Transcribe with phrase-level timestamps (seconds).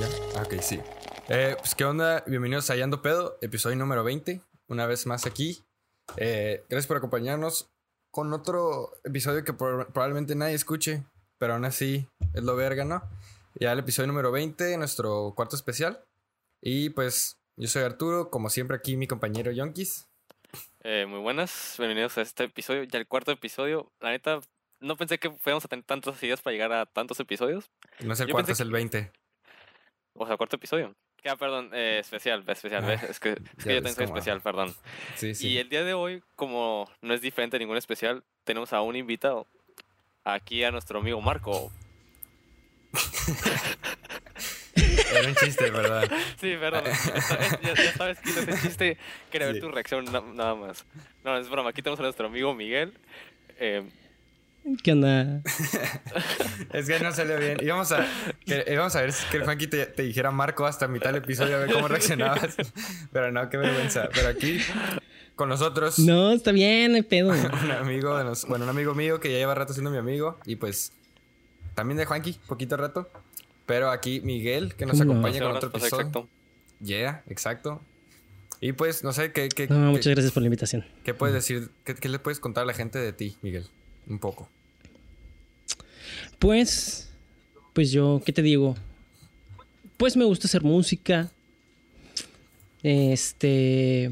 [0.00, 0.08] ¿Ya?
[0.36, 0.80] Ah, ok, sí.
[1.28, 2.24] Eh, pues, ¿qué onda?
[2.26, 4.40] Bienvenidos a Yando Pedo, episodio número 20.
[4.68, 5.62] Una vez más aquí.
[6.16, 7.68] Eh, gracias por acompañarnos
[8.10, 11.04] con otro episodio que por- probablemente nadie escuche,
[11.38, 13.02] pero aún así es lo verga, ¿no?
[13.54, 16.02] Ya el episodio número 20, nuestro cuarto especial.
[16.62, 20.08] Y pues, yo soy Arturo, como siempre aquí mi compañero Yonkis.
[20.82, 23.92] Eh, muy buenas, bienvenidos a este episodio, ya el cuarto episodio.
[24.00, 24.40] La neta,
[24.80, 27.70] no pensé que fuéramos a tener tantas ideas para llegar a tantos episodios.
[28.00, 29.12] No es el Yo cuarto, es el 20.
[30.14, 30.94] O sea, cuarto episodio.
[31.24, 33.02] Ah, perdón, eh, especial, especial, ¿ves?
[33.02, 34.74] Es que, es que yo cómo- especial, perdón.
[35.16, 35.48] Sí, sí.
[35.48, 38.96] Y el día de hoy, como no es diferente a ningún especial, tenemos a un
[38.96, 39.46] invitado.
[40.24, 41.70] Aquí a nuestro amigo Marco.
[45.12, 46.10] Era un chiste, ¿verdad?
[46.40, 46.84] Sí, perdón.
[47.62, 48.98] ya, ya sabes que ese chiste.
[49.30, 49.60] Quería ver Sí.
[49.60, 50.84] tu reacción na- nada más.
[51.24, 51.70] No, es broma.
[51.70, 52.94] Aquí tenemos a nuestro amigo Miguel.
[53.58, 53.82] Eh,
[54.82, 55.42] ¿Qué onda?
[56.72, 57.58] Es que no salió bien.
[57.62, 58.06] Íbamos a,
[58.44, 61.22] que- íbamos a ver si que el Juanqui te, te dijera Marco hasta mitad del
[61.22, 62.56] episodio a ver cómo reaccionabas.
[63.12, 64.08] Pero no, qué vergüenza.
[64.14, 64.58] Pero aquí,
[65.34, 67.30] con nosotros, No, está bien, no hay pedo.
[67.64, 70.38] un amigo de nos- bueno, un amigo mío que ya lleva rato siendo mi amigo.
[70.44, 70.92] Y pues,
[71.74, 73.10] también de Juanqui, poquito rato.
[73.66, 76.06] Pero aquí Miguel, que nos acompaña con otro pasa episodio.
[76.08, 76.28] exacto.
[76.80, 77.80] Yeah, exacto.
[78.60, 80.84] Y pues, no sé, ¿qué, qué, No, qué- muchas gracias por la invitación.
[81.04, 81.70] qué puedes decir?
[81.84, 83.66] ¿Qué, qué le puedes contar a la gente de ti, Miguel?
[84.06, 84.48] Un poco.
[86.40, 87.08] Pues,
[87.74, 88.74] pues yo, ¿qué te digo?
[89.96, 91.30] Pues me gusta hacer música.
[92.82, 94.10] Este.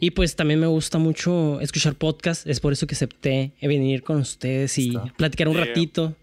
[0.00, 2.46] Y pues también me gusta mucho escuchar podcast.
[2.46, 5.04] Es por eso que acepté venir con ustedes y Está.
[5.16, 5.64] platicar un Yeah.
[5.66, 6.16] ratito.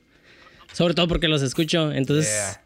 [0.73, 1.91] Sobre todo porque los escucho.
[1.91, 2.63] Entonces, Yeah.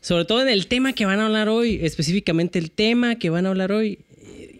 [0.00, 3.46] sobre todo en el tema que van a hablar hoy, específicamente el tema que van
[3.46, 3.98] a hablar hoy.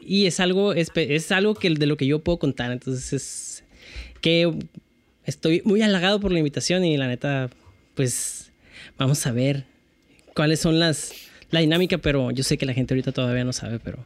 [0.05, 2.73] Y es algo, es algo que de lo que yo puedo contar.
[2.73, 3.65] Entonces es
[4.21, 4.53] que
[5.24, 7.50] estoy muy halagado por la invitación y la neta,
[7.94, 8.50] pues
[8.98, 9.64] vamos a ver
[10.34, 11.12] cuáles son las
[11.50, 13.98] la dinámica, pero yo sé que la gente ahorita todavía no sabe, pero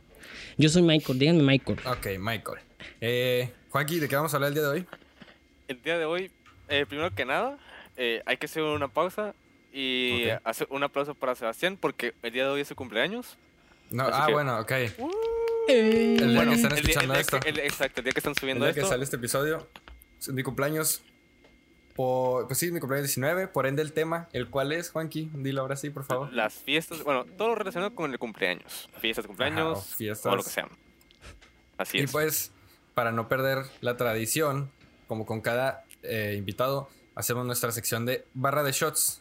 [0.57, 1.79] yo soy Michael, díganme Michael.
[1.87, 2.59] Ok, Michael.
[3.01, 4.87] Eh, Juanqui, ¿de qué vamos a hablar el día de hoy?
[5.69, 6.31] El día de hoy,
[6.69, 7.59] eh, primero que nada,
[7.97, 9.35] eh, hay que hacer una pausa
[9.73, 10.41] y Ok.
[10.45, 13.37] hacer un aplauso para Sebastián porque el día de hoy es su cumpleaños.
[13.91, 14.71] No, ah, que- bueno, ok.
[14.73, 17.41] Eh, El día Bueno, que están el día- el escuchando día esto.
[17.41, 18.91] que- el- exacto, el día que están El subiendo día que esto.
[18.91, 19.69] sale este episodio,
[20.29, 21.03] mi cumpleaños.
[21.95, 25.61] Por, pues sí, mi cumpleaños 19, por ende el tema, el cual es, Juanqui, dilo
[25.61, 26.33] ahora sí, por favor.
[26.33, 28.89] Las fiestas, bueno, todo lo relacionado con el cumpleaños.
[28.99, 30.33] Fiestas cumpleaños, o fiestas.
[30.33, 30.69] o lo que sea.
[31.79, 32.11] Así Y es.
[32.11, 32.53] pues,
[32.95, 34.71] para no perder la tradición,
[35.07, 39.21] como con cada eh, invitado, hacemos nuestra sección de barra de shots.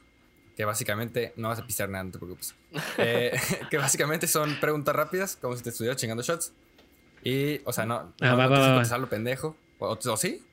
[0.58, 2.56] Que básicamente, no vas a pisar nada, no te preocupes.
[2.98, 3.40] Eh,
[3.70, 6.54] que básicamente son preguntas rápidas, como si te estuvieras chingando shots.
[7.24, 8.98] Y, o sea, no, Ah, no, va, no va, va.
[8.98, 9.56] lo pendejo.
[9.78, 10.44] O, o sí,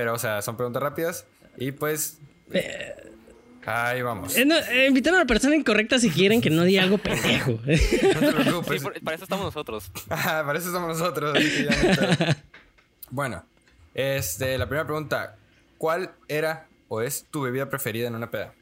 [0.00, 1.26] pero, o sea, son preguntas rápidas.
[1.58, 2.18] Y pues,
[3.66, 4.34] ahí vamos.
[4.34, 7.52] eh, no, eh, invitaron a la persona incorrecta si quieren que no diga algo pendejo.
[7.62, 8.82] No te Sí, preocupes.
[8.82, 9.90] por- para eso estamos nosotros.
[10.08, 11.36] Ah, para eso somos nosotros.
[11.36, 12.36] así que ya no está.
[13.10, 13.44] bueno,
[13.94, 15.36] este, la primera pregunta.
[15.76, 18.54] ¿Cuál era o es tu bebida preferida en una peda?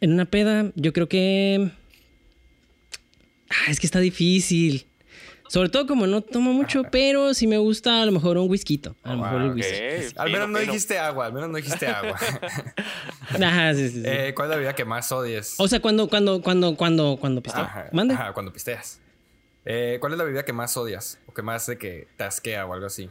[0.00, 1.70] En una peda, yo creo que.
[3.50, 4.86] Ah, es que está difícil.
[5.52, 8.80] Sobre todo como no tomo mucho, pero sí me gusta a lo mejor un whisky.
[9.02, 10.14] A lo mejor el whisky.
[10.16, 12.18] Al menos no dijiste agua, al menos no dijiste agua.
[13.28, 14.02] Ajá, sí, sí, sí.
[14.02, 15.56] Eh, ¿Cuál es la bebida que más odies?
[15.58, 17.64] o sea, cuando, cuando, cuando, cuando, cuando pisteo.
[17.64, 18.98] Ajá, ajá, cuando pisteas.
[19.66, 21.18] Eh, ¿Cuál es la bebida que más odias?
[21.26, 23.10] O que más de que te asquea o algo así.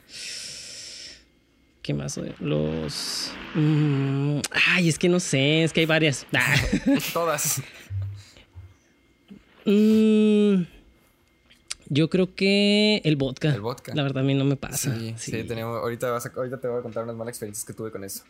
[1.84, 2.18] ¿Qué más?
[2.18, 2.34] odio?
[2.40, 3.34] Los.
[3.53, 6.25] Mm, ay, es que no sé, es que hay varias.
[6.34, 6.56] Ah.
[7.13, 7.62] Todas.
[9.63, 10.63] Mm,
[11.94, 13.53] yo creo que el vodka.
[13.53, 13.94] El vodka.
[13.94, 14.96] La verdad, a mí no me pasa.
[14.96, 15.44] Sí, sí, Sí.
[15.44, 18.03] tenemos, ahorita, vas a- ahorita te voy a contar unas malas experiencias que tuve con
[18.03, 18.24] eso.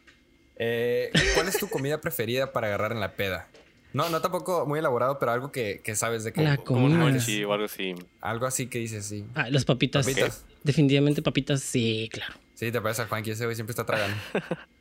[0.57, 3.47] Eh, ¿Cuál es tu comida preferida para agarrar en la peda?
[3.93, 6.41] No, no tampoco muy elaborado, pero algo que, que sabes de que...
[6.41, 7.09] La Como un comida.
[7.11, 7.93] monchi o algo así.
[8.21, 9.25] Algo así que dices, sí.
[9.35, 10.05] Ah, las papitas.
[10.07, 10.45] Papitas.
[10.63, 12.33] Definitivamente papitas, sí, claro.
[12.55, 14.15] Sí, te parece a Juanqui, ese güey siempre está tragando.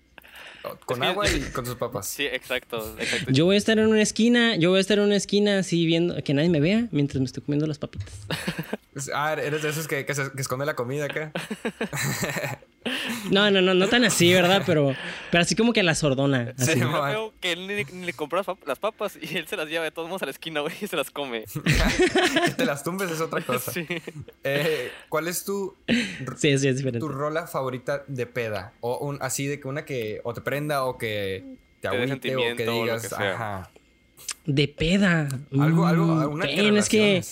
[0.85, 2.07] Con Es que- agua y con sus papas.
[2.07, 3.31] Sí, exacto, exacto.
[3.33, 5.87] Yo voy a estar en una esquina, yo voy a estar en una esquina así
[5.87, 8.13] viendo que nadie me vea mientras me estoy comiendo las papitas.
[9.15, 11.31] Ah, eres de esos que, que, se- que esconde la comida acá.
[13.31, 14.63] No, no, no, no tan así, ¿verdad?
[14.65, 14.95] Pero,
[15.31, 16.55] pero así como que la sordona.
[16.57, 16.81] Sí, así.
[16.81, 19.69] Veo que él ni, ni le compró las, pap- las papas y él se las
[19.69, 21.45] lleva de todos modos a la esquina, güey, y se las come.
[22.47, 23.71] que te las tumbes es otra cosa.
[23.73, 23.87] Sí.
[24.45, 25.75] Eh, ¿Cuál es tu,
[26.37, 27.01] Sí, sí, es diferente.
[27.01, 28.73] tu rola favorita de peda?
[28.81, 31.45] O un, así de que una que o te prenda o que
[31.81, 33.35] te agüite o que sentimiento o lo digas, que sea.
[33.35, 33.71] ajá.
[34.47, 35.29] De peda.
[35.59, 37.23] Algo, algo, Mm, alguna que es que.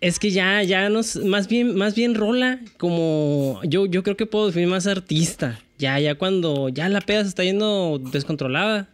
[0.00, 4.26] Es que ya, ya nos, más bien, más bien rola como yo, yo creo que
[4.26, 5.60] puedo definir más artista.
[5.78, 8.88] Ya, ya cuando ya la peda se está yendo descontrolada.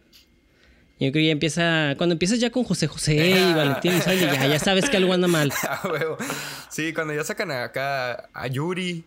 [0.99, 4.47] Yo creo que ya empieza, cuando empiezas ya con José José y Valentín Elizalde, ya,
[4.47, 5.51] ya sabes que algo anda mal.
[6.69, 9.03] Sí, cuando ya sacan acá a Yuri,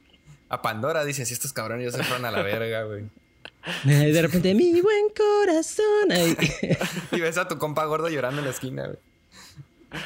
[0.49, 3.05] a Pandora, dicen, si estos cabrones ya se fueron a la verga, güey.
[3.85, 6.13] De repente, mi buen corazón.
[6.13, 6.37] Ay.
[7.11, 8.99] Y ves a tu compa gordo llorando en la esquina, güey.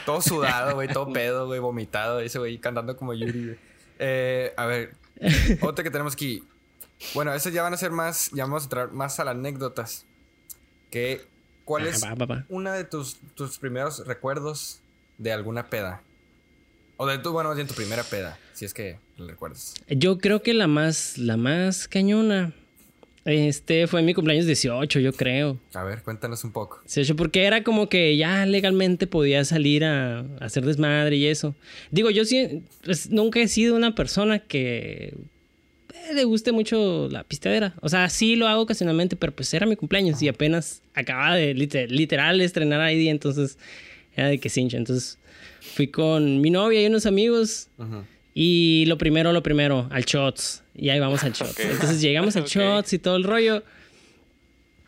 [0.07, 3.59] Todo sudado, güey, todo pedo, güey, vomitado, ese güey cantando como Yuri, güey.
[3.99, 4.95] Eh, a ver,
[5.61, 6.43] otra que tenemos aquí.
[7.15, 10.07] Bueno, esas ya van a ser más, ya vamos a entrar más a las anécdotas.
[10.91, 11.23] Que,
[11.65, 12.45] ¿cuál es Ah, va, va, va.
[12.49, 14.81] una de tus, tus primeros recuerdos
[15.19, 16.03] de alguna peda?
[16.97, 19.75] O de tu, bueno, bien tu primera peda, si es que lo recuerdas.
[19.89, 22.53] Yo creo que la más, la más cañona,
[23.25, 25.59] este, fue mi cumpleaños 18, yo creo.
[25.75, 26.81] A ver, cuéntanos un poco.
[26.85, 31.55] 18, porque era como que ya legalmente podía salir a, a hacer desmadre y eso.
[31.91, 35.15] Digo, yo sí, pues, nunca he sido una persona que
[35.93, 37.75] eh, le guste mucho la pistadera.
[37.83, 41.55] O sea, sí lo hago ocasionalmente, pero pues era mi cumpleaños y apenas acababa de
[41.55, 43.59] liter- literal estrenar ID, entonces
[44.17, 44.77] era de que cincha.
[44.79, 45.19] Entonces
[45.61, 48.03] fui con mi novia y unos amigos Ujú.
[48.35, 50.63] Y lo primero, lo primero, al shots.
[50.75, 51.59] Y ahí vamos al shots.
[51.61, 53.63] Entonces llegamos al shots y todo el rollo.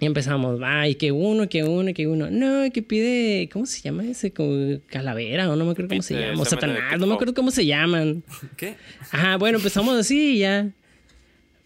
[0.01, 2.29] Y empezamos, va, y que uno, que uno, que uno.
[2.29, 4.33] No, que pide, ¿cómo se llama ese?
[4.33, 6.43] Como calavera, o no me acuerdo cómo se llama.
[6.43, 8.25] O Satanás, no me acuerdo cómo se llaman.
[8.57, 8.75] ¿Qué?
[9.13, 10.69] Ajá, bueno, empezamos así y ya.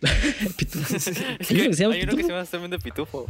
[0.59, 0.97] Pitufo.
[0.97, 3.27] Es ¿Hay que uno que se llama hay uno que se llama semen de pitufo.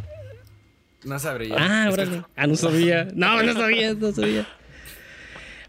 [1.05, 1.55] No sabría.
[1.57, 2.23] Ah, que- órale.
[2.35, 3.05] Ah, no sabía.
[3.15, 4.49] No, no sabía, no sabía.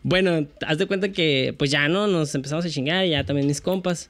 [0.09, 3.59] Bueno, haz de cuenta que pues ya no, nos empezamos a chingar, ya también mis
[3.59, 4.09] compas.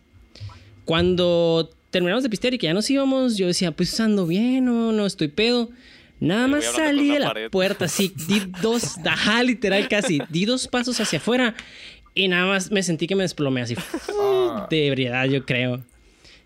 [0.85, 4.91] Cuando terminamos de pistear y que ya nos íbamos, yo decía, pues ando bien, no,
[4.91, 5.71] no estoy pedo.
[6.19, 7.49] Nada más salí de la pared.
[7.49, 11.55] puerta, así, di dos, ajá, literal casi, di dos pasos hacia afuera
[12.13, 13.73] y nada más me sentí que me desplomé así
[14.19, 14.67] Ah.
[14.69, 15.83] de ebriedad, yo creo.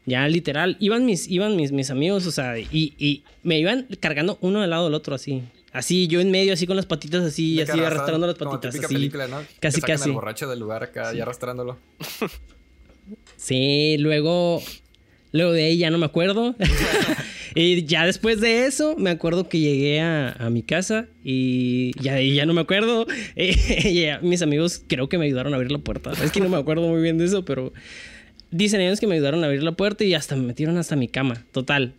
[0.06, 4.38] Ya literal, iban mis, iban mis, mis amigos, o sea, y, y me iban cargando
[4.40, 5.44] uno al lado del otro así.
[5.74, 8.94] Así, yo en medio, así con las patitas así, así arrastrando las patitas así.
[8.94, 9.38] película, ¿no?
[9.60, 10.10] Casi, Que casi.
[10.10, 11.78] borracho del lugar acá y arrastrándolo.
[13.38, 14.62] Sí, luego,
[15.32, 16.56] luego de ahí ya no me acuerdo.
[17.56, 22.16] y ya después de eso, me acuerdo que llegué a, a mi casa y ya
[22.16, 23.06] ahí ya no me acuerdo.
[23.36, 26.12] Y ya mis amigos creo que me ayudaron a abrir la puerta.
[26.24, 27.74] Es que no me acuerdo muy bien de eso, pero
[28.52, 31.08] dicen ellos que me ayudaron a abrir la puerta y hasta me metieron hasta mi
[31.08, 31.46] cama.
[31.52, 31.94] Total.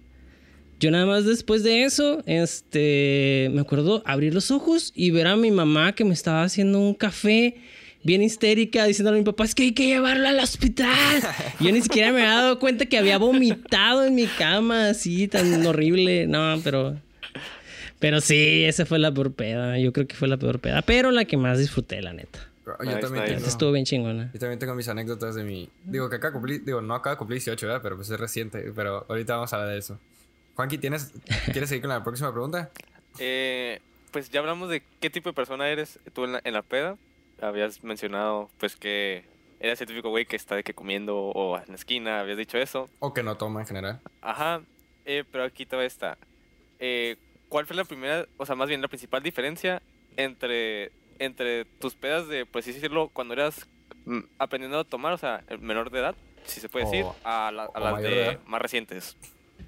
[0.83, 5.37] Yo nada más después de eso, este, me acuerdo abrir los ojos y ver a
[5.37, 7.55] mi mamá que me estaba haciendo un café
[8.03, 11.23] bien histérica, diciéndole a mi papá, es que hay que llevarlo al hospital.
[11.61, 15.65] Yo ni siquiera me había dado cuenta que había vomitado en mi cama, así, tan
[15.65, 16.27] horrible.
[16.27, 16.99] No, pero...
[18.01, 19.79] Pero sí, esa fue la peor peda.
[19.79, 20.83] Yo creo que fue la peor peda.
[20.83, 22.41] Pero la que más disfruté, la neta.
[22.67, 23.37] Yo Nice, también nice.
[23.37, 23.47] tengo...
[23.47, 24.31] Estuvo bien chingona.
[24.35, 25.69] Yo también tengo mis anécdotas de mi...
[25.85, 26.59] Digo, que acá cumplí...
[26.59, 27.81] Digo, no acaba de cumplir 18, ¿verdad?
[27.85, 28.73] Pero pues es reciente.
[28.75, 30.01] Pero ahorita vamos a hablar de eso.
[30.57, 31.13] Juanqui, ¿tienes...
[31.53, 32.71] ¿quieres seguir con la próxima pregunta?
[33.19, 36.63] Eh, pues ya hablamos de qué tipo de persona eres tú en la, en la
[36.63, 36.97] peda.
[37.41, 39.25] Habías mencionado, pues, que
[39.61, 42.21] eres el típico güey que está de que comiendo o en la esquina.
[42.21, 42.89] Habías dicho eso.
[43.01, 44.01] O que no toma en general.
[44.21, 44.61] Ajá.
[45.05, 46.19] Eh, pero aquí todavía está.
[46.79, 47.17] Eh,
[47.49, 49.83] ¿Cuál fue la primera, o sea, más bien la principal diferencia
[50.17, 53.67] entre, entre tus pedas de, pues así decirlo, cuando eras
[54.07, 56.15] mm, aprendiendo a tomar, o sea, el menor de edad,
[56.45, 59.17] si se puede decir, a, la- a o las de más recientes?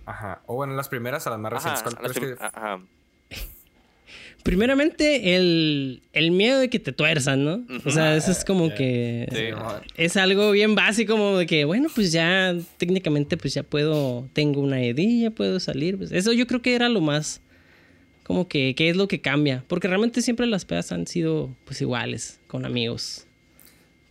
[0.06, 0.42] Ajá.
[0.46, 1.82] O bueno, las primeras a las más recientes.
[1.82, 2.80] Ajá, ¿Cuál a las crees prim- que- ajá.
[4.42, 7.64] Primeramente, el, el miedo de que te tuerzan, ¿no?
[7.86, 8.74] O sea, eso es como Ya.
[8.74, 9.26] que...
[9.32, 9.90] Sí.
[9.96, 14.60] Es algo bien básico, como de que, bueno, pues ya técnicamente, pues ya puedo, tengo
[14.60, 14.82] una
[15.22, 15.96] ya puedo salir.
[15.96, 17.40] Pues eso yo creo que era lo más,
[18.22, 19.64] como que, ¿qué es lo que cambia?
[19.66, 23.26] Porque realmente siempre las pedas han sido, pues iguales, con amigos.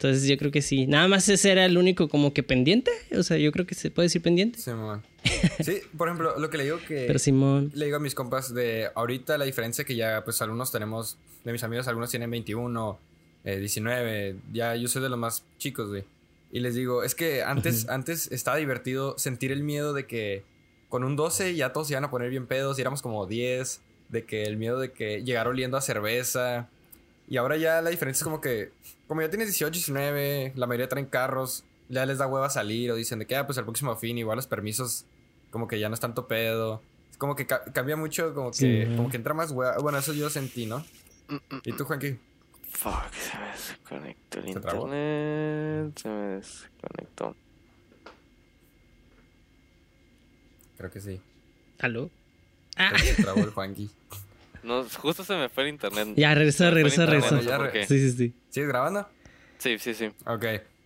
[0.04, 0.86] Entonces yo creo que sí.
[0.86, 2.92] Nada más ese era el único como que pendiente.
[3.18, 4.60] O sea, yo creo que se puede decir pendiente.
[4.60, 5.04] Simón.
[5.62, 7.06] Sí, por ejemplo, lo que le digo que...
[7.08, 7.72] Pero Simón.
[7.74, 11.54] Le digo a mis compas de ahorita la diferencia que ya, pues algunos tenemos, de
[11.54, 13.00] mis amigos, algunos tienen 21,
[13.46, 16.04] eh, 19, ya yo soy de los más chicos, güey.
[16.52, 20.44] Y les digo, es que antes, antes estaba divertido sentir el miedo de que
[20.90, 23.82] con un 12 ya todos se iban a poner bien pedos y éramos como 10,
[24.10, 26.70] de que el miedo de que llegar oliendo a cerveza.
[27.34, 28.72] Y ahora ya la diferencia es como que,
[29.08, 32.96] como ya tienes 18, 19, la mayoría traen carros, ya les da hueva salir o
[32.96, 35.06] dicen de que, ah, pues al próximo fin, igual los permisos,
[35.50, 36.84] como que ya no es tanto pedo.
[37.10, 38.96] Es como que ca- cambia mucho, como que, Sí.
[38.96, 39.80] como que entra más hueva.
[39.80, 40.86] Bueno, eso yo sentí, ¿no?
[41.64, 42.20] ¿Y tú, Juanqui?
[42.70, 46.00] Fuck, se me desconectó el ¿Se internet.
[46.00, 47.36] Se me desconectó.
[50.78, 51.20] Creo que sí.
[51.80, 52.12] ¿Aló?
[52.76, 53.90] Ah, se trabó el Juanqui.
[54.64, 56.10] No, justo se me fue el internet.
[56.16, 57.40] ya, regresa, regresa, regresa.
[57.88, 58.34] Sí, sí, sí.
[58.50, 59.08] ¿Sigues grabando?
[59.58, 60.10] Sí, sí, sí.
[60.26, 60.46] Ok.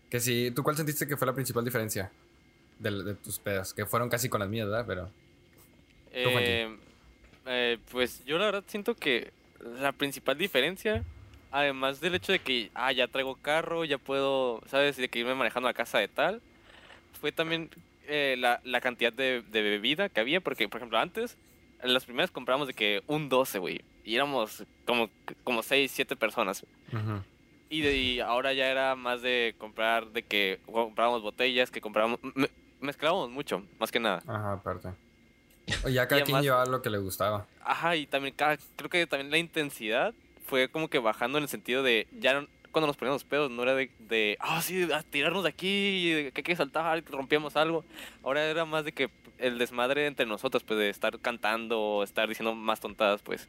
[0.10, 0.52] Que sí.
[0.56, 2.12] ¿Tú cuál sentiste que fue la principal diferencia
[2.80, 3.74] de, de tus pedas?
[3.74, 4.86] Que fueron casi con las mías, ¿verdad?
[4.88, 5.12] Pero...
[6.12, 6.76] Eh,
[7.50, 9.32] Eh, pues yo la verdad siento que
[9.80, 11.04] la principal diferencia,
[11.50, 14.98] además del hecho de que, ah, ya traigo carro, ya puedo, ¿sabes?
[14.98, 16.42] De que irme manejando a casa de tal,
[17.22, 17.70] fue también
[18.06, 21.38] eh, la, la cantidad de, de bebida que había, porque, por ejemplo, antes,
[21.82, 25.10] en las primeras compramos de que un 12, güey, y éramos como,
[25.44, 26.66] como 6, 7 personas.
[26.94, 27.22] Ujú.
[27.70, 32.20] Y, de, y ahora ya era más de comprar, de que comprábamos botellas, que comprábamos,
[32.34, 34.24] me- mezclábamos mucho, más que nada.
[34.28, 34.90] Ajá, aparte.
[35.84, 37.46] O ya cada Y quien además- llevaba lo que le gustaba.
[37.62, 40.14] Ajá, y también cada, creo que también la intensidad
[40.46, 43.64] fue como que bajando en el sentido de ya no- cuando nos poníamos pedos no
[43.64, 47.56] era de, de ah, sí, a tirarnos de aquí, que hay que saltar, y rompíamos
[47.56, 47.84] algo.
[48.24, 52.28] Ahora era más de que el desmadre entre nosotros, pues de estar cantando o estar
[52.30, 53.48] diciendo más tontadas, pues.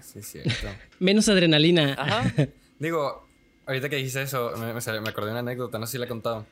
[0.00, 0.50] Sí, es cierto.
[0.98, 1.94] Menos adrenalina.
[1.98, 2.32] Ajá.
[2.78, 3.26] Digo,
[3.66, 6.08] ahorita que dijiste eso, me, me acordé de una anécdota, no sé si la he
[6.08, 6.46] contado.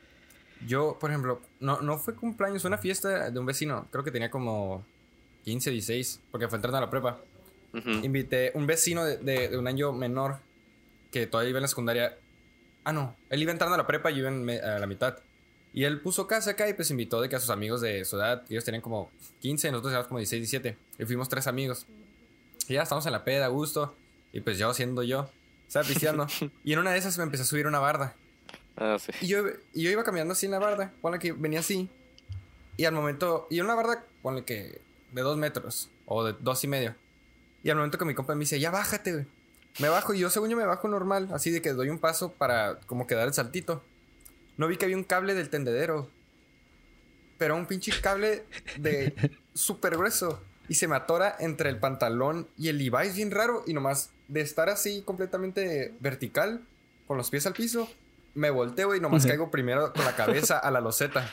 [0.65, 3.87] Yo, por ejemplo, no, no fue cumpleaños, fue una fiesta de un vecino.
[3.91, 4.85] Creo que tenía como
[5.43, 7.19] 15, 16, porque fue entrando a la prepa.
[7.73, 7.89] Ujú.
[8.03, 10.37] Invité un vecino de, de- de un año menor
[11.15, 12.17] que todavía iba en la secundaria.
[12.83, 15.17] Ah, no, él iba entrando a la prepa y yo iba a la mitad.
[15.73, 18.17] Y él puso casa acá y pues invitó de que a sus amigos de su
[18.17, 20.77] edad, ellos tenían como 15, nosotros éramos como 16, 17.
[20.99, 21.85] Y fuimos tres amigos.
[22.67, 23.95] Y ya estamos en la peda, a gusto.
[24.33, 25.29] Y pues yo siendo yo,
[25.65, 26.27] estaba pisteando.
[26.65, 28.13] y en una de esas me empecé a subir una barda.
[28.75, 29.13] Ah, sí.
[29.21, 31.89] Y yo, y yo iba caminando así en la barda, ponle que venía así.
[32.75, 34.81] Y al momento, y una barda, ponle que
[35.13, 36.93] de dos metros, o de dos y medio.
[37.63, 39.25] Y al momento que mi compa me dice, ya bájate, güey.
[39.79, 42.31] Me bajo y yo, según yo, me bajo normal, así de que doy un paso
[42.31, 43.83] para como que dar el saltito.
[44.57, 46.09] No vi que había un cable del tendedero.
[47.37, 48.45] Pero un pinche cable
[48.77, 49.13] de
[49.53, 50.41] súper grueso.
[50.69, 53.63] Y se me atora entre el pantalón y el Levi's bien raro.
[53.67, 56.65] Y nomás de estar así completamente vertical,
[57.05, 57.89] con los pies al piso,
[58.33, 61.29] me volteo y nomás caigo primero con la cabeza a la loseta.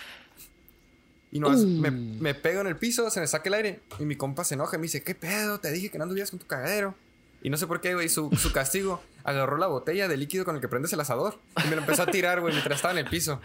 [1.31, 1.67] Y nomás Uh.
[1.67, 3.81] me, me pego en el piso, se me saca el aire.
[4.01, 5.61] Y mi compa se enoja y me dice, ¿qué pedo?
[5.61, 6.95] Te dije que no anduvieras con tu cagadero.
[7.43, 9.03] Y no sé por qué, güey, su, su castigo.
[9.25, 11.39] Agarró la botella de líquido con el que prendes el asador.
[11.65, 13.41] Y me lo empezó a tirar, güey, mientras estaba en el piso.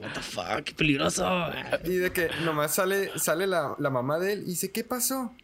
[0.00, 1.26] What the fuck, qué peligroso.
[1.84, 5.34] Y de que nomás sale, sale la, la mamá de él y dice, ¿qué pasó?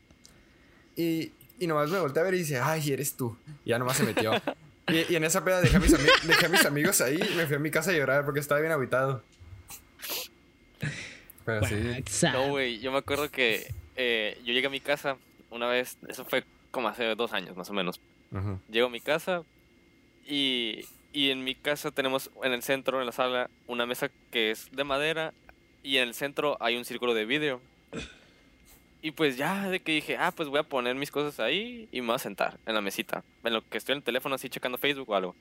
[0.97, 3.37] Y, y nomás me volteé a ver y dice, ay, eres tú.
[3.65, 4.33] Y ya nomás se metió.
[4.89, 7.37] Y, y en esa peda dejé a, mis ami- dejé a mis amigos ahí y
[7.37, 9.23] me fui a mi casa a llorar porque estaba bien habitado.
[11.45, 12.05] Pero sí.
[12.33, 15.17] No, güey, yo me acuerdo que eh, yo llegué a mi casa
[15.51, 18.01] una vez, eso fue como hace dos años más o menos.
[18.33, 18.59] Ujú.
[18.69, 19.45] Llego a mi casa
[20.27, 24.51] y, y en mi casa tenemos en el centro, en la sala, una mesa que
[24.51, 25.33] es de madera
[25.85, 27.61] y en el centro hay un círculo de vidrio.
[29.05, 32.01] Y pues ya de que dije, ah, pues voy a poner mis cosas ahí y
[32.01, 33.25] me voy a sentar en la mesita.
[33.43, 35.35] En lo que estoy en el teléfono así checando Facebook o algo.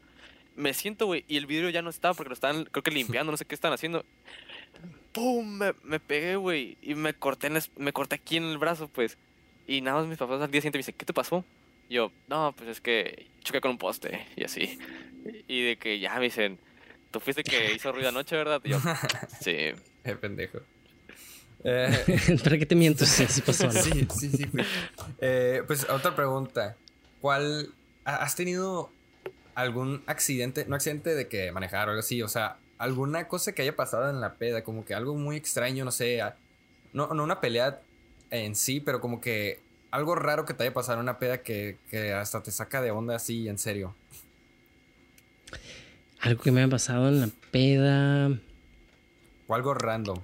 [0.55, 3.31] Me siento, güey, y el vidrio ya no está porque lo están, creo que limpiando,
[3.31, 4.03] no sé qué están haciendo.
[5.11, 5.47] ¡Pum!
[5.47, 9.17] Me, me pegué, güey, y me corté, en me corté aquí en el brazo, pues.
[9.71, 11.45] Y nada más mis papás al día siguiente me dicen, ¿qué te pasó?
[11.87, 14.77] Y yo, no, pues es que choqué con un poste y así.
[15.47, 16.59] Y de que ya me dicen,
[17.09, 18.59] tú fuiste que hizo ruido anoche, ¿verdad?
[18.65, 18.79] Y yo,
[19.41, 19.51] sí.
[20.03, 20.59] Eh, pendejo.
[21.63, 22.03] Eh,
[22.43, 23.05] ¿Para qué te miento?
[23.05, 23.67] Sí, sí pasó.
[23.67, 23.71] ¿no?
[23.71, 24.45] sí, sí, sí.
[24.45, 24.61] fui.
[25.21, 26.75] Eh, pues otra pregunta.
[27.21, 27.69] ¿Cuál...
[28.03, 28.91] ha- ¿Has tenido
[29.55, 30.65] algún accidente?
[30.67, 32.21] No accidente de que manejar o algo así.
[32.23, 34.63] O sea, alguna cosa que haya pasado en la peda.
[34.63, 36.21] Como que algo muy extraño, no sé.
[36.21, 36.35] a-
[36.93, 37.79] No, no una pelea
[38.31, 39.59] en sí, pero como que
[39.91, 42.91] algo raro que te haya pasado en una peda que, que hasta te saca de
[42.91, 43.95] onda así, en serio.
[46.19, 48.39] Algo que me ha pasado en la peda.
[49.47, 50.19] O algo random.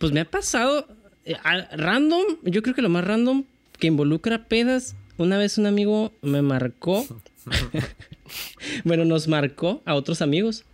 [0.00, 0.88] Pues me ha pasado
[1.24, 1.36] eh,
[1.72, 2.24] random.
[2.42, 3.44] Yo creo que lo más random
[3.78, 4.96] que involucra pedas.
[5.18, 7.06] Una vez un amigo me marcó.
[8.84, 10.64] bueno, nos marcó a otros amigos.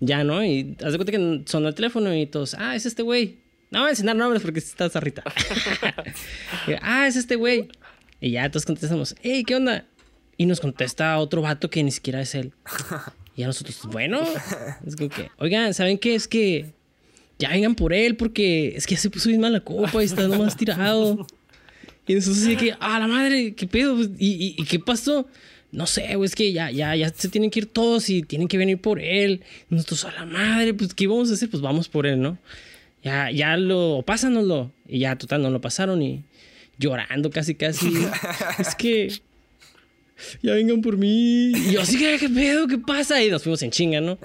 [0.00, 0.44] Ya, ¿no?
[0.44, 3.38] Y haz de cuenta que sonó el teléfono y todos, ah, es este güey.
[3.72, 5.24] No voy a enseñar nombres porque está zarrita.
[6.82, 7.68] Ah, es este güey.
[8.20, 9.86] Y ya todos contestamos, hey, ¿qué onda?
[10.36, 12.52] Y nos contesta otro vato que ni siquiera es él.
[13.34, 14.20] Y a nosotros, bueno,
[14.86, 16.14] es como que, oigan, ¿saben qué?
[16.14, 16.74] Es que
[17.38, 20.04] ya vengan por él porque es que ya se puso bien mal la copa y
[20.04, 21.26] está nomás tirado.
[22.06, 23.96] Y nosotros así que, ah, la madre, ¿qué pedo?
[23.96, 25.26] Pues, ¿Y, y, y qué pasó?
[25.70, 28.48] No sé, güey, es que ya, ya, ya se tienen que ir todos y tienen
[28.48, 29.42] que venir por él.
[29.70, 31.48] Y nosotros, a la madre, pues, ¿qué vamos a hacer?
[31.48, 32.36] Pues vamos por él, ¿no?
[33.02, 34.70] Ya, ya lo, pásanoslo.
[34.86, 36.24] Y ya, total, no lo pasaron y
[36.78, 37.92] llorando casi, casi.
[38.58, 39.08] es que
[40.42, 41.52] ya vengan por mí.
[41.52, 42.66] Y yo, que, ¿qué pedo?
[42.66, 43.22] ¿Qué pasa?
[43.22, 44.18] Y nos fuimos en chinga, ¿no?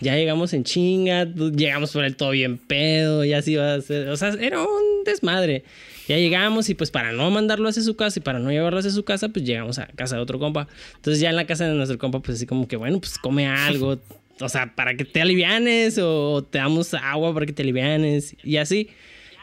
[0.00, 4.08] Ya llegamos en chinga, llegamos por el todo bien pedo, ya así iba a ser.
[4.08, 5.64] O sea, era un desmadre.
[6.08, 8.90] Ya llegamos y pues para no mandarlo hacia su casa y para no llevarlo hacia
[8.90, 10.66] su casa, pues llegamos a casa de otro compa.
[10.96, 13.46] Entonces ya en la casa de nuestro compa, pues así como que, bueno, pues come
[13.46, 13.98] algo.
[14.40, 18.56] O sea, para que te alivianes o te damos agua para que te alivianes y
[18.56, 18.88] así.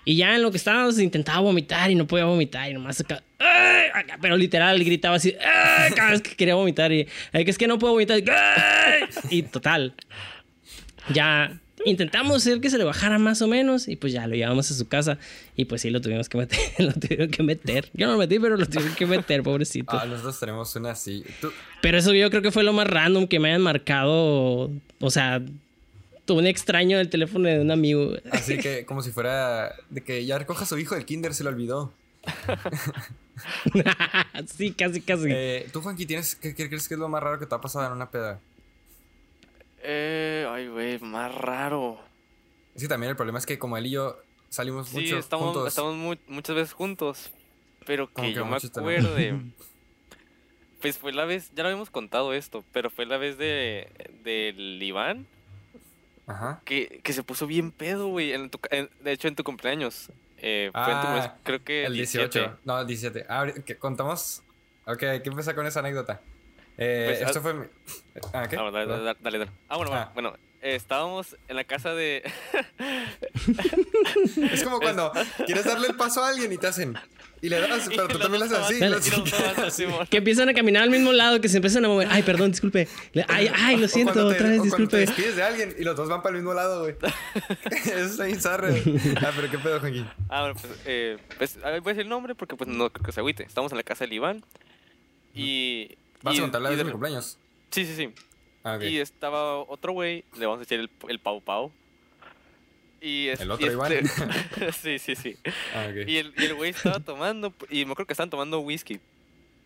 [0.06, 3.24] Y ya en lo que estábamos intentaba vomitar y no podía vomitar y nomás acá,
[4.22, 5.34] pero literal gritaba así
[5.96, 9.04] cada vez que quería vomitar y "Ay, que es que no puedo vomitar ¡ay!
[9.32, 9.96] y total
[11.14, 14.72] ya intentamos hacer que se le bajara más o menos y pues ya lo llevamos
[14.72, 15.18] a su casa
[15.56, 18.40] y pues sí lo tuvimos que meter lo tuvieron que meter yo no lo metí
[18.40, 21.24] pero lo tuvieron que meter pobrecito Ah, nosotros tenemos una así.
[21.42, 21.52] Tú-
[21.86, 25.40] pero eso yo creo que fue lo más random que me hayan marcado o sea
[26.26, 30.26] tuve un extraño del teléfono de un amigo así que como si fuera de que
[30.26, 31.94] ya recoja a su hijo del kinder, se lo olvidó.
[34.58, 37.40] sí casi casi Eh, Tú, Juanqui, ¿tienes, qué, qué crees que es lo más raro
[37.40, 38.40] que te ha pasado en una peda?
[39.84, 42.00] Eh, ay, güey, más raro.
[42.76, 44.18] Es que también el problema es que como él y yo
[44.50, 45.68] salimos Sí, mucho estamos, juntos.
[45.68, 47.32] estamos mu- muchas veces juntos.
[47.86, 49.36] Pero Como que que yo me acuerde.
[50.86, 53.88] Pues fue la vez, ya lo habíamos contado esto, pero fue la vez de
[54.24, 55.26] del Iván
[56.28, 56.62] Ajá.
[56.66, 58.34] que, que se puso bien pedo, güey.
[58.34, 60.10] en tu en- de hecho, en tu cumpleaños.
[60.38, 62.58] Eh, fue en tu Ah, mes- creo que El 18.
[62.66, 63.26] No, el 17.
[63.30, 64.44] Ah, ¿qué contamos?
[64.86, 66.22] Ok, hay que empezar con esa anécdota.
[66.78, 67.66] Eh, Pues, esto ah- fue mi...
[68.34, 68.58] Ah, ¿qué?
[68.58, 69.52] Ah, dale, dale, dale, dale.
[69.70, 70.12] Ah, bueno, Ah.
[70.14, 70.36] bueno.
[70.62, 72.22] eh, estábamos en la casa de.
[74.52, 75.12] Es como cuando
[75.46, 76.96] quieres darle el paso a alguien y te hacen...
[77.42, 78.82] Y le das, pero Y tú también haces así.
[78.82, 80.08] avanzan, Simón.
[80.08, 82.88] que empiezan a caminar al mismo lado que se empiezan a mover ay perdón disculpe
[83.28, 85.76] ay ay lo O siento te- otra vez o cuando te disculpe despides de alguien
[85.78, 86.96] y los dos van para el mismo lado, güey.
[87.86, 88.82] Eso está bien zarre.
[89.22, 90.08] Ah, pero qué pedo, Joaquín.
[90.30, 93.06] Ah, bueno, pues, eh, pues ah, voy a decir el nombre porque pues no creo
[93.06, 93.44] que se agüite.
[93.44, 94.44] Estamos en la casa del Iván.
[95.34, 95.96] Y.
[96.24, 97.38] ¿Vas y- a contar la y vez de de mi cumpleaños?
[97.72, 98.10] Sí, sí, sí.
[98.64, 98.84] Ah, ok.
[98.84, 101.72] Y estaba otro güey, le vamos a decir el, el Pau Pau.
[103.02, 103.92] Y es- ¿El y otro Iván?
[103.92, 105.38] este- sí, sí, sí.
[105.74, 106.08] Ah, ok.
[106.08, 109.00] Y el, y el güey estaba tomando, y me acuerdo que estaban tomando whisky.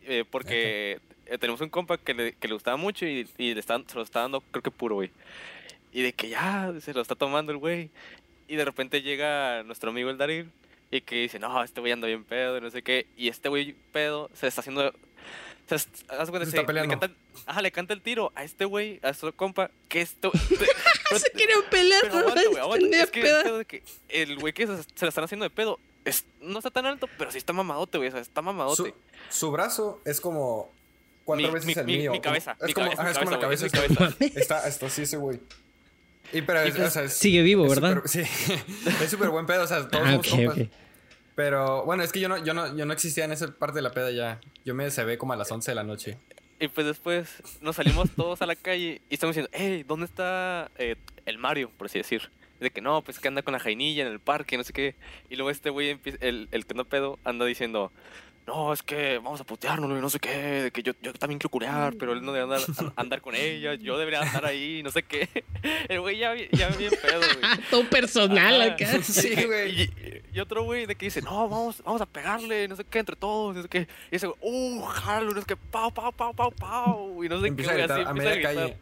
[0.04, 3.60] eh, porque eh, tenemos un compa que le, que le gustaba mucho y, y le
[3.60, 5.12] estaban, se lo está dando, creo que puro, güey.
[5.94, 7.90] Y de que ya se lo está tomando el güey.
[8.48, 10.50] Y de repente llega nuestro amigo el Daryl
[10.92, 13.06] y que dice, no, este güey anda bien pedo y no sé qué.
[13.16, 14.92] Y este güey pedo se está haciendo...
[15.68, 16.96] Se, es- haz cuenta, Se se- está peleando.
[16.96, 17.16] Le canta,
[17.46, 20.32] ajá, le canta el tiro a este güey, a su compa, que esto...
[21.18, 23.04] se querían pelear Pero aguanta, güey, aguanta.
[23.04, 26.60] Es que, que el güey que se, se la están haciendo de pedo es, no
[26.60, 28.10] está tan alto, pero sí está mamadote, güey.
[28.10, 28.76] O sea, está mamadote.
[28.76, 28.94] Su,
[29.30, 30.72] su brazo es como
[31.26, 32.12] cuatro Mi- veces mi- el mi- mío.
[32.12, 34.06] mi cabeza, Es como, cabeza, es la cabeza, cabeza.
[34.08, 35.40] es mi ese- Está, está así ese güey.
[36.32, 37.96] Y pero es, pues, o sea, es- sigue vivo, es ¿verdad?
[38.04, 38.22] súper- sí,
[39.04, 40.58] es súper buen pedo, o sea, todos Ah, somos ok, compas.
[40.60, 40.68] ok.
[41.36, 43.82] Pero bueno, es que yo no, yo no, yo no existía en esa parte de
[43.82, 44.42] la peda ya.
[44.66, 46.18] Yo me se ve como a las 11 de la noche.
[46.60, 50.70] Y pues después nos salimos todos a la calle y estamos diciendo, hey, ¿dónde está
[50.78, 50.96] eh,
[51.26, 51.72] el Mario?
[51.78, 52.30] Por así decir.
[52.60, 54.96] De que no, pues que anda con la jainilla en el parque, no sé qué.
[55.30, 57.94] Y luego este güey, el, el que no pedo, anda diciendo,
[58.50, 60.30] no, es que vamos a putearnos y no sé qué,
[60.64, 63.36] de que yo, yo también quiero curear, pero él no debe andar, an- andar con
[63.36, 65.30] ella, yo debería estar ahí, no sé qué.
[65.88, 67.58] El güey ya, ya bien pedo, güey.
[67.70, 68.74] todo personal Ajá.
[68.74, 69.82] acá Sí, güey.
[69.84, 69.90] Y,
[70.34, 73.16] y otro güey de que dice, no, vamos, vamos a pegarle, no sé qué, entre
[73.16, 73.88] todos, no sé qué.
[74.12, 77.24] Y ese güey, uh, jalo, no sé qué, pau, pau, pau, pau, pau.
[77.24, 78.78] Y no sé Empieza a qué, güey, gritar así a media a calle.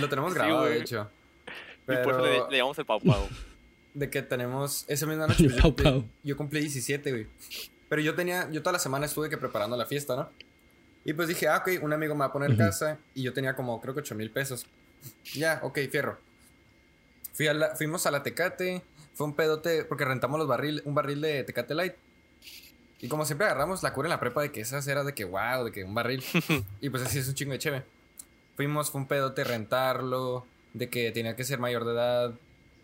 [0.00, 0.80] Lo tenemos Sí, grabado, de güey.
[0.82, 1.10] hecho.
[1.82, 3.28] Y por eso le, Pero le llamamos el pau, pau.
[3.94, 5.44] de que tenemos esa misma noche.
[5.44, 6.04] yo, Pau, cumplí, pau.
[6.22, 7.26] yo cumplí 17, güey.
[7.90, 10.30] Pero yo tenía, yo toda la semana estuve que preparando la fiesta, ¿no?
[11.04, 12.58] Y pues dije, ah, ok, un amigo me va a poner Ujú.
[12.58, 12.96] casa.
[13.14, 14.64] Y yo tenía como, creo que 8 mil pesos.
[15.34, 16.18] Ya, ok, fierro.
[17.34, 18.82] Fui a la- fuimos a la Tecate.
[19.14, 21.94] Fue un pedote, porque rentamos los barril, un barril de Tecate Light.
[23.00, 25.24] Y como siempre agarramos la cura en la prepa de que esas era de que,
[25.24, 26.22] wow, de que un barril.
[26.80, 27.82] y pues así es un chingo de cheve.
[28.56, 32.32] Fuimos, fue un pedote rentarlo, de que tenía que ser mayor de edad.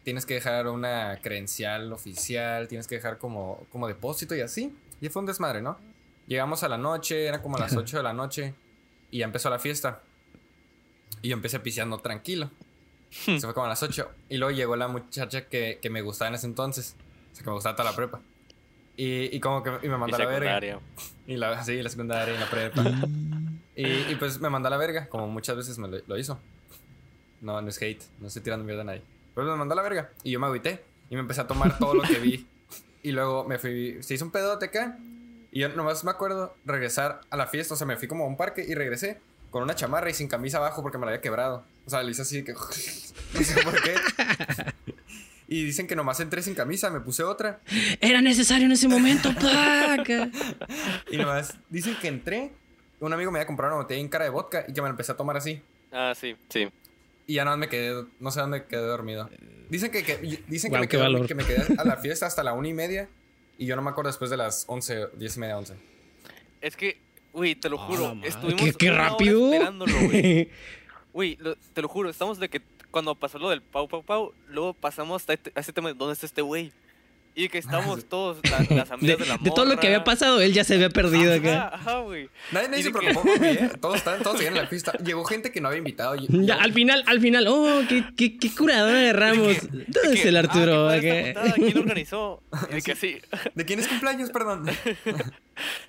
[0.04, 4.74] Tienes que dejar una credencial oficial, tienes que dejar como, como depósito y así.
[5.00, 5.78] Y fue un desmadre, ¿no?
[6.26, 8.54] Llegamos a la noche, era como las 8 de la noche
[9.10, 10.02] y ya empezó la fiesta.
[11.22, 12.50] Y yo empecé piseando tranquilo.
[13.10, 14.10] Se fue como a las 8.
[14.28, 16.96] Y luego llegó la muchacha que, que me gustaba en ese entonces.
[17.32, 18.20] O sea, que me gustaba toda la prepa.
[18.96, 20.80] Y, y como que y me Y mandó a la verga.
[21.26, 22.82] Y la, sí, la secundaria y la prepa.
[23.76, 26.38] y, y pues me mandó a la verga, como muchas veces me lo, lo hizo.
[27.40, 29.02] No, no es hate, no estoy tirando mierda a nadie.
[29.34, 30.10] Pero me mandó a la verga.
[30.24, 30.82] Y yo me agüité.
[31.10, 32.46] Y me empecé a tomar todo lo que vi.
[33.06, 34.98] Y luego me fui, se hizo un pedote acá.
[35.52, 37.74] Y yo nomás me acuerdo regresar a la fiesta.
[37.74, 39.20] O sea, me fui como a un parque y regresé
[39.52, 41.64] con una chamarra y sin camisa abajo porque me la había quebrado.
[41.86, 42.52] O sea, le hice así que.
[43.34, 43.94] no sé por qué.
[45.46, 47.60] Y dicen que nomás entré sin camisa, me puse otra.
[48.00, 50.28] era necesario en ese momento placa.
[51.08, 52.50] Y nomás dicen que entré.
[52.98, 54.90] Un amigo me había comprado una botella en cara de vodka y que me la
[54.90, 55.62] empecé a tomar así.
[55.92, 56.68] Ah, sí, sí.
[57.26, 59.28] Y ya nada más me quedé, no sé dónde quedé dormido.
[59.68, 61.26] Dicen que, que- dicen que, me quedé, valor.
[61.26, 63.08] que me quedé a la fiesta hasta la una y media.
[63.58, 65.74] Y yo no me acuerdo después de las 11, 10 y media, 11.
[66.60, 66.98] Es que,
[67.32, 68.28] güey, te lo juro, madre.
[68.28, 70.50] estuvimos qué, qué rápido esperándolo, güey.
[71.12, 71.38] Güey,
[71.72, 72.60] te lo juro, estamos de que
[72.90, 75.94] cuando pasó lo del Pau Pau Pau, luego pasamos a este, a este tema de
[75.94, 76.72] dónde está este güey.
[77.38, 79.98] Y que estábamos todos, la- las De, amigas de, la de todo lo que había
[79.98, 80.04] morra.
[80.04, 81.74] pasado, él ya se había perdido Ajá, acá.
[81.76, 82.30] ajá, güey.
[82.50, 83.70] Nadie, nadie se de preocupó por mí, ¿eh?
[83.78, 84.92] Todos, estaban, todos seguían en la pista.
[85.04, 86.16] Llegó gente que no había invitado.
[86.16, 89.48] y- Ya, yo- al final, al final, oh, qué, qué, qué curador agarramos.
[89.70, 90.88] De ¿Dónde de es que, el ah, Arturo?
[91.00, 92.42] qué juntada, ¿Quién lo organizó?
[92.70, 93.18] De que sí.
[93.54, 94.30] ¿De quién es cumpleaños?
[94.30, 94.64] Perdón.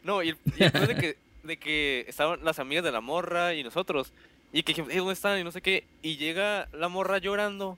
[0.03, 3.53] No, y el, y es de que, de que estaban las amigas de la morra
[3.53, 4.13] y nosotros.
[4.53, 5.39] Y que dijimos, "Eh, ¿dónde están?
[5.39, 5.83] Y no sé qué.
[6.01, 7.77] Y llega la morra llorando.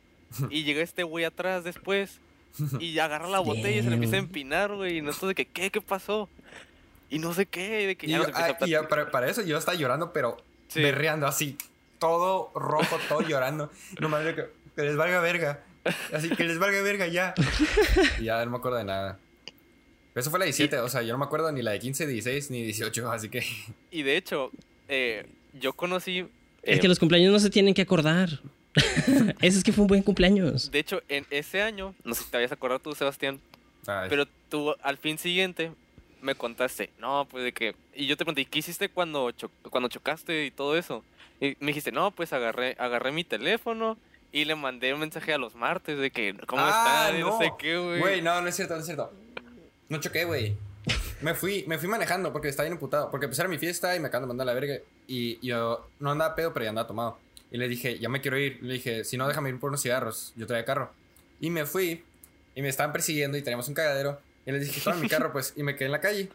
[0.52, 2.20] Y llega este güey atrás después.
[2.80, 4.98] Y agarra la botella y se le empieza a empinar, güey.
[4.98, 5.70] Y nosotros de que, ¿qué?
[5.72, 6.30] ¿Qué pasó?
[7.10, 7.88] Y no sé qué.
[7.88, 9.78] De que Y, ya yo- nos empieza ah, a y para, para eso yo estaba
[9.78, 10.82] llorando, pero Sí.
[10.82, 11.58] berreando así.
[12.00, 13.72] Todo rojo, todo llorando.
[14.00, 15.64] Nomás de que, que les valga verga.
[16.14, 17.34] Así que les valga verga ya.
[18.20, 19.18] Y ya no me acuerdo de nada.
[20.14, 22.08] Pero eso fue la 17, o sea, yo no me acuerdo ni la de 15,
[22.08, 23.44] 16, ni 18, así que...
[23.92, 24.52] Y de hecho,
[24.88, 26.26] eh, yo conocí...
[26.64, 28.42] Es eh, que los cumpleaños no se tienen que acordar.
[29.42, 30.72] Eso es que fue un buen cumpleaños.
[30.72, 33.40] De hecho, en ese año, no sé si te habías acordado tú, Sebastián,
[33.88, 35.72] Ay, pero tú al fin siguiente
[36.22, 37.76] me contaste, no, pues de que...
[37.96, 41.04] Y yo te pregunté, ¿qué hiciste cuando, cho- cuando chocaste y todo eso?
[41.42, 43.98] Y me dijiste, no, pues agarré, agarré mi teléfono
[44.32, 47.20] y le mandé un mensaje a los martes de que, ¿cómo Ah, están?
[47.20, 47.38] Y no.
[47.40, 48.00] sé qué, güey.
[48.00, 49.12] Güey, no, no es cierto, no es cierto.
[49.88, 50.56] No choqué, güey.
[51.22, 53.10] Me fui, me fui manejando porque estaba bien emputado.
[53.12, 54.76] Porque pues era mi fiesta y me acaban de mandar a la verga.
[55.08, 57.18] Y yo no andaba pedo, pero ya andaba tomado.
[57.52, 58.60] Y le dije, ya me quiero ir.
[58.62, 60.34] Le dije, si no, déjame ir por unos cigarros.
[60.36, 60.92] Yo traía carro.
[61.40, 62.04] Y me fui.
[62.56, 64.20] Y me estaban persiguiendo y teníamos un cagadero.
[64.46, 65.54] Y les dije, toma mi carro, pues.
[65.56, 66.30] Y me quedé en la calle.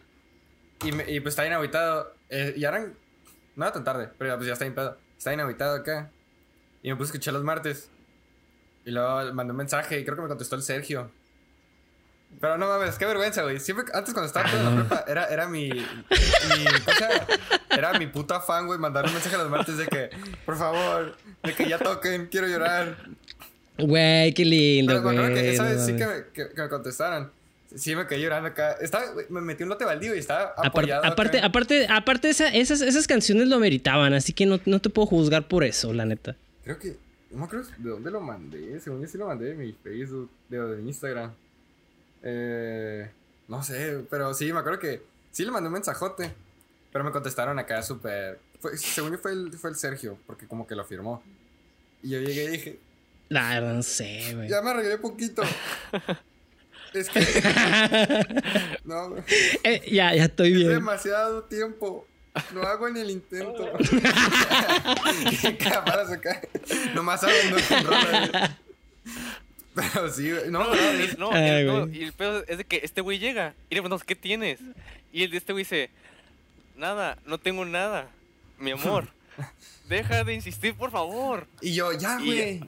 [0.85, 2.13] Y, me- y pues estaba bien aguitado.
[2.31, 2.95] Eh, y eran.
[3.57, 4.67] No era tan tarde, pero ya, pues ya está.
[4.67, 4.97] Estaba
[5.37, 6.11] bien aguitado acá.
[6.83, 7.89] Y me puse a escuchar los martes.
[8.85, 11.11] Y luego mandé un mensaje y creo que me contestó el Sergio.
[12.41, 13.59] Pero no mames, qué vergüenza, güey.
[13.61, 15.79] Siempre, antes cuando estaba en la prepa, era, era mi, mi.
[17.71, 20.11] Era mi puta fan, güey, mandar un mensaje a los martes de que,
[20.47, 22.97] por favor, de que ya toquen, quiero llorar.
[23.79, 25.49] Güey, qué lindo, Pero que güey.
[25.49, 27.29] esa no vez sí que me, que, que me.
[27.77, 28.73] Sí me quedé llorando acá.
[28.81, 31.47] Estaba, me metí un lote baldío y estaba apoyado aparte, acá.
[31.49, 35.49] aparte, aparte esa- esas, esas canciones lo ameritaban, así que no, no te puedo juzgar
[35.49, 36.37] por eso, la neta.
[36.63, 36.97] Creo que,
[37.33, 38.79] no me acuerdo de dónde lo mandé.
[38.79, 41.33] Según yo sí lo mandé de mi Facebook, de, de Instagram.
[42.27, 43.11] Eh,
[43.49, 46.33] no sé, pero sí, me acuerdo que sí le mandé un mensajote.
[46.93, 48.39] Pero me contestaron acá súper.
[48.77, 51.23] Según yo fue el, fue el Sergio, porque como que lo firmó.
[52.03, 52.79] Y yo llegué y dije,
[53.29, 54.49] La verdad, no sé, güey.
[54.49, 55.43] ya me arreglé poquito.
[56.95, 57.21] es que.
[58.85, 59.17] No,
[59.65, 60.69] Eh, ya, ya estoy es bien.
[60.71, 62.07] demasiado tiempo.
[62.53, 63.71] No hago ni el intento.
[65.59, 66.41] Cámaras acá.
[66.95, 67.63] Nomás güey.
[67.69, 67.91] Pero
[70.15, 70.51] sí, güey.
[70.51, 71.99] No, No, no, y- es- no, Ay, el, no, güey.
[71.99, 74.61] y el pedo es de que este güey llega y le preguntamos, ¿qué tienes?
[75.13, 75.91] Y el de este güey dice,
[76.77, 78.09] nada, no tengo nada,
[78.59, 79.09] mi amor.
[79.89, 81.47] Deja de insistir, por favor.
[81.61, 82.61] Y yo, ya, Y- güey.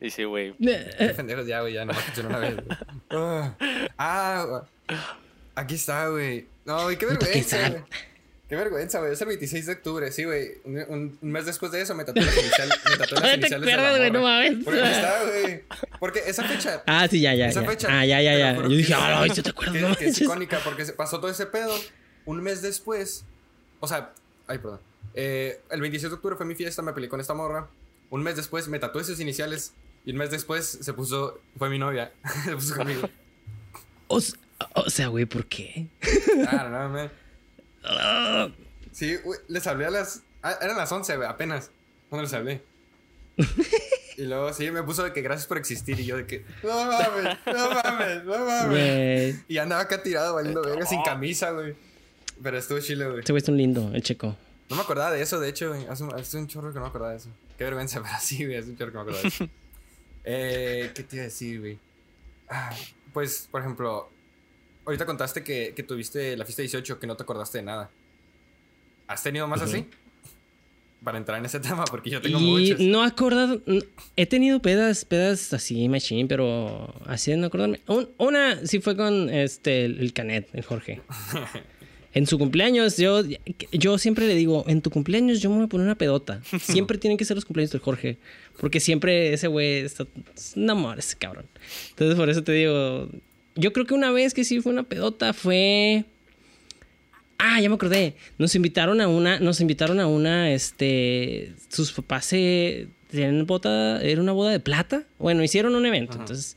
[0.00, 1.94] Dice, güey, Eh, Qué pendejos, ya, güey, ya, no
[2.26, 2.56] una vez.
[2.56, 2.68] güey.
[3.10, 3.54] Ah,
[3.96, 4.64] Ah,
[5.54, 6.46] aquí está, güey.
[6.66, 7.82] No, güey, qué vergüenza, güey.
[8.48, 9.12] Qué vergüenza, güey.
[9.12, 10.58] Es el 26 de octubre, sí, güey.
[10.64, 13.60] Un, un- mes después de eso me tatué las iniciales, me tatué las te iniciales
[13.66, 14.64] de la acuerdas, güey, no mames.
[14.64, 15.64] Porque está, güey.
[15.98, 16.82] Porque esa fecha...
[16.86, 17.48] Ah, sí, ya, ya.
[17.48, 17.68] esa ya.
[17.70, 17.88] fecha...
[17.90, 18.54] Ah, ya, ya, te ya.
[18.56, 19.74] Yo dije, ah, no, ¿sí te acuerdas?
[19.76, 21.74] que- No que es icónica porque pasó todo ese pedo.
[22.26, 23.24] Un mes después...
[23.80, 24.12] O sea...
[24.46, 24.80] Ay, perdón.
[25.14, 27.68] Eh, el 26 de octubre fue mi fiesta, me peleé con esta morra.
[28.10, 29.72] Un mes después me tatué sus iniciales.
[30.04, 31.40] Y un mes después se puso...
[31.56, 32.12] Fue mi novia.
[32.44, 33.08] se puso conmigo.
[34.08, 34.20] O,
[34.74, 35.86] o sea, güey, ¿por qué?
[36.46, 37.10] Ah, no, man.
[38.92, 39.16] Sí,
[39.48, 40.22] les hablé a las...
[40.42, 41.70] ah, eran las 11, güey, apenas.
[42.08, 42.62] Cuando les hablé.
[44.16, 45.98] y luego, sí, me puso de que gracias por existir.
[45.98, 46.44] Y yo de que...
[46.62, 48.68] No mames, no mames, no mames.
[48.68, 49.36] Güey.
[49.48, 51.74] Y andaba acá tirado, valiendo verga, sin camisa, güey.
[52.42, 53.20] Pero estuvo chile, güey.
[53.20, 54.36] Ese güey es un lindo, el checo.
[54.70, 55.86] No me acordaba de eso, de hecho, güey.
[55.86, 57.28] Hace, un- hace un chorro que no me acordaba de eso.
[57.58, 58.56] Qué vergüenza, pero sí, güey.
[58.58, 59.48] Hace un chorro que no me acordaba de eso.
[60.24, 61.78] eh, ¿Qué te iba a decir, güey?
[62.48, 62.74] Ah,
[63.12, 64.08] pues, por ejemplo,
[64.84, 67.90] ahorita contaste que, que tuviste la fiesta 18 que no te acordaste de nada.
[69.06, 69.70] ¿Has tenido más Ujú.
[69.70, 69.86] así?
[71.02, 72.80] Para entrar en ese tema, porque yo tengo Y muchos.
[72.80, 73.60] no acordado.
[74.16, 77.80] He tenido pedas, pedas así, machine, pero así de no acordarme.
[77.86, 81.00] Un- una sí fue con este, el, el Canet, el Jorge.
[82.16, 83.22] En su cumpleaños, yo,
[83.72, 86.40] yo siempre le digo, en tu cumpleaños yo me voy a poner una pedota.
[86.60, 88.18] Siempre tienen que ser los cumpleaños del Jorge.
[88.60, 90.06] Porque siempre ese güey está...
[90.36, 91.46] Es un amor ese cabrón.
[91.90, 93.08] Entonces por eso te digo...
[93.56, 96.04] Yo creo que una vez que sí fue una pedota fue...
[97.38, 98.14] Ah, ya me acordé.
[98.38, 104.20] Nos invitaron a una, nos invitaron a una, este, sus papás se tenían boda, era
[104.20, 105.04] una boda de plata.
[105.18, 106.56] Bueno, hicieron un evento, entonces,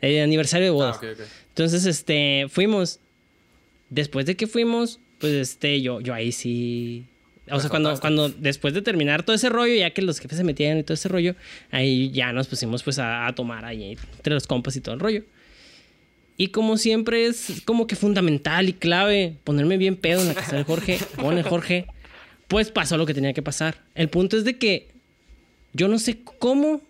[0.00, 1.20] el aniversario de Ah, ok, ok.
[1.48, 3.00] Entonces, este, fuimos.
[3.88, 7.06] Después de que fuimos, pues, este, yo, yo ahí sí.
[7.48, 10.44] O sea, cuando, cuando después de terminar todo ese rollo, ya que los jefes se
[10.44, 11.36] metían y todo ese rollo,
[11.70, 15.00] ahí ya nos pusimos pues a, a tomar ahí entre los compas y todo el
[15.00, 15.22] rollo.
[16.36, 20.56] Y como siempre es como que fundamental y clave ponerme bien pedo en la casa
[20.56, 21.86] de Jorge, pone Jorge,
[22.48, 23.82] pues pasó lo que tenía que pasar.
[23.94, 24.88] El punto es de que
[25.72, 26.80] yo no sé cómo,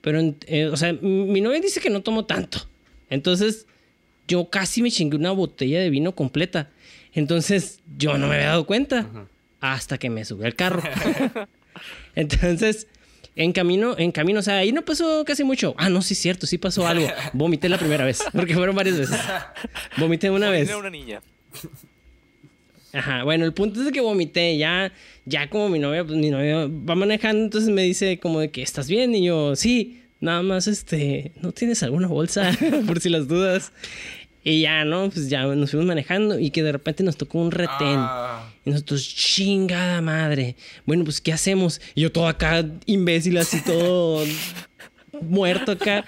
[0.00, 2.66] pero, eh, o sea, mi novia dice que no tomo tanto.
[3.10, 3.66] Entonces,
[4.28, 6.70] yo casi me chingué una botella de vino completa.
[7.12, 9.08] Entonces, yo no me había dado cuenta
[9.60, 10.82] hasta que me subí al carro.
[12.14, 12.86] Entonces,
[13.36, 15.74] en camino, en camino, o sea, ahí no pasó casi mucho.
[15.76, 17.06] Ah, no, sí es cierto, sí pasó algo.
[17.32, 19.18] Vomité la primera vez, porque fueron varias veces.
[19.96, 20.68] Vomité una vez.
[20.68, 21.20] Era una niña.
[22.92, 24.92] Ajá, bueno, el punto es que vomité, ya,
[25.24, 28.62] ya como mi novia, pues mi novia va manejando, entonces me dice como de que
[28.62, 32.52] estás bien, y yo, sí, nada más, este, ¿no tienes alguna bolsa?
[32.86, 33.72] Por si las dudas.
[34.44, 35.10] Y ya, ¿no?
[35.10, 37.96] Pues ya nos fuimos manejando y que de repente nos tocó un retén.
[37.98, 40.56] Ah, Y nosotros, chingada madre.
[40.86, 41.80] Bueno, pues, ¿qué hacemos?
[41.94, 44.24] Y yo todo acá, imbécil, así todo
[45.20, 46.04] muerto acá.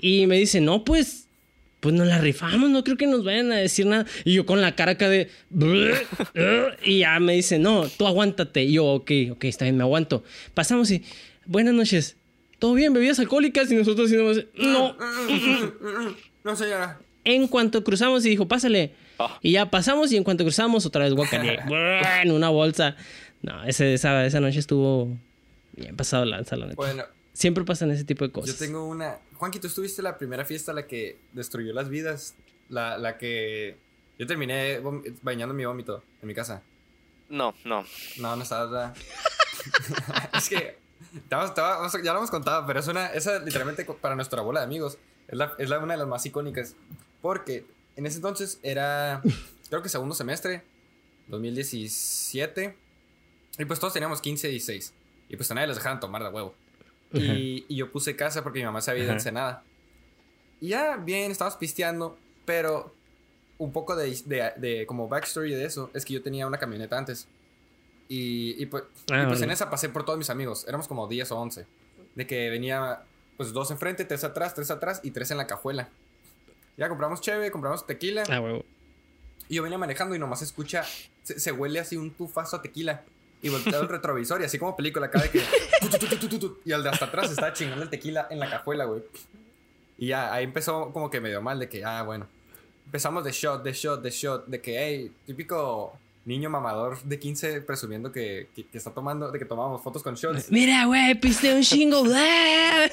[0.00, 1.28] Y me dice, no, pues,
[1.80, 4.06] pues nos la rifamos, no creo que nos vayan a decir nada.
[4.24, 5.30] Y yo con la cara acá de...
[6.82, 8.64] Y ya me dice, no, tú aguántate.
[8.64, 10.24] Y yo, ok, ok, está bien, me aguanto.
[10.54, 11.04] Pasamos y,
[11.46, 12.16] buenas noches.
[12.58, 12.92] ¿Todo bien?
[12.92, 13.70] ¿Bebidas alcohólicas?
[13.70, 14.96] Y nosotros decimos, no.
[16.44, 16.98] no, señora.
[17.24, 18.92] En cuanto cruzamos y dijo, pásale.
[19.18, 19.38] Ah.
[19.42, 21.60] Y ya pasamos y en cuanto cruzamos otra vez guacareé.
[22.22, 22.96] en una bolsa.
[23.42, 25.08] No, ese- esa, esa noche estuvo
[25.76, 26.76] bien pasado lanza, la neta.
[26.76, 28.58] Bueno, Siempre pasan ese tipo de yo cosas.
[28.58, 29.18] tengo una.
[29.34, 32.34] Juanqui, tú estuviste la primera fiesta la que destruyó las vidas.
[32.68, 33.76] La, la que.
[34.18, 34.80] Yo terminé
[35.22, 36.62] bañando mi vómito en mi casa.
[37.28, 37.84] No, no.
[38.18, 38.44] No, no.
[38.48, 38.94] ¿verdad?
[40.38, 40.78] es que.
[41.28, 43.06] te vamos- te vamos- ya lo hemos contado, pero es una.
[43.08, 44.98] Esa literalmente para nuestra bola de amigos.
[45.28, 46.76] Es, la, es la, una de las más icónicas.
[47.20, 47.64] Porque
[47.96, 49.22] en ese entonces era.
[49.68, 50.62] Creo que segundo semestre.
[51.28, 52.76] 2017.
[53.58, 54.92] Y pues todos teníamos 15, 16.
[55.28, 56.54] Y pues a nadie les dejaban tomar de huevo.
[57.12, 59.12] Y, y yo puse casa porque mi mamá se había ido.
[59.12, 59.62] Ensenada.
[60.60, 62.18] Y ya, bien, estábamos pisteando.
[62.44, 62.94] Pero
[63.58, 66.98] un poco de, de, de como backstory de eso es que yo tenía una camioneta
[66.98, 67.26] antes.
[68.08, 69.44] Y, y pues, Ah, y pues vale.
[69.44, 70.66] en esa pasé por todos mis amigos.
[70.68, 71.66] Éramos como 10 o 11.
[72.16, 73.02] De que venía
[73.36, 75.88] pues dos enfrente, tres atrás, tres atrás y tres en la cajuela.
[76.76, 78.24] Ya compramos cheve, compramos tequila.
[78.28, 78.64] Ah, huevo.
[79.48, 80.84] Y yo venía manejando y nomás se escucha,
[81.22, 83.02] se, se huele así un tufazo a tequila.
[83.42, 85.42] Y volteo el retrovisor y así como película acá de que...
[86.18, 88.86] tu, tu, tu, y al de hasta atrás estaba chingando el tequila en la cajuela,
[88.86, 89.02] güey.
[89.98, 92.26] Y ya, ahí empezó como que medio mal de que, ah, bueno.
[92.86, 97.60] Empezamos de shot, de shot, de shot, de que, hey, típico niño mamador de 15
[97.62, 100.50] presumiendo que, que, que está tomando, de que tomábamos fotos con shots.
[100.50, 102.04] Mira, güey, piste un chingo.
[102.06, 102.08] Y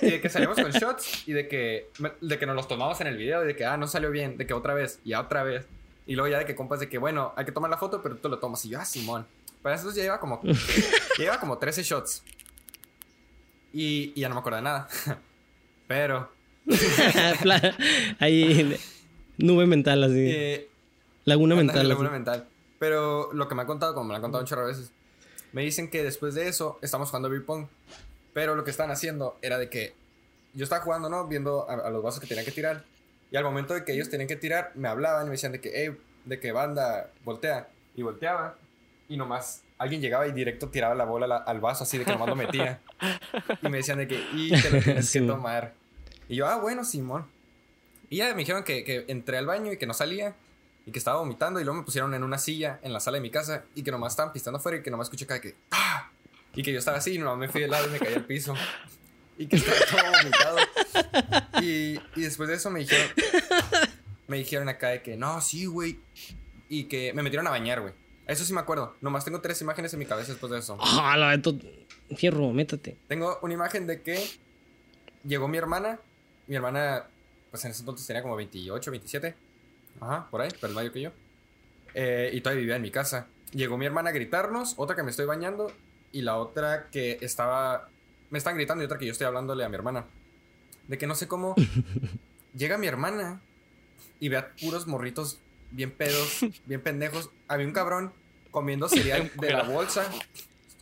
[0.09, 1.89] de que salimos con shots y de que,
[2.19, 4.37] de que nos los tomamos en el video y de que, ah, no salió bien,
[4.37, 5.65] de que otra vez y otra vez.
[6.07, 8.17] Y luego ya de que compas de que, bueno, hay que tomar la foto, pero
[8.17, 8.65] tú lo tomas.
[8.65, 9.25] Y yo, ah, Simón.
[9.61, 10.53] Para eso ya lleva como, ya
[11.17, 12.23] lleva como 13 shots.
[13.71, 14.87] Y, y ya no me acuerdo de nada.
[15.87, 16.29] Pero,
[18.19, 18.77] Ahí,
[19.37, 20.13] nube mental, así.
[20.19, 20.67] eh,
[21.25, 21.87] Laguna mental.
[21.87, 22.13] laguna así.
[22.13, 22.47] mental.
[22.81, 24.91] Pero lo que me han contado, como me lo han contado un chorro de veces,
[25.53, 27.67] me dicen que después de eso estamos jugando beer pong.
[28.33, 29.93] Pero lo que estaban haciendo era de que
[30.55, 31.27] yo estaba jugando, ¿no?
[31.27, 32.83] Viendo a, a los vasos que tenían que tirar.
[33.29, 35.61] Y al momento de que ellos tenían que tirar, me hablaban y me decían de
[35.61, 37.69] que, hey, de que banda, voltea.
[37.95, 38.57] Y volteaba.
[39.07, 42.11] Y nomás alguien llegaba y directo tiraba la bola la- al vaso, así de que
[42.13, 42.79] nomás lo metía.
[43.61, 45.35] Y me decían de que, y te lo tienes que Simón.
[45.37, 45.73] tomar.
[46.27, 47.27] Y yo, ah, bueno, Simón.
[48.09, 50.35] Y ya me dijeron que, que entré al baño y que no salía.
[50.85, 51.59] Y que estaba vomitando.
[51.59, 53.65] Y luego me pusieron en una silla en la sala de mi casa.
[53.75, 54.77] Y que nomás estaban pistando afuera.
[54.77, 55.55] Y que nomás escuché de que.
[55.71, 56.09] ¡Ah!
[56.55, 57.15] Y que yo estaba así.
[57.15, 58.53] Y nomás me fui de lado y me caí al piso.
[59.37, 60.57] Y que estaba todo vomitado.
[61.61, 63.07] Y, y después de eso me dijeron.
[64.27, 65.99] Me dijeron acá de que no, sí, güey.
[66.69, 67.93] Y que me metieron a bañar, güey.
[68.27, 68.95] Eso sí me acuerdo.
[69.01, 70.77] Nomás tengo tres imágenes en mi cabeza después de eso.
[70.79, 71.37] Ah, la
[72.15, 72.97] Fierro, métate.
[73.07, 74.25] Tengo una imagen de que
[75.25, 75.99] llegó mi hermana.
[76.47, 77.07] Mi hermana,
[77.49, 79.35] pues en ese entonces tenía como 28, 27.
[80.01, 81.11] Ajá, por ahí, pero el mayor que yo.
[81.93, 83.27] Eh, y todavía vivía en mi casa.
[83.53, 85.71] Llegó mi hermana a gritarnos, otra que me estoy bañando
[86.11, 87.87] y la otra que estaba...
[88.29, 90.05] Me están gritando y otra que yo estoy hablándole a mi hermana.
[90.87, 91.55] De que no sé cómo...
[92.57, 93.41] llega mi hermana
[94.19, 97.29] y ve a puros morritos bien pedos, bien pendejos.
[97.47, 98.11] Había un cabrón
[98.49, 100.09] comiendo cereal de la bolsa.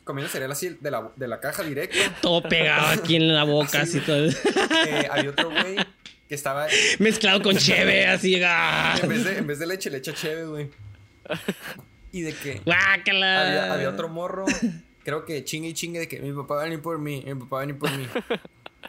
[0.04, 1.98] Comiendo cereal así de la, de la caja directo.
[2.22, 4.28] Todo pegado aquí en la boca, así todo.
[4.28, 5.78] Eh, había otro güey
[6.30, 6.68] que estaba.
[7.00, 8.42] Mezclado con cheve, así.
[8.46, 8.98] ah.
[9.02, 10.70] En vez de, en vez de leche, le echa cheve, güey.
[12.12, 12.62] Y de que.
[12.64, 13.42] Guácala.
[13.48, 14.46] Había, había otro morro.
[15.04, 17.24] Creo que chingue y chingue de que mi papá va a venir por mí.
[17.26, 18.08] Mi papá va a venir por mí.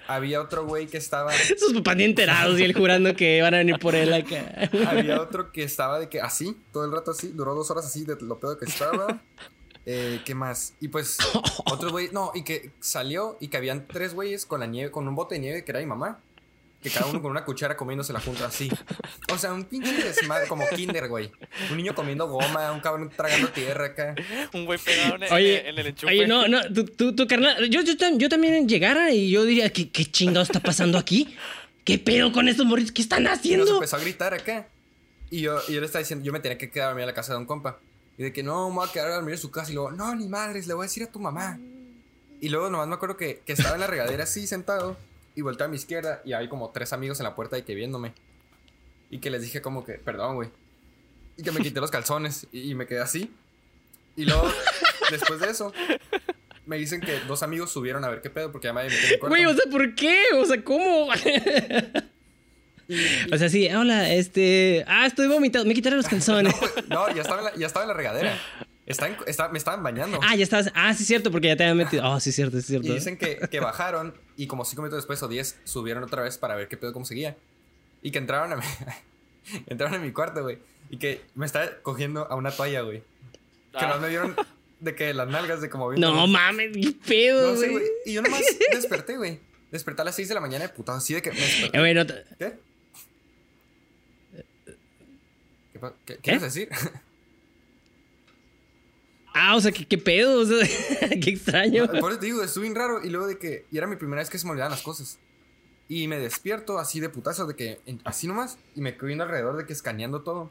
[0.07, 1.33] Había otro güey que estaba.
[1.33, 4.69] Sus papás ni enterados y él jurando que van a venir por él acá.
[4.87, 7.29] Había otro que estaba de que así, todo el rato así.
[7.29, 9.23] Duró dos horas así de lo pedo que estaba.
[9.87, 10.75] Eh, ¿Qué más?
[10.81, 11.17] Y pues,
[11.65, 12.11] otro güey.
[12.13, 15.37] No, y que salió y que habían tres güeyes con la nieve, con un bote
[15.37, 16.21] de nieve que era mi mamá.
[16.83, 18.71] Que cada uno con una cuchara comiéndose la junta así.
[19.33, 21.31] O sea, un pinche desmadre como kinder, güey.
[21.71, 24.15] Un niño comiendo goma, un cabrón tragando tierra acá.
[24.55, 26.13] Un güey pegado en, Oye, en el enchufe.
[26.13, 29.45] Oye, no, no, tú, tú, tú, carnal, yo, yo, tam- yo también llegara y yo
[29.45, 31.37] diría, ¿qué, qué chingado está pasando aquí?
[31.85, 32.93] ¿Qué pedo con estos morritos?
[32.93, 33.75] ¿Qué están Y nos haciendo?
[33.75, 34.67] empezó a gritar acá.
[35.31, 37.07] Y yo, y yo le estaba diciendo, yo me tenía que quedar a dormir a
[37.07, 37.79] la casa de un compa.
[38.19, 39.71] Y de que no, me voy a quedar a dormir en su casa.
[39.71, 41.59] Y luego, no, ni madres, le voy a decir a tu mamá.
[42.41, 44.97] Y luego nomás me acuerdo que, que estaba en la regadera así sentado.
[45.35, 46.23] Y volteé a mi izquierda.
[46.25, 48.13] Y hay como tres amigos en la puerta y que viéndome.
[49.11, 50.51] Y que les dije como que, perdón, güey.
[51.37, 52.47] Y que me quité los calzones.
[52.53, 53.33] Y, y me quedé así.
[54.17, 54.51] Y luego,
[55.11, 55.73] después de eso,
[56.67, 58.53] me dicen que dos amigos subieron a ver qué pedo.
[58.53, 59.29] Porque ya me metido en mi cuarto.
[59.29, 60.17] Güey, o sea, ¿por qué?
[60.37, 61.09] O sea, ¿cómo?
[63.33, 64.85] o sea, sí, hola, este.
[64.87, 65.67] Ah, estoy vomitando.
[65.67, 66.55] Me quitaron los calzones.
[66.89, 68.39] No, no, ya estaba en la, ya estaba en la regadera.
[68.91, 70.19] Está en- está- me estaban bañando.
[70.23, 70.71] Ah, ya estabas.
[70.75, 72.05] Ah, sí, cierto, porque ya te habían metido.
[72.05, 72.89] Ah, sí, cierto, sí, cierto.
[72.89, 76.39] Y dicen que, que bajaron y como cinco minutos después o diez subieron otra vez
[76.39, 77.37] para ver qué pedo, cómo seguía.
[78.03, 78.63] Y que entraron a mi,
[79.67, 80.59] entraron a mi cuarto, güey.
[80.91, 83.01] Y que me estaba cogiendo a una toalla, güey.
[83.73, 83.93] Que Ah.
[83.95, 84.35] no me vieron
[84.81, 85.93] de que las nalgas de como...
[85.93, 87.85] No mames, qué pedo, No sé, güey.
[87.85, 87.93] güey.
[88.07, 89.39] Y yo nomás desperté, güey.
[89.71, 91.77] Desperté a las 6 de la mañana de putado, así de que me desperté.
[91.77, 92.59] Eh, güey, no te- ¿Qué?
[95.73, 96.69] ¿Qué, pa- qué- qué quieres decir?
[99.35, 100.41] Ah, o sea, ¿qué, qué pedo?
[100.41, 100.59] O sea,
[101.23, 101.87] qué extraño.
[102.01, 103.05] Por eso te digo, estuvo bien raro.
[103.05, 103.67] Y luego de que.
[103.71, 105.19] Y era mi primera vez que se me olvidaban las cosas.
[105.89, 107.81] Y me despierto así de putazo, de que.
[108.05, 108.59] así nomás.
[108.75, 110.51] Y me quedo viendo alrededor de que escaneando todo.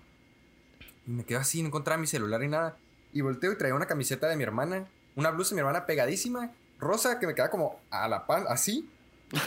[1.07, 2.77] Y me quedo así, no encontraba mi celular ni nada.
[3.13, 4.87] Y volteo y traía una camiseta de mi hermana.
[5.15, 6.51] Una blusa de mi hermana pegadísima.
[6.79, 8.87] Rosa, que me queda como a la pan, así.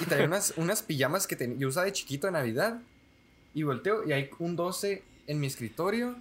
[0.00, 2.80] Y traía unas, unas pijamas que ten- yo usaba de chiquito de Navidad.
[3.54, 6.16] Y volteo y hay un 12 en mi escritorio.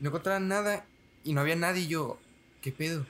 [0.00, 0.84] No encontraba nada.
[1.28, 1.82] Y no había nadie.
[1.82, 2.18] Y yo,
[2.62, 3.04] ¿qué pedo?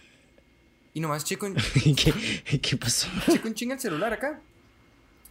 [0.92, 1.54] Y nomás checo en,
[1.94, 3.06] ¿Qué, ¿Qué pasó?
[3.30, 4.40] checo un chinga el celular acá.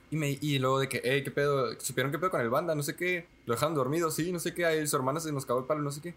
[0.09, 1.77] Y, me, y luego de que, hey, ¿qué pedo?
[1.81, 2.75] ¿Supieron qué pedo con el banda?
[2.75, 3.27] No sé qué.
[3.45, 4.65] Lo dejaron dormido, sí, no sé qué.
[4.65, 6.13] Ahí su hermana se nos cagó el palo, no sé qué.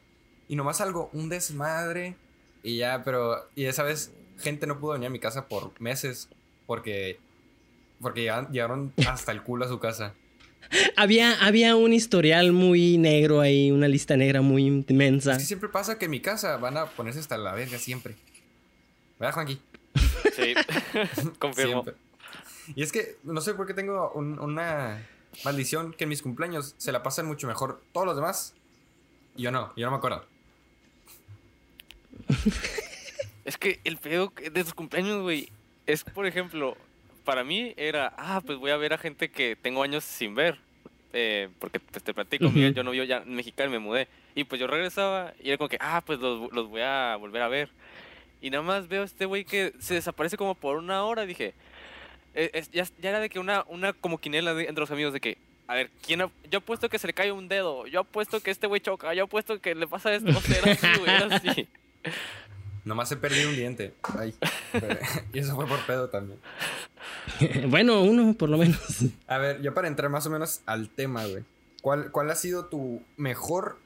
[0.46, 2.14] Y nomás algo, un desmadre.
[2.62, 3.48] Y ya, pero.
[3.56, 6.28] Y esa vez, gente no pudo venir a mi casa por meses.
[6.68, 7.18] Porque.
[8.00, 10.14] Porque llegaron, llegaron hasta el culo a su casa.
[10.96, 15.32] Había, había un historial muy negro ahí, una lista negra muy inmensa.
[15.32, 18.14] Es que siempre pasa que en mi casa van a ponerse hasta la verga, siempre.
[19.18, 19.58] ¿Verdad, Juanqui?
[20.36, 20.54] Sí,
[21.38, 21.82] confirmo.
[21.82, 21.94] Siempre.
[22.76, 25.04] Y es que no sé por qué tengo un- una
[25.44, 28.54] maldición que en mis cumpleaños se la pasan mucho mejor todos los demás.
[29.36, 30.24] Y yo no, yo no me acuerdo.
[33.44, 35.50] Es que el pedo de tus cumpleaños, güey,
[35.86, 36.76] es, por ejemplo,
[37.24, 40.58] para mí era, ah, pues voy a ver a gente que tengo años sin ver.
[41.12, 42.50] Eh, porque pues te platico.
[42.50, 44.06] Miguel, yo no vivo ya en Mexicali, me mudé.
[44.34, 47.42] Y pues yo regresaba y era como que, ah, pues los, los voy a volver
[47.42, 47.68] a ver.
[48.40, 51.26] Y nada más veo a este güey que se desaparece como por una hora.
[51.26, 51.52] Dije,
[52.34, 55.12] eh, es- ya, ya era de que una, una como quinela de- entre los amigos
[55.12, 58.00] de que, a ver, ¿quién ha- yo apuesto que se le cae un dedo, yo
[58.00, 60.30] apuesto que este güey choca, yo apuesto que le pasa esto.
[60.30, 61.68] O sea, era así, güey, era así.
[62.84, 63.92] Nomás he perdido un diente.
[64.18, 64.34] Ay.
[65.34, 66.38] y eso fue por pedo también.
[67.68, 68.80] bueno, uno por lo menos.
[69.26, 71.44] A ver, yo para entrar más o menos al tema, güey.
[71.82, 73.78] ¿Cuál, ¿Cuál ha sido tu mejor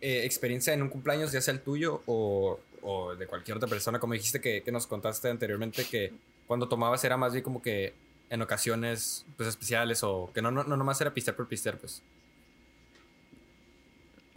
[0.00, 3.98] eh, experiencia en un cumpleaños, ya sea el tuyo o, o de cualquier otra persona?
[3.98, 6.12] Como dijiste que, que nos contaste anteriormente que
[6.46, 7.94] cuando tomabas era más bien como que
[8.30, 12.02] en ocasiones pues, especiales o que no, no, no nomás era pistear por pistear, pues.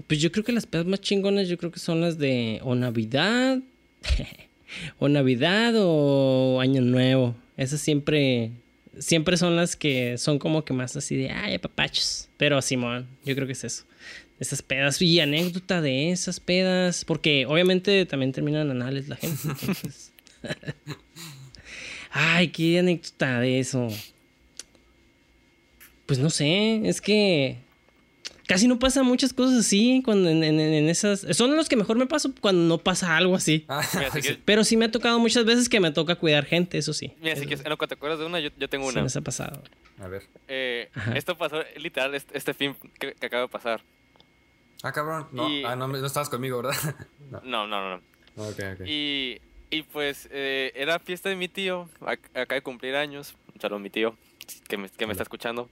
[0.08, 2.76] Pues yo creo que las pedas más chingonas, yo creo que son las de o
[2.76, 3.60] Navidad,
[5.00, 7.36] o Navidad o Año Nuevo.
[7.56, 8.52] Esas siempre,
[8.98, 12.30] siempre son las que son como que más así de, ay, papachos.
[12.38, 13.84] Pero Simón, yo creo que es eso.
[14.40, 19.40] Esas pedas y anécdota de esas pedas, porque obviamente también terminan anales la gente.
[19.48, 20.12] Entonces.
[22.12, 23.88] ay, qué anécdota de eso.
[26.06, 27.58] Pues no sé, es que
[28.48, 31.98] casi no pasan muchas cosas así cuando en, en- en esas son los que mejor
[31.98, 34.22] me paso cuando no pasa algo así Ah, Mira, si sí.
[34.22, 37.14] quieres- pero sí me ha tocado muchas veces que me toca cuidar gente eso sí
[37.22, 39.04] Mira, si quieres, en lo que te acuerdas de una, yo, yo tengo sí una.
[39.04, 39.62] nos ha pasado
[40.00, 40.24] A ver.
[40.48, 43.82] Eh, esto pasó literal este, este fin que, que acaba de pasar.
[44.84, 45.28] Ah, cabrón.
[45.32, 46.76] No, Y- ah, no, no estabas conmigo, ¿verdad?
[47.32, 47.42] no.
[47.44, 48.02] No, no, no.
[48.36, 48.44] no.
[48.48, 48.82] Ok, ok.
[48.88, 49.42] Y,
[49.72, 53.34] y pues eh, era fiesta de mi tío, ac- acaba de cumplir años.
[53.56, 54.16] Un saludo a mi tío
[54.70, 55.68] que me, que me está escuchando.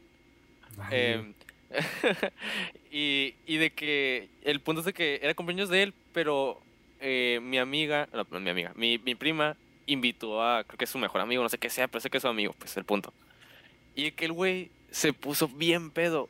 [0.91, 1.33] Eh,
[2.91, 6.61] y, y de que el punto es de que era cumpleaños de él, pero
[6.99, 10.97] eh, mi amiga, no, mi amiga, mi, mi prima invitó a, creo que es su
[10.97, 13.13] mejor amigo, no sé qué sea, pero sé que es su amigo, pues el punto.
[13.95, 16.29] Y que el güey se puso bien pedo.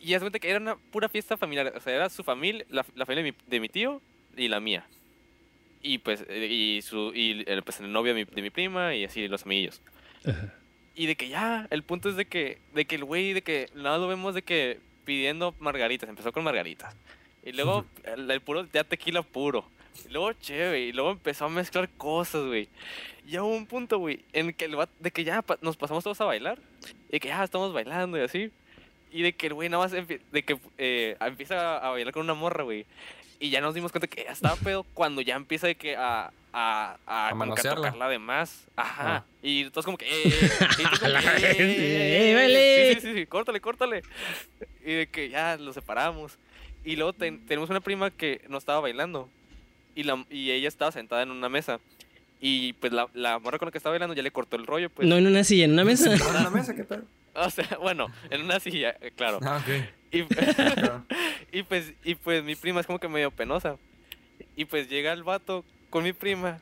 [0.00, 2.84] Y es cuenta que era una pura fiesta familiar, o sea, era su familia, la,
[2.84, 4.00] familia de mi, tío
[4.36, 4.86] y la mía.
[5.82, 8.94] Y pues, eh, y, su, y el, pues, el novio de mi, de mi prima
[8.94, 9.80] y así los amiguillos.
[10.96, 13.68] Y de que ya, el punto es de que, de que el güey, de que
[13.74, 16.96] nada lo vemos de que pidiendo margaritas, empezó con margaritas.
[17.44, 19.68] Y luego el, el puro, ya tequila puro.
[20.08, 22.68] Y luego chévere, y luego empezó a mezclar cosas, güey.
[23.28, 26.20] Y hubo un punto, güey, en que el de que ya pa- nos pasamos todos
[26.20, 26.58] a bailar.
[27.10, 28.50] Y que ya estamos bailando y así.
[29.12, 32.34] Y de que el güey nada más de que eh, empieza a bailar con una
[32.34, 32.86] morra, güey.
[33.38, 36.30] Y ya nos dimos cuenta que ya estaba pedo cuando ya empieza de que a,
[36.52, 37.76] a, a, A como que a manosearla.
[37.88, 38.64] tocarla de más.
[38.76, 39.16] Ajá.
[39.16, 39.24] Ah.
[39.42, 41.56] Y todos como que, eh, eh, y como eh,
[42.30, 42.94] ¡eh, vale!
[42.94, 44.02] Sí, sí, sí, sí, córtale, córtale.
[44.84, 46.38] Y de que ya lo separamos.
[46.84, 49.28] Y luego ten- tenemos una prima que no estaba bailando.
[49.94, 51.80] Y, la, y ella estaba sentada en una mesa.
[52.40, 54.90] Y pues la, la morra con la que estaba bailando ya le cortó el rollo,
[54.90, 55.08] pues.
[55.08, 56.12] No en una silla, en una mesa.
[56.12, 56.74] ¿Estás en la mesa?
[56.74, 57.02] ¿Qué pedo?
[57.46, 59.38] O sea, bueno, en una silla, eh, claro.
[59.42, 59.84] Ah, ok.
[60.12, 60.22] Y,
[60.54, 61.06] Cabrón.
[61.52, 63.76] y pues, y pues mi prima es como que medio penosa.
[64.56, 66.60] Y pues llega el vato con mi prima.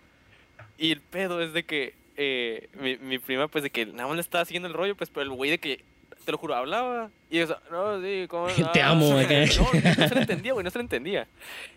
[0.79, 4.17] Y el pedo es de que eh, mi, mi prima, pues de que nada más
[4.17, 5.85] le estaba siguiendo el rollo, pues, pero el güey de que,
[6.25, 7.11] te lo juro, hablaba.
[7.31, 8.47] Y eso, no, sí, ¿cómo?
[8.73, 9.25] Te ah, amo, sí".
[9.25, 9.35] acá.
[9.35, 11.29] No, no se le entendía, güey, no se le entendía.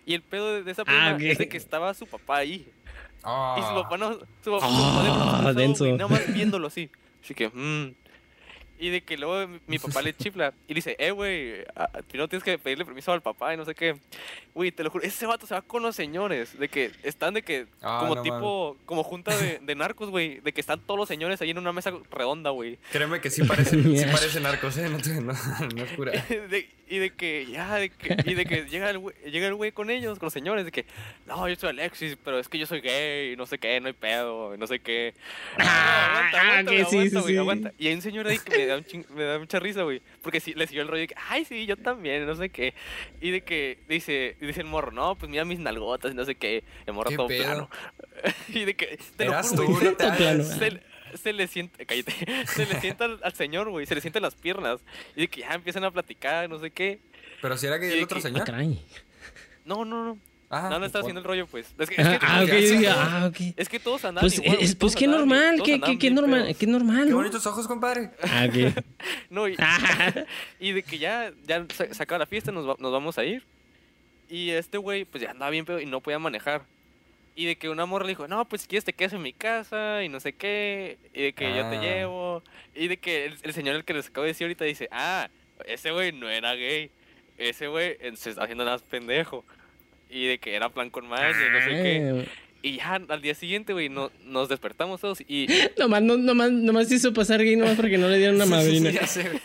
[0.06, 1.20] Y el pedo de, de esa prima Ah, ok.
[1.20, 2.66] es de que estaba su papá ahí.
[3.22, 3.56] Ah.
[3.58, 4.14] Y su papá no.
[4.42, 5.84] Su papá, Ah, su papá denso.
[5.84, 6.88] güey, Nada más viéndolo así.
[7.22, 7.92] Así que, mmm.
[8.78, 12.44] Y de que luego mi, papá le chifla y dice, eh, güey, ah, primero tienes
[12.44, 13.96] que pedirle permiso al papá y no sé qué.
[14.54, 16.58] Güey, te lo juro, ese vato se va con los señores.
[16.58, 20.40] De que están de que, Ah, como no tipo, como junta de, de narcos, güey.
[20.40, 22.78] De que están todos los señores ahí en una mesa redonda, güey.
[22.92, 24.88] Créeme que sí parecen, sí parecen narcos, ¿eh?
[24.88, 25.32] No, te- no,
[25.74, 26.12] no es cura.
[26.12, 29.54] De- y de que, ya, de que, y de que llega el güey, llega el
[29.54, 30.86] güey con ellos, con los señores, de que,
[31.26, 33.92] no, yo soy Alexis, pero es que yo soy gay, no sé qué, no hay
[33.92, 35.12] pedo, no sé qué.
[35.58, 37.36] Ah, aguanta, aguanta, que sí, aguanta, sí, sí.
[37.36, 37.72] aguanta.
[37.78, 40.00] Y hay un señor ahí que me da, un ching- me da mucha risa, güey,
[40.22, 42.74] porque sí, le siguió el rollo de que, ay, sí, yo también, no sé qué.
[43.20, 46.24] Y de que dice, y dice el morro, no, pues mira mis nalgotas y no
[46.24, 46.64] sé qué.
[46.86, 47.44] El morro ¿Qué todo pedo?
[47.44, 47.70] plano.
[48.48, 49.94] y de que, te lo juro, güey,
[50.44, 50.82] se,
[51.16, 52.12] se le siente, cállate,
[52.46, 54.80] se le sienta al, al señor, güey, se le sienten las piernas.
[55.16, 57.00] Y de que ya empiezan a platicar, no sé qué.
[57.40, 58.44] Pero si era que Y el otro que- Ah, señor.
[58.46, 58.84] caray.
[59.64, 60.18] No, no, no.
[60.50, 61.66] Ah, no, no estaba por- haciendo el rollo, pues.
[61.78, 63.36] Es que, es que, Ah, dije, ah, ok.
[63.56, 66.10] es que todos andaban Pues, igual, güey, es, pues todos qué normal, qué, qué, qué
[66.10, 67.16] normal, qué normal, Qué ¿no?
[67.16, 68.10] bonitos ojos, compadre.
[68.22, 68.82] Ah, ok.
[69.30, 70.14] No, y, Ah,
[70.60, 73.24] y de que ya, ya se, se acaba la fiesta, nos, va- nos vamos a
[73.24, 73.42] ir.
[74.30, 76.62] Y este güey, pues ya andaba bien pedo y no podía manejar.
[77.36, 79.32] Y de que una morra le dijo, no, pues si quieres te quedas en mi
[79.32, 80.98] casa y no sé qué.
[81.14, 81.80] Y de que yo te Ah.
[81.82, 82.42] llevo.
[82.74, 85.28] Y de que el, el señor el que les acabo de decir ahorita dice, ah,
[85.66, 86.90] ese güey no era gay.
[87.36, 89.44] Ese güey eh, se está haciendo nada más pendejo.
[90.10, 92.24] Y de que era plan con maña y no sé qué.
[92.26, 92.30] ah.
[92.60, 95.46] Y ya al día siguiente, güey, no, nos despertamos todos y...
[95.78, 98.80] Nomás, no, nomás, nomás hizo pasar gay nomás porque no le dieron una Sí, sí,
[98.80, 99.06] madrina.
[99.06, 99.40] sí, güey.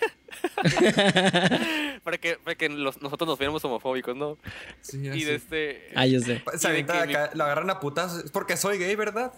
[2.04, 4.38] para que, para que los- nosotros nos viéramos homofóbicos, ¿no?
[4.82, 5.90] Sí, ya Y de este...
[5.96, 6.42] Ah, yo sé.
[6.58, 8.26] Se avienta que mi- acá, lo agarran a putazos.
[8.26, 9.32] Es porque soy gay, ¿verdad?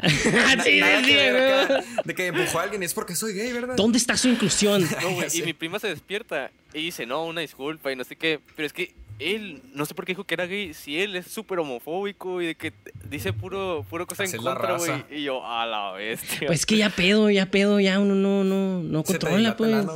[0.00, 3.52] Ah, sí, Nada sí, que acá de que empujó a alguien es porque soy gay,
[3.52, 3.74] ¿verdad?
[3.76, 4.82] ¿Dónde está su inclusión?
[4.82, 5.44] No, güey, Ya y sé.
[5.44, 8.38] mi prima se despierta y dice, no, una disculpa y no sé qué.
[8.56, 11.26] Pero es que él, no sé por qué dijo que era gay, si él es
[11.28, 12.72] súper homofóbico y de que
[13.08, 15.04] dice puro, puro cosa en contra, güey.
[15.10, 16.46] Y yo, a la bestia.
[16.48, 19.86] Pues que ya pedo, ya pedo, ya uno no, no, no controla, pues.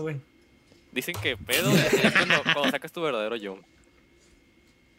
[0.93, 3.59] Dicen que pedo es cuando, cuando sacas tu verdadero yo.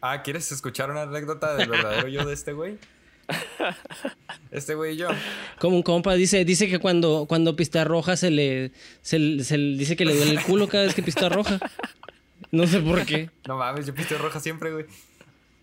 [0.00, 2.78] Ah, ¿quieres escuchar una anécdota del verdadero yo de este güey?
[4.50, 5.08] Este güey y yo.
[5.60, 9.56] Como un compa dice, dice que cuando, cuando pista roja se le, se, le- se
[9.56, 11.60] le- dice que le duele el culo cada vez que pista roja.
[12.52, 13.30] No sé por qué.
[13.46, 14.86] No mames, yo pisteo roja siempre, güey.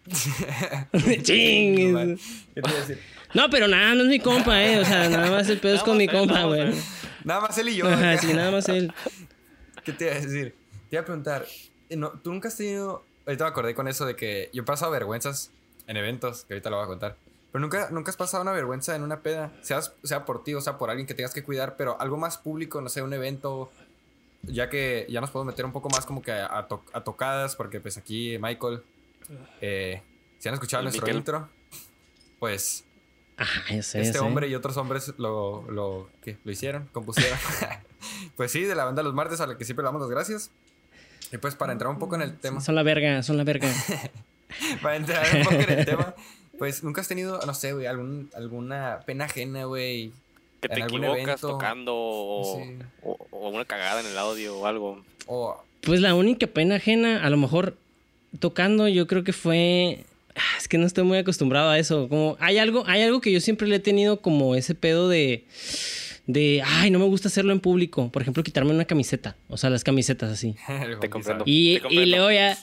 [0.93, 1.93] No Ching.
[1.93, 2.21] mames.
[2.53, 3.01] ¿Qué te iba a decir?
[3.33, 4.79] No, pero nada, no es mi compa, eh.
[4.79, 6.73] O sea, nada más el pedo es con mi compa, güey.
[7.23, 7.87] Nada más él y yo.
[7.87, 8.93] Ajá, sí, nada más él.
[9.83, 10.55] ¿Qué te iba a decir?
[10.89, 11.45] Te iba a preguntar,
[11.89, 13.03] eh, no, ¿tú nunca has tenido...
[13.25, 15.51] Ahorita me acordé con eso de que yo he pasado vergüenzas
[15.87, 17.17] en eventos, que ahorita lo voy a contar.
[17.51, 20.61] Pero nunca, nunca has pasado una vergüenza en una peda, seas, sea por ti o
[20.61, 23.69] sea por alguien que tengas que cuidar, pero algo más público, no sé, un evento,
[24.43, 27.03] ya que ya nos podemos meter un poco más como que a, a to- a
[27.03, 28.81] tocadas, porque pues aquí Michael,
[29.61, 30.01] eh,
[30.39, 31.17] si han escuchado nuestro Miquel.
[31.17, 31.49] intro,
[32.39, 32.85] pues
[33.37, 34.23] Ajá, ya sé, ya este sé.
[34.25, 36.37] hombre y otros hombres lo, lo, ¿qué?
[36.43, 37.37] lo hicieron, compusieron.
[38.35, 40.51] pues sí, de la banda Los Martes a la que siempre le damos las gracias.
[41.31, 43.67] Y pues para entrar un poco en el tema, Son la verga, son la verga.
[44.81, 46.15] para entrar un poco en el tema,
[46.57, 50.13] pues nunca has tenido, no sé, güey, algún, alguna pena ajena, güey.
[50.61, 51.47] Que te equivocas evento.
[51.49, 52.77] tocando o, Sí.
[53.03, 55.03] o, o una cagada en el audio o algo.
[55.81, 57.77] Pues la única pena ajena, a lo mejor
[58.39, 60.03] tocando, yo creo que fue.
[60.35, 62.09] Ah, Es que no estoy muy acostumbrado a eso.
[62.09, 65.45] Como hay algo, hay algo que yo siempre le he tenido como ese pedo de.
[66.25, 68.11] De, ay, no me gusta hacerlo en público.
[68.11, 69.37] Por ejemplo, quitarme una camiseta.
[69.47, 70.55] O sea, las camisetas así.
[70.99, 71.43] Te comprendo.
[71.47, 72.03] Y, Te comprendo.
[72.03, 72.57] y luego ya,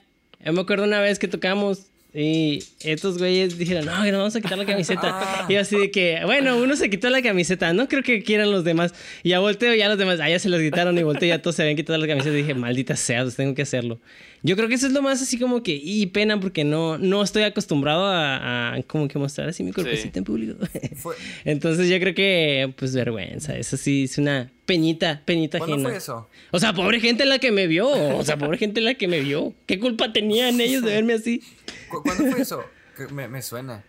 [0.44, 1.86] yo me acuerdo una vez que tocamos
[2.16, 5.00] Y estos güeyes dijeron, no, que nos vamos a quitar la camiseta.
[5.04, 5.46] Ah.
[5.48, 8.62] Y así de que, bueno, uno se quitó la camiseta, no creo que quieran los
[8.62, 8.94] demás.
[9.24, 11.56] Y ya volteo, ya los demás, ah, ya se los quitaron y volteo, ya todos
[11.56, 12.32] se habían quitado la camiseta.
[12.32, 13.98] Y dije, maldita sea, pues tengo que hacerlo.
[14.46, 17.22] Yo creo que eso es lo más así como que, y pena, porque no, no
[17.22, 20.18] estoy acostumbrado a, a como que mostrar así mi cuerpecito Sí.
[20.18, 20.58] en público.
[21.46, 25.88] Entonces yo creo que, pues vergüenza, eso sí es una peñita, peñita ¿Cuándo ajena.
[25.88, 26.28] fue eso?
[26.50, 27.88] O sea, pobre gente la que me vio.
[27.88, 29.54] O sea, pobre gente la que me vio.
[29.66, 31.40] ¿Qué culpa tenían ellos de verme así?
[31.88, 32.62] ¿Cu- ¿Cuándo fue eso?
[32.98, 33.82] Que me, me suena.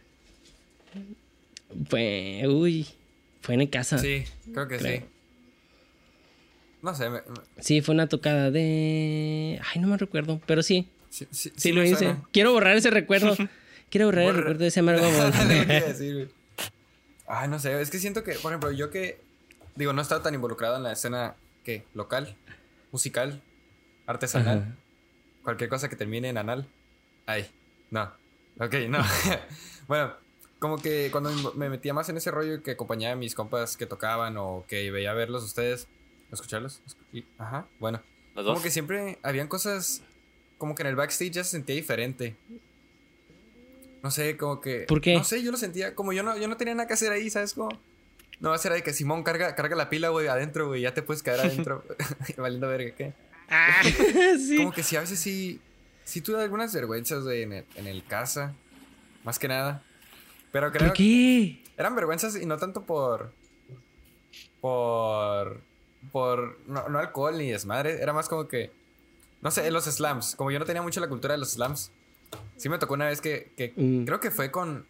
[1.89, 2.87] Fue, uy,
[3.41, 3.97] fue en casa.
[3.97, 4.97] Sí, Sí, creo que Creo.
[4.99, 5.03] sí.
[6.85, 9.59] No sé, me- me- fue una tocada de...
[9.73, 11.95] Ay, no me recuerdo, pero sí, sí, sí, sí, lo hice.
[11.95, 12.23] suena.
[12.31, 13.35] Quiero borrar ese recuerdo.
[13.89, 15.33] Quiero borrar el recuerdo de ese amargo amor.
[17.27, 19.19] Ay, no sé, es que siento que, por ejemplo, yo que,
[19.75, 21.83] digo, no he estado tan involucrado en la escena, ¿qué?
[21.95, 22.35] Local,
[22.91, 23.41] musical,
[24.05, 24.75] artesanal, Ajá.
[25.43, 26.67] cualquier cosa que termine en anal.
[27.25, 27.47] Ay,
[27.89, 28.11] no,
[28.59, 28.99] ok, no.
[29.87, 30.13] bueno,
[30.59, 33.87] como que cuando me metía más en ese rollo que acompañaba a mis compas que
[33.87, 35.87] tocaban o que veía verlos ustedes,
[36.31, 36.81] escucharlos,
[37.37, 38.01] ajá, bueno.
[38.35, 38.63] Los Como dos.
[38.63, 40.01] que siempre habían cosas,
[40.57, 42.35] como que en el backstage ya se sentía diferente.
[44.03, 44.85] No sé, como que...
[44.87, 45.15] ¿Por qué?
[45.15, 47.29] No sé, yo lo sentía, como yo no, yo no tenía nada que hacer ahí,
[47.29, 47.69] ¿sabes cómo?
[48.39, 50.93] No va a ser ahí que Simón carga, carga la pila, güey, adentro, güey, ya
[50.93, 51.83] te puedes quedar adentro.
[52.37, 53.13] Valiendo verga, ¿qué?
[53.49, 53.81] Ah,
[54.37, 54.57] sí.
[54.57, 55.61] Como que sí, a veces sí,
[56.03, 58.53] sí tuve algunas vergüenzas, güey, en el, en el casa,
[59.23, 59.81] más que nada.
[60.51, 61.63] Pero creo ¿Por qué?
[61.77, 63.31] eran vergüenzas y no tanto por.
[64.61, 65.61] Por.
[66.11, 66.59] Por.
[66.67, 68.01] No, no alcohol ni desmadre.
[68.01, 68.71] Era más como que.
[69.41, 70.35] No sé, los slams.
[70.35, 71.91] Como yo no tenía mucho la cultura de los slams.
[72.57, 73.51] Sí me tocó una vez que.
[73.57, 74.05] que Mm.
[74.05, 74.85] Creo que fue con.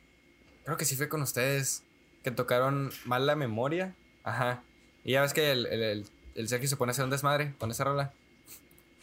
[0.63, 1.83] Creo que sí fue con ustedes.
[2.23, 3.95] Que tocaron mal la memoria.
[4.23, 4.63] Ajá.
[5.03, 6.05] Y ya ves que el, el, el,
[6.35, 8.13] el Sergio se pone a hacer un desmadre con esa rola.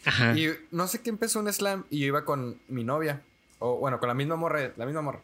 [0.05, 0.37] Ajá.
[0.37, 3.21] Y no sé qué empezó un slam y yo iba con mi novia.
[3.59, 5.21] O bueno, con la misma morra, la misma morra.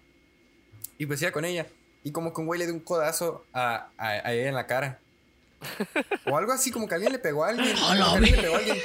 [0.97, 1.67] Y pues iba con ella.
[2.05, 4.67] Y como que un güey le dio un codazo a, a, a ella en la
[4.67, 4.99] cara.
[6.25, 7.75] O algo así, como que alguien le pegó a alguien.
[7.77, 8.77] ¡A la como que alguien le pegó a alguien.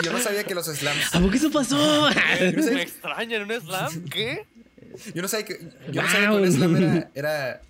[0.00, 1.14] Y yo no sabía que los slams.
[1.14, 2.08] ¿A poco eso pasó?
[2.40, 4.04] Me extraña en un slam.
[4.08, 4.46] ¿Qué?
[5.14, 5.58] Yo no sabía que,
[5.90, 7.60] yo no sabía que un slam era, era-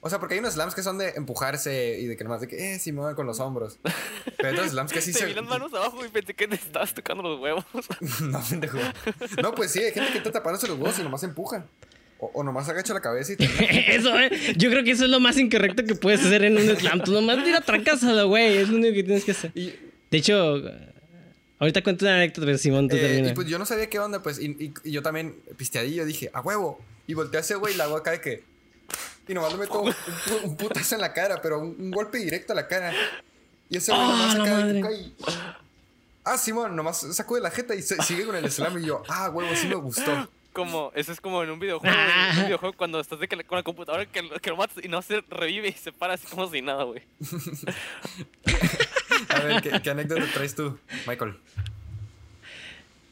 [0.00, 2.48] O sea, porque hay unos slams que son de empujarse y de que nomás de
[2.48, 3.78] que, eh, sí, mueven con los hombros.
[4.36, 5.26] Pero hay otros slams que sí Te se.
[5.26, 7.64] vi las manos abajo y pensé que te estabas tocando los huevos.
[8.20, 8.78] No, pendejo.
[9.42, 11.64] No, pues sí, hay gente que está tapándose los huevos y nomás empuja.
[12.18, 13.44] O, o nomás agacha la cabeza y te.
[13.94, 14.30] Eso, eh.
[14.56, 17.02] Yo creo que eso es lo más incorrecto que puedes hacer en un slam.
[17.04, 18.56] Tú nomás tira trancásalo, güey.
[18.56, 19.52] Es lo único que tienes que hacer.
[19.54, 19.74] Y,
[20.10, 20.62] De hecho,
[21.58, 23.28] ahorita cuento una anécdota, pero Simón, tú eh, termina.
[23.30, 24.38] y pues yo no sabía qué onda, pues.
[24.38, 26.80] Y, y- y yo también pisteadillo dije, a huevo.
[27.06, 28.42] Y volteé a ese güey y la hago acá de que.
[29.28, 29.92] Y nomás le meto un,
[30.44, 32.92] un putazo en la cara, pero un, un golpe directo a la cara.
[33.68, 34.74] Y ese güey ¡Ah, nomás acá de madre!
[34.74, 35.36] que cae.
[36.24, 38.78] Ah, Simón, nomás sacó de la jeta y se- sigue con el slam.
[38.82, 40.28] Y yo, ah, huevo, sí me gustó.
[40.56, 41.94] Como, eso es como en un videojuego.
[41.94, 42.30] güey, Ah.
[42.32, 44.82] En un videojuego cuando estás de que, con la computadora que, lo- que lo matas
[44.82, 47.02] y no se revive y se para así como si nada, güey.
[49.28, 51.34] A ver, ¿qué, qué anécdota traes tú, Michael?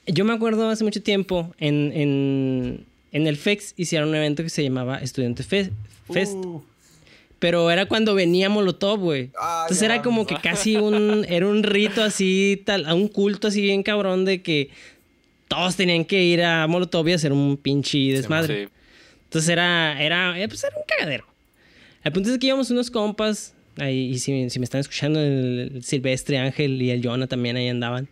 [0.06, 4.50] Yo me acuerdo hace mucho tiempo en, en, en el FEX hicieron un evento que
[4.50, 5.70] se llamaba Estudiante Fe-
[6.12, 6.34] Fest.
[6.34, 6.62] Uh,
[7.38, 9.30] Pero era cuando venía Molotov, güey.
[9.38, 11.24] Ah, Entonces era como que casi un.
[11.28, 14.70] Era un rito así, tal, a un culto así bien cabrón de que
[15.48, 18.64] todos tenían que ir a Molotov y hacer un pinche desmadre.
[18.66, 18.72] Sí.
[19.24, 21.26] Entonces era, era, eh, pues era un cagadero.
[22.04, 25.80] El punto es que íbamos unos compas, ahí, y si, si me están escuchando, el,
[25.82, 28.08] Silvestre, Ángel y el Jonah también ahí andaban.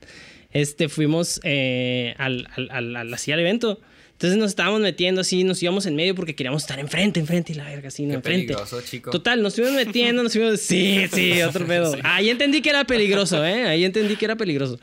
[0.51, 3.81] Este, fuimos eh, al, al, al, al- así al evento.
[4.13, 7.57] Entonces nos estábamos metiendo así, nos íbamos en medio porque queríamos estar enfrente, enfrente y
[7.57, 8.47] la verga, así, qué enfrente.
[8.55, 9.11] peligroso, chico.
[9.11, 10.61] Total, nos fuimos metiendo, nos fuimos.
[10.61, 11.97] Sí, sí, otro pedo.
[12.05, 13.65] Ahí entendí que era peligroso, ¿eh?
[13.67, 14.79] Ahí entendí que era peligroso.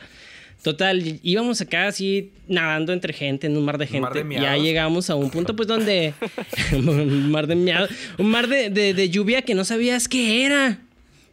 [0.63, 4.01] Total, íbamos acá así nadando entre gente, en un mar de gente.
[4.01, 6.13] mar de ya llegamos a un punto, pues, donde.
[6.73, 7.89] un mar de miados.
[8.17, 10.79] Un mar de, de- de lluvia que no sabías qué era.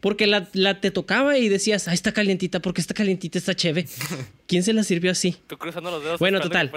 [0.01, 3.89] Porque la, la te tocaba y decías, ah, está calientita, porque está calientita, está chévere.
[4.47, 5.37] ¿Quién se la sirvió así?
[5.49, 6.21] Tú cruzando los dedos.
[6.21, 6.71] Bueno, total.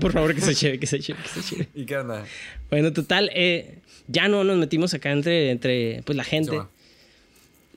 [0.00, 1.68] Por favor, que sea chévere, que sea chévere, que sea chévere.
[1.74, 2.24] ¿Y qué onda?
[2.70, 6.60] Bueno, total, eh, ya no nos metimos acá entre, entre pues, la gente.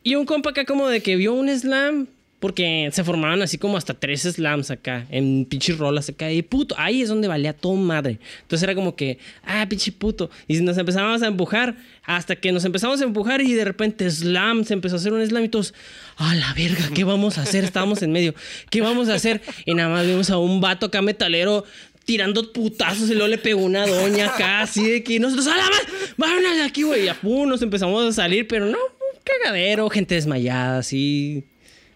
[0.03, 2.07] Y un compa acá como de que vio un slam,
[2.43, 6.75] porque se formaban así como hasta tres slams acá, en pinches rolas acá, y puto,
[6.77, 8.19] ahí es donde valía todo madre.
[8.41, 10.29] Entonces era como que, ah, pinche puto.
[10.45, 14.65] Y nos empezábamos a empujar, hasta que nos empezamos a empujar y de repente slam,
[14.65, 15.73] se empezó a hacer un slam y todos,
[16.17, 17.63] a la verga, ¿qué vamos a hacer?
[17.63, 18.35] Estábamos en medio,
[18.69, 19.41] ¿qué vamos a hacer?
[19.65, 21.63] Y nada más vimos a un vato acá metalero
[22.03, 25.63] tirando putazos y luego le pegó una doña acá, así de que nosotros, ¡a la
[25.63, 26.13] madre!
[26.17, 27.05] ¡Vámonos de aquí, güey!
[27.05, 31.45] Y a pum, nos empezamos a salir, pero no, un cagadero, gente desmayada, así.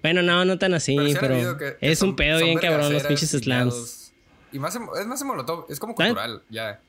[0.01, 2.57] Bueno, no, no tan así, sí pero, habido que- que es son- un pedo bien
[2.59, 4.11] cabrón los pinches slams.
[4.51, 6.79] Y más en- es más en Molotov, es como cultural, ya.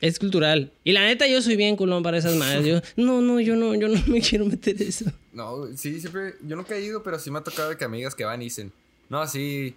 [0.00, 0.72] Es cultural.
[0.82, 2.66] Y la neta, yo soy bien culón para esas madres.
[2.66, 5.04] Yo, no, no, yo no, yo no me quiero meter eso.
[5.32, 6.34] No, sí, siempre.
[6.42, 8.46] Yo nunca he ido, pero sí me ha tocado de que amigas que van y
[8.46, 8.72] dicen.
[9.08, 9.76] No, así.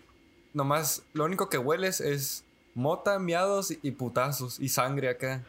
[0.53, 5.43] Nomás, lo único que hueles es mota, miados y, y putazos y sangre acá.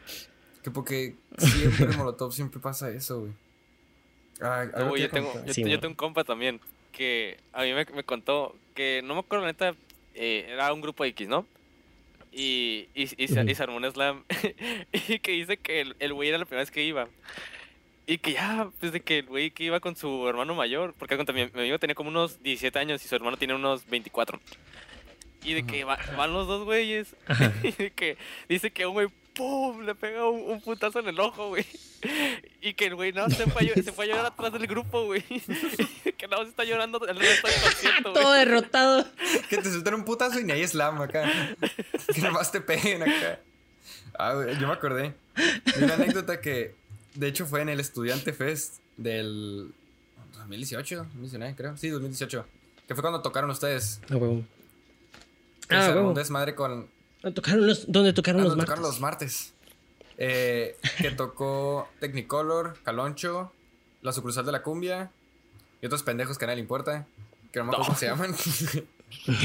[0.61, 3.31] Que porque siempre en Molotov siempre pasa eso, güey.
[4.41, 6.59] Ay, No, yo tengo, yo, Sí, yo tengo un compa también
[6.91, 9.75] que a mí me, me contó que no me acuerdo la neta,
[10.15, 11.45] eh, era un grupo X, ¿no?
[12.31, 14.23] Y, y, y, se, y se armó un slam
[14.91, 17.07] y que dice que el, el güey era la primera vez que iba.
[18.05, 21.45] Y que ya, desde que el güey que iba con su hermano mayor, porque mi,
[21.45, 24.39] mi amigo tenía como unos 17 años y su hermano tiene unos 24.
[25.43, 27.15] Y de que va- van los dos güeyes.
[27.63, 28.17] Y de que
[28.47, 29.07] dice que un güey,
[29.37, 29.81] ¡pum!
[29.85, 31.65] Le pega un, un putazo en el ojo, güey.
[32.61, 34.67] Y que el güey no se fue, a, llo- se fue a llorar atrás del
[34.67, 35.23] grupo, güey.
[36.17, 38.39] Que no se está llorando el resto del concierto, Todo güey.
[38.39, 39.05] derrotado.
[39.49, 41.31] Que te sueltan un putazo y ni hay slam acá.
[42.13, 43.39] Que nomás te peguen acá.
[44.17, 45.13] Ah, güey, yo me acordé
[45.75, 46.73] de una anécdota que,
[47.13, 49.71] de hecho, fue en el Estudiante Fest del
[50.33, 51.77] 2018, 2019, creo.
[51.77, 52.45] Sí, 2018.
[52.87, 54.01] Que fue cuando tocaron ustedes.
[54.09, 54.43] Ah, huevo.
[55.69, 56.87] Que Ah, un desmadre con.
[57.33, 58.93] Tocaron los, ¿Dónde tocaron Ah, los tocaron martes?
[58.93, 59.53] los martes.
[60.17, 63.51] Eh, que tocó Technicolor, Caloncho,
[64.01, 65.11] La Sucursal de la Cumbia
[65.81, 67.05] y otros pendejos que a nadie le importa.
[67.51, 68.35] Que no me acuerdo cómo se llaman.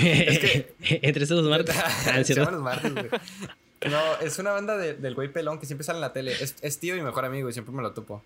[1.02, 1.74] Entre esos dos martes.
[2.06, 3.08] Ah, Se llaman los martes, güey.
[3.90, 6.32] No, es una banda de- del güey pelón que siempre sale en la tele.
[6.32, 8.22] Es, es tío y mejor amigo y siempre me lo topo.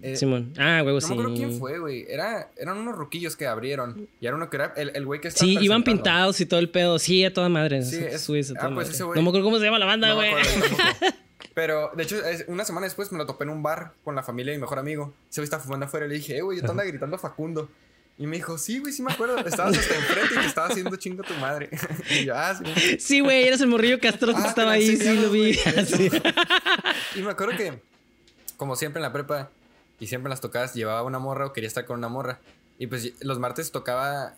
[0.00, 0.52] Eh, Simón.
[0.58, 1.08] Ah, huevo, no sí.
[1.08, 2.06] me acuerdo quién fue, güey.
[2.08, 4.08] Era, eran unos ruquillos que abrieron.
[4.20, 6.60] Y era uno que era el, el güey que estaba Sí, iban pintados y todo
[6.60, 6.98] el pedo.
[6.98, 7.82] Sí, a toda madre.
[7.82, 8.28] Sí, es-
[8.60, 9.16] ah, pues ese güey.
[9.16, 10.30] No me acuerdo cómo se llama la banda, No güey.
[11.54, 14.52] Pero, de hecho, una semana después me lo topé en un bar con la familia
[14.52, 15.12] de mi mejor amigo.
[15.28, 17.68] Güey estaba fumando afuera y le dije, eh, güey, yo te anda gritando Facundo.
[18.16, 19.38] Y me dijo, sí, güey, sí me acuerdo.
[19.38, 21.68] Estabas hasta enfrente y te estaba haciendo chingo tu madre.
[22.10, 22.96] y yo, ah, sí.
[23.00, 25.58] Sí, güey, eres el morrillo castroso Ah, que estaba te la ahí, sí, lo vi.
[27.16, 27.80] Y me acuerdo que,
[28.56, 29.50] como siempre en la prepa
[30.00, 32.40] y siempre en las tocadas, llevaba una morra o quería estar con una morra.
[32.78, 34.34] Y pues los martes tocaba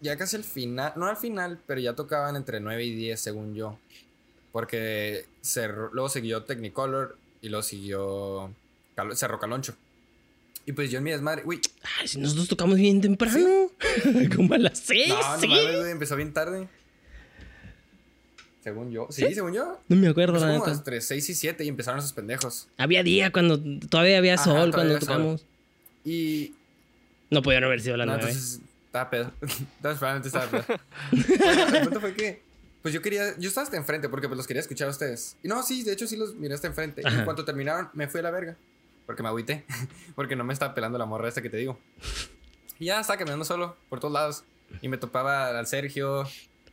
[0.00, 3.54] ya casi al final, no al final, pero ya tocaban entre 9 y 10, según
[3.54, 3.78] yo.
[4.52, 8.52] Porque cerró- luego siguió Technicolor y luego siguió
[8.94, 9.74] Cal- Cerro Caloncho.
[10.66, 11.60] Y pues yo en mi desmadre, uy,
[11.98, 13.70] Ay, si nosotros tocamos bien temprano.
[14.36, 15.48] Como a las seis, no, no sí.
[15.48, 16.68] mames, empezó bien tarde.
[18.62, 19.80] Según yo, sí, según yo.
[19.88, 20.78] No me acuerdo, Empezó la como neta.
[20.78, 22.68] entre 6 y 7 y empezaron esos pendejos.
[22.78, 25.08] Había día cuando todavía había Ajá, sol todavía cuando había sol.
[25.08, 25.44] tocamos.
[26.04, 26.54] Y
[27.30, 28.30] No podían haber sido las No, nueve.
[28.30, 29.32] entonces estaba pedo.
[29.40, 30.64] Entonces probablemente estaba pedo.
[31.10, 32.42] Bueno, el punto fue que,
[32.82, 35.36] pues yo quería, yo estaba hasta enfrente porque pues los quería escuchar a ustedes.
[35.42, 37.02] Y no, sí, de hecho sí los miré hasta enfrente.
[37.02, 37.18] Y Ajá.
[37.20, 38.56] en cuanto terminaron, me fui a la verga.
[39.06, 39.64] Porque me agüité.
[40.14, 41.78] Porque no me estaba pelando la morra esta que te digo.
[42.78, 44.44] Y ya estaba caminando solo por todos lados.
[44.80, 46.24] Y me topaba al Sergio,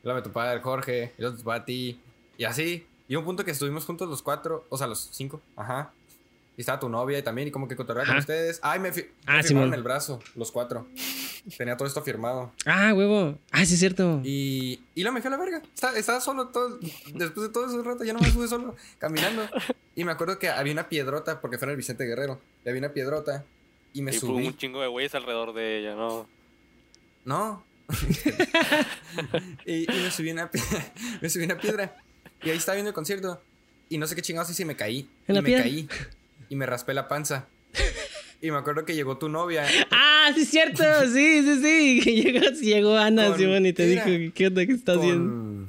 [0.03, 1.99] luego me topaba al Jorge, y luego me topaba a ti.
[2.37, 2.85] Y así.
[3.07, 5.41] Y un punto que estuvimos juntos los cuatro, o sea, los cinco.
[5.55, 5.91] Ajá.
[6.55, 8.59] Y estaba tu novia y también, y como que cotorreaba con ustedes.
[8.61, 10.85] Ay, me, fi- me Ah, firmaron el brazo, los cuatro.
[11.57, 12.51] Tenía todo esto firmado.
[12.65, 13.37] Ah, huevo.
[13.51, 14.19] Ah, sí, es cierto.
[14.25, 15.61] Y, y luego me fui a la verga.
[15.73, 16.77] Estaba, estaba solo todo.
[17.13, 19.43] Después de todo ese rato, ya no me fui solo caminando.
[19.95, 22.39] Y me acuerdo que había una piedrota, porque fue en el Vicente Guerrero.
[22.65, 23.45] Y había una piedrota.
[23.93, 24.45] Y me y subí.
[24.45, 26.27] un chingo de güeyes alrededor de ella, ¿no?
[27.23, 27.63] No.
[29.65, 30.49] y, y me subí una
[31.21, 31.95] me subí una piedra.
[32.43, 33.41] Y ahí estaba viendo el concierto.
[33.89, 35.09] Y no sé qué chingados hice y me caí.
[35.27, 35.63] ¿En y la me piedra?
[35.63, 35.89] caí.
[36.49, 37.47] Y me raspé la panza.
[38.41, 39.65] Y me acuerdo que llegó tu novia.
[39.91, 40.83] Ah, sí, es cierto.
[41.07, 42.01] Sí, sí, sí.
[42.03, 45.67] Que llegó, llegó Ana, Simón, y te era dijo, ¿qué onda que estás haciendo?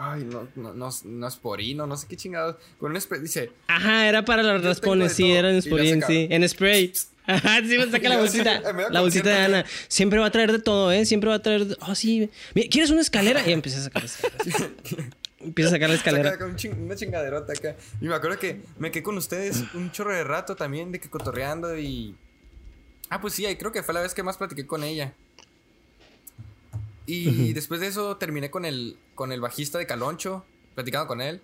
[0.00, 2.56] Ay, no, no, no, no es porino, no sé qué chingados.
[2.78, 5.94] Con un spray, dice, Ajá, era para los raspones, sí, era en Y la Sporin,
[6.00, 6.06] saca.
[6.06, 6.28] sí.
[6.30, 6.92] En spray.
[7.26, 8.60] Ajá, sí, me saca la bolsita.
[8.90, 9.64] La bolsita de Ana.
[9.88, 11.04] Siempre va a traer de todo, ¿eh?
[11.04, 11.66] Siempre va a traer.
[11.66, 12.30] de- Oh, sí.
[12.54, 13.46] Mira, ¿quieres una escalera?
[13.46, 14.70] Y empieza a sacar la escalera.
[15.40, 16.38] Empieza a sacar la escalera.
[16.56, 17.76] ching- una chingaderota acá.
[18.00, 21.08] Y me acuerdo que me quedé con ustedes un chorro de rato también, de que
[21.10, 22.14] cotorreando y.
[23.10, 25.12] Ah, pues sí, ahí creo que fue la vez que más platiqué con ella.
[27.10, 30.44] Y después de eso terminé con el, con el bajista de Caloncho,
[30.74, 31.40] platicando con él,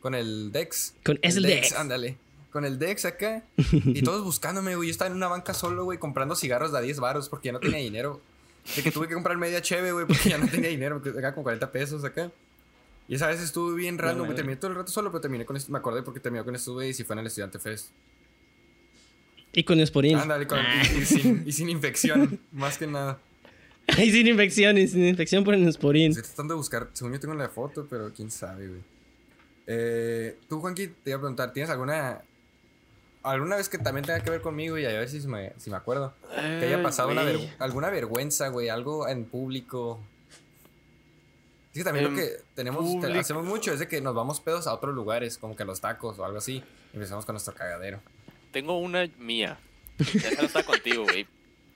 [0.00, 0.94] con el Dex.
[1.04, 1.72] Con- es el Dex.
[1.72, 2.16] Ándale.
[2.52, 3.42] Con el Dex acá.
[3.72, 4.88] Y todos buscándome, güey.
[4.88, 7.52] Yo estaba en una banca solo, güey, comprando cigarros de a 10 baros porque ya
[7.52, 8.20] no tenía dinero.
[8.76, 11.34] De que tuve que comprar media cheve, güey, porque ya no tenía dinero, porque acá
[11.34, 12.30] con 40 pesos acá.
[13.08, 14.36] Y esa vez estuve bien random, güey.
[14.36, 15.72] Terminé todo el rato solo, pero terminé con esto.
[15.72, 17.88] Me acordé porque terminé con esto, güey, y si fue en el Estudiante Fest.
[19.52, 20.16] Y con Sporin.
[20.16, 20.82] Ándale, con, Ah.
[20.94, 23.18] y, y sin, y sin infección, más que nada.
[23.98, 26.10] Y sin infección, y sin infección por el Sporin.
[26.12, 28.80] Estoy tratando de buscar, según yo tengo la foto, pero quién sabe, güey.
[29.66, 32.20] Eh, tú, Juanqui, te iba a preguntar, ¿tienes alguna
[33.22, 35.76] alguna vez que también tenga que ver conmigo y a ver si me, si me
[35.76, 36.12] acuerdo?
[36.34, 40.00] Que haya Ay, pasado una ver- alguna vergüenza, güey, algo en público.
[41.72, 44.66] Es que también lo que tenemos, te- hacemos mucho es de que nos vamos pedos
[44.66, 46.62] a otros lugares, como que a los tacos o algo así.
[46.92, 48.00] Y empezamos con nuestro cagadero.
[48.50, 49.58] Tengo una mía.
[49.98, 51.26] Ya no está contigo, güey.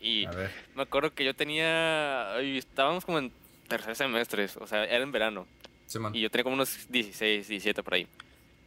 [0.01, 0.26] Y
[0.74, 2.38] me acuerdo que yo tenía.
[2.40, 3.32] estábamos como en
[3.68, 5.47] tercer semestre, o sea, era en verano.
[5.86, 6.14] Simón.
[6.14, 8.07] Y yo tenía como unos 16, 17 por ahí.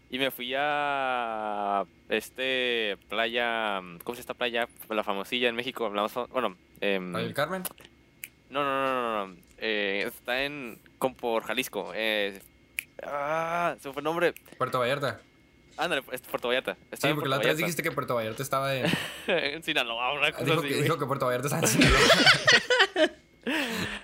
[0.09, 1.83] Y me fui a.
[2.09, 2.97] Este.
[3.09, 3.79] Playa.
[3.79, 4.67] ¿Cómo se llama esta playa?
[4.89, 5.85] La famosilla en México.
[5.85, 6.13] Hablamos.
[6.29, 6.55] Bueno.
[6.81, 7.63] em, ¿Ahí el Carmen?
[8.49, 9.35] no, no, no, no, no.
[9.59, 10.79] Eh, está en.
[10.97, 11.91] Como por Jalisco.
[11.93, 12.41] Eh,
[13.03, 14.33] ah, se me fue el nombre.
[14.57, 15.21] Puerto Vallarta.
[15.79, 16.75] Ándale, es Puerto Vallarta.
[16.93, 18.85] Sí, porque la otra vez dijiste que Puerto Vallarta estaba en.
[19.27, 20.83] en Sinaloa, una cosa dijo, así, que, güey.
[20.83, 21.99] dijo que Puerto Vallarta estaba en Sinaloa.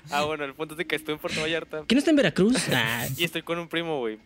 [0.10, 2.56] Ah, bueno, el punto es de que estuve en Puerto Vallarta ¿Quién está en Veracruz?
[2.74, 4.18] Ah, y estoy con un primo, güey.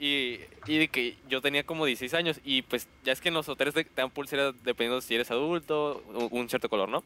[0.00, 3.34] Y, y de que yo tenía como 16 años y pues ya es que en
[3.34, 7.04] los hoteles te dan pulseras dependiendo si eres adulto, un un cierto color, ¿no?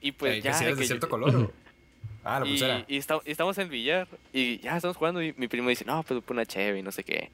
[0.00, 0.52] Y pues Ey, ya...
[0.54, 1.34] si eres de que cierto yo- color.
[1.36, 1.52] o-
[2.24, 2.84] Ah, la pulsera.
[2.86, 5.84] y esta- y estamos en el billar y ya estamos jugando y mi primo dice,
[5.84, 7.30] no, pues una cheve y no sé qué.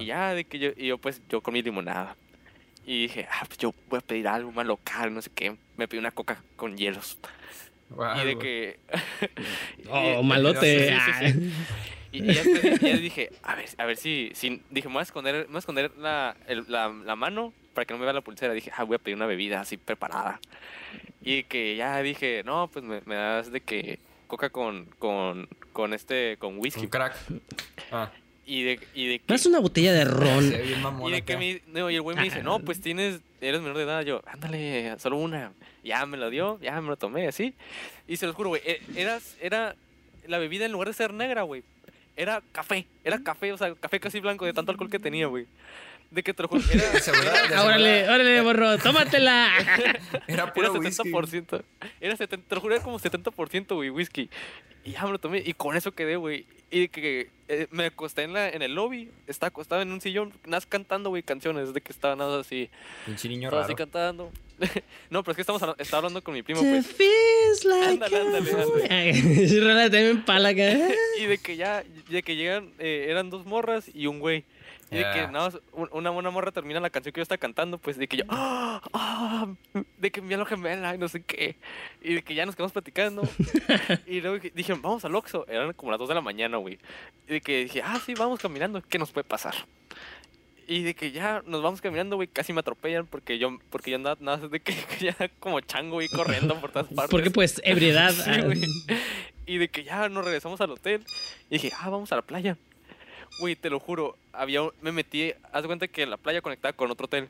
[0.00, 2.16] Y ya de que yo, y yo pues yo con mi limonada.
[2.84, 5.56] Y dije, ah, pues yo voy a pedir algo más local, no sé qué.
[5.76, 7.18] Me pedí una coca con hielos.
[8.22, 8.80] Y de que...
[9.90, 10.88] Oh, y- malote.
[10.88, 11.52] Sí, sí, sí.
[12.12, 12.42] Y, y ya,
[12.96, 15.58] dije, a ver, a ver si, si dije, me voy a esconder, me voy a
[15.60, 18.52] esconder la, el- la, la mano para que no me vea la pulsera.
[18.52, 20.40] Dije, ah, voy a pedir una bebida así preparada.
[21.22, 25.92] Y que ya dije, no, pues me, me das de que coca con, con, con
[25.94, 26.80] este, con whisky.
[26.80, 27.14] Un crack.
[27.92, 28.10] Ah,
[28.50, 30.44] Y de, y de ¿Me que, das una botella de ron?
[31.06, 33.76] y de que me, no, y el güey me dice, no, pues tienes, eres menor
[33.76, 34.02] de edad.
[34.02, 35.52] Yo, ándale, solo una.
[35.84, 37.54] Ya me lo dio, ya me lo tomé, así.
[38.08, 39.76] Y se los juro, güey, e- eras, era
[40.26, 41.62] la bebida en lugar de ser negra, güey.
[42.16, 45.46] Era café, era café, o sea, café casi blanco de tanto alcohol que tenía, güey.
[46.10, 46.82] De que te lo juro, era,
[47.56, 49.48] Ah, órale, órale, borro, tómatela.
[49.58, 51.10] Era era puro whisky.
[51.10, 51.62] 70%.
[52.00, 54.28] Era 70, te lo juro, era como 70%, güey, whisky.
[54.84, 56.46] Y ya me lo tomé y con eso quedé, güey.
[56.72, 60.00] Y de que eh, me acosté en, la, en el lobby, estaba acostado en un
[60.00, 62.70] sillón, nada más cantando, güey, canciones, de que estaba nada así.
[63.06, 63.72] Pinche niño Estaba raro.
[63.72, 64.32] así cantando.
[65.10, 66.86] no, pero es que estamos estaba hablando con mi primo, pues.
[66.86, 68.50] feels like Ándale, ándale,
[70.48, 70.94] acá.
[71.18, 74.44] Y de que ya, de que llegan, eh, eran dos morras y un güey.
[74.90, 77.38] Y de que nada más un- una buena morra termina la canción que yo estaba
[77.38, 78.80] cantando, pues de que yo, ¡ah!
[78.92, 79.46] ah",
[79.98, 81.56] de que mi lo gemela y no sé qué.
[82.02, 83.22] Y de que ya nos quedamos platicando.
[84.06, 85.46] y luego dije- vamos al Oxxo.
[85.48, 86.78] Eran como las 2 de la mañana, güey.
[87.28, 89.54] Y de que dije, ah, sí, vamos caminando, ¿qué nos puede pasar?
[90.66, 93.96] Y de que ya nos vamos caminando, güey, casi me atropellan porque yo, porque yo
[93.96, 97.10] andaba nada más de que, que ya como chango, güey, corriendo por todas partes.
[97.10, 98.12] Porque pues, ebriedad.
[98.14, 98.94] Sí, ah.
[99.46, 101.04] Y de que ya nos regresamos al hotel.
[101.48, 102.56] Y dije, ah, vamos a la playa.
[103.38, 106.72] Güey, te lo juro, había, un- me metí, haz de cuenta que la playa conectaba
[106.72, 107.28] con otro hotel.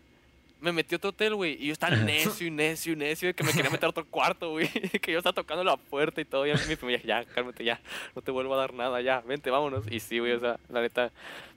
[0.60, 3.34] Me metí a otro hotel, güey, y yo estaba necio y necio y necio de
[3.34, 4.68] que me quería meter a otro cuarto, güey.
[5.00, 6.46] Que yo estaba tocando la puerta y todo.
[6.46, 7.80] Y a mí mi primo, ya, cálmate, ya,
[8.14, 9.84] no te vuelvo a dar nada, ya, vente, vámonos.
[9.90, 11.10] Y sí, güey, o sea, la neta,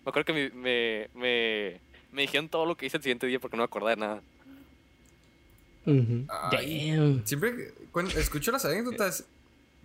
[0.06, 1.80] me acuerdo que me, me, me,
[2.12, 4.22] me dijeron todo lo que hice el siguiente día porque no me acordaba de nada.
[5.86, 6.26] ujú.
[6.52, 6.91] Ay.
[6.91, 7.26] Damn.
[7.26, 9.26] Siempre que cuen- escucho las anécdotas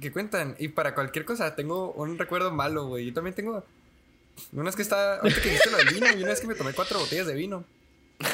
[0.00, 3.06] que cuentan y para cualquier cosa tengo un recuerdo malo, güey.
[3.06, 3.64] Yo también tengo
[4.52, 6.54] una vez que estaba, ahorita que dijiste lo del vino, y una vez que me
[6.54, 7.64] tomé cuatro botellas de vino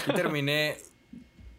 [0.08, 0.78] y terminé.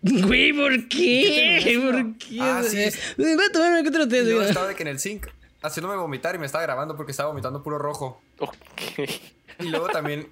[0.01, 1.59] Güey, ¿por qué?
[1.63, 2.37] ¿Qué ¿Por qué?
[2.39, 2.77] Ah, sí.
[3.17, 4.23] Voy a tomarme otro Y té.
[4.23, 5.27] luego estaba de que en el zinc
[5.63, 8.21] haciéndome vomitar y me estaba grabando porque estaba vomitando puro rojo.
[8.39, 8.53] Ok.
[9.59, 10.27] Y luego también,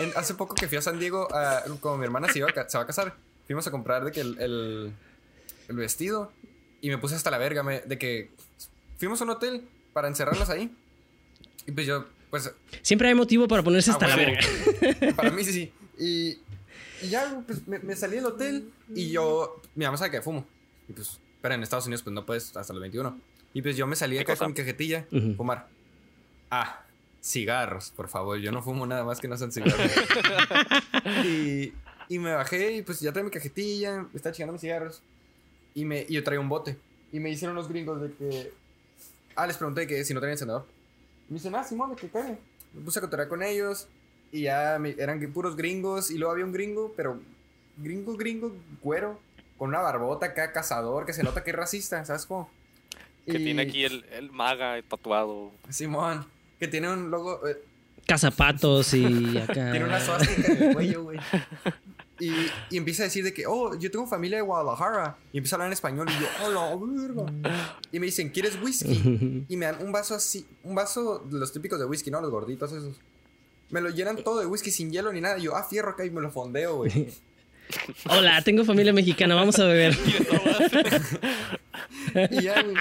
[0.00, 2.68] en- hace poco que fui a San Diego, a- como mi hermana se, iba a,
[2.68, 3.14] se va a casar,
[3.46, 4.92] fuimos a comprar de que el, el,
[5.68, 6.30] el vestido
[6.82, 8.30] y me puse hasta la verga, me- de que
[8.98, 9.62] fuimos a un hotel
[9.94, 10.70] para encerrarnos ahí.
[11.66, 12.52] Y pues yo, pues,
[12.82, 14.32] Siempre hay motivo para ponerse a hasta la huevo.
[14.32, 15.12] verga.
[15.16, 15.72] Para mí sí, sí.
[15.98, 16.38] Y,
[17.04, 20.46] y ya, pues me, me salí del hotel y yo, mi mamá sabe que fumo.
[20.88, 23.18] Y pues, pero en Estados Unidos pues no puedes hasta los 21.
[23.54, 25.34] Y pues yo me salí ¿Qué acá con mi cajetilla, Ujú.
[25.36, 25.68] fumar.
[26.50, 26.84] Ah,
[27.22, 28.38] cigarros, por favor.
[28.38, 29.78] Yo no fumo nada más que no sean cigarros.
[31.24, 31.72] y,
[32.08, 35.02] y me bajé y pues ya traía mi cajetilla, me estaba chingando mis cigarros.
[35.74, 36.76] Y, me, y yo traía un bote.
[37.12, 38.52] Y me hicieron los gringos de que...
[39.34, 40.66] Ah, les pregunté que si no traían encendedor.
[41.28, 42.38] Me dicen, ah, Simón, de que cae.
[42.72, 43.88] Me puse a cotorrear con ellos.
[44.32, 46.10] Y ya me- eran puros gringos.
[46.10, 47.20] Y luego había un gringo, pero
[47.78, 49.18] gringo, gringo, cuero.
[49.58, 52.50] Con una barbota acá, cazador, que se nota que es racista, ¿sabes cómo?
[53.24, 55.50] Que Y- tiene aquí el, el maga tatuado.
[55.70, 56.26] Simón,
[56.58, 57.46] que tiene un logo...
[57.48, 57.56] eh,
[58.06, 59.52] Cazapatos y acá.
[59.72, 61.18] Tiene una suástica en el cuello, güey.
[62.18, 62.32] Y,
[62.70, 65.18] y empieza a decir de que, oh, yo tengo familia de Guadalajara.
[65.32, 66.08] Y empieza a hablar en español.
[66.08, 67.32] Y yo, oh, la verga.
[67.92, 69.44] Y me dicen, ¿quieres whisky?
[69.48, 72.20] Y me dan un vaso así, un vaso de los típicos de whisky, ¿no?
[72.20, 72.96] Los gorditos esos.
[73.70, 75.38] Me lo llenan todo de whisky sin hielo ni nada.
[75.38, 77.12] Y yo, ah, fierro acá y me lo fondeo, güey.
[78.08, 79.96] Hola, tengo familia mexicana, vamos a beber.
[82.30, 82.76] Y ya, güey.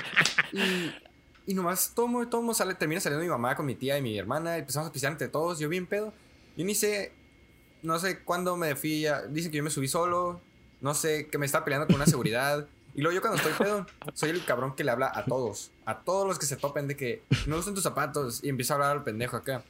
[0.54, 0.92] Y,
[1.48, 4.56] Y nomás tomo, tomo, sale, termina saliendo mi mamá con mi tía y mi hermana.
[4.58, 5.60] Y empezamos a pisar entre todos.
[5.60, 6.14] Yo bien pedo.
[6.58, 7.12] Yo ni sé,
[7.86, 9.06] no sé cuándo me fui.
[9.06, 10.42] A, dicen que yo me subí solo.
[10.82, 12.68] No sé, que me estaba peleando con una seguridad.
[12.94, 15.72] Y luego yo cuando estoy pedo, soy el cabrón que le habla a todos.
[15.86, 18.44] A todos los que se topen de que no gustan tus zapatos.
[18.44, 19.64] Y empiezo a hablar al pendejo acá.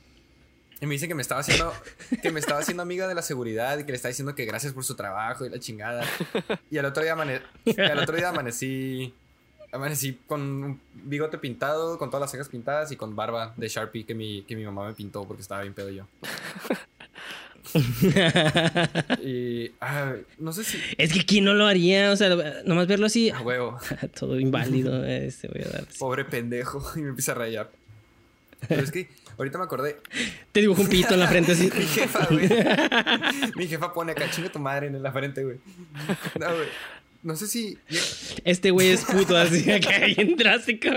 [0.82, 1.74] Y me dice que me estaba haciendo,
[2.22, 4.74] que me estaba haciendo amiga de la seguridad y que le estaba diciendo que gracias
[4.74, 6.03] por su trabajo y la chingada.
[6.70, 7.41] Y al otro día, amane
[7.78, 9.13] al otro día amanecí,
[9.72, 14.05] amanecí con un bigote pintado, con todas las cejas pintadas y con barba de Sharpie
[14.05, 16.05] que mi, que mi mamá me pintó porque estaba bien pedo yo.
[19.24, 22.30] y ay, no sé si Es que quién no lo haría, o sea,
[22.66, 23.80] nomás verlo así, a huevo,
[24.20, 25.86] todo inválido, este voy a dar.
[25.99, 27.72] pobre pendejo y me empieza a rayar.
[28.68, 29.97] Pero es que ahorita me acordé,
[30.51, 31.70] Te dibujo un pito en la frente así.
[31.78, 32.49] Mi jefa, güey.
[33.55, 35.57] Mi jefa pone acá, chinga tu madre en la frente, güey.
[36.39, 36.68] No, güey.
[37.22, 37.78] No sé si.
[38.43, 40.89] Este güey es puto así, acá bien drástico.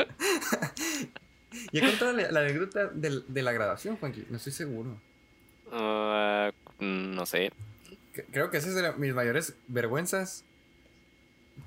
[1.73, 4.25] ya contado la, la anécdota del- de, la graduación, Juanqui.
[4.31, 4.99] No estoy seguro.
[5.73, 7.53] Ah, no sé.
[8.31, 10.45] Creo que esa es de mis mayores vergüenzas.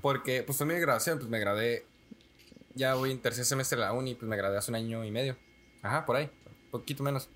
[0.01, 1.85] Porque, pues fue mi graduación, pues me gradué.
[2.73, 5.11] Ya voy en tercer semestre de la uni, pues me gradué hace un año y
[5.11, 5.35] medio.
[5.81, 6.29] Ajá, por ahí.
[6.71, 7.29] Poquito menos.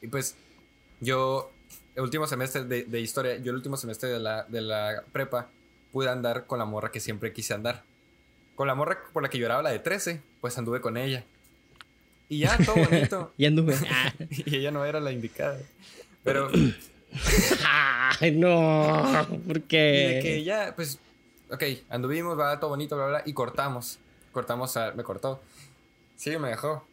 [0.00, 0.36] Y pues,
[1.00, 1.50] yo,
[1.96, 5.50] el último semestre de, de historia, yo el último semestre de la, de la prepa,
[5.92, 7.82] pude andar con la morra que siempre quise andar.
[8.54, 11.24] Con la morra por la que lloraba la de 13, pues anduve con ella.
[12.28, 13.32] Y ya, todo bonito.
[13.38, 13.74] Y anduve.
[14.30, 15.58] Y ella no era la indicada.
[16.24, 16.50] Pero,
[18.20, 19.26] Ay, no.
[19.46, 20.20] ¿Por y de qué?
[20.22, 20.98] que ya, pues,
[21.50, 23.98] ok, anduvimos, va todo bonito, bla, bla, y cortamos.
[24.32, 25.40] Cortamos, a- me cortó.
[26.16, 26.86] Sí, me dejó.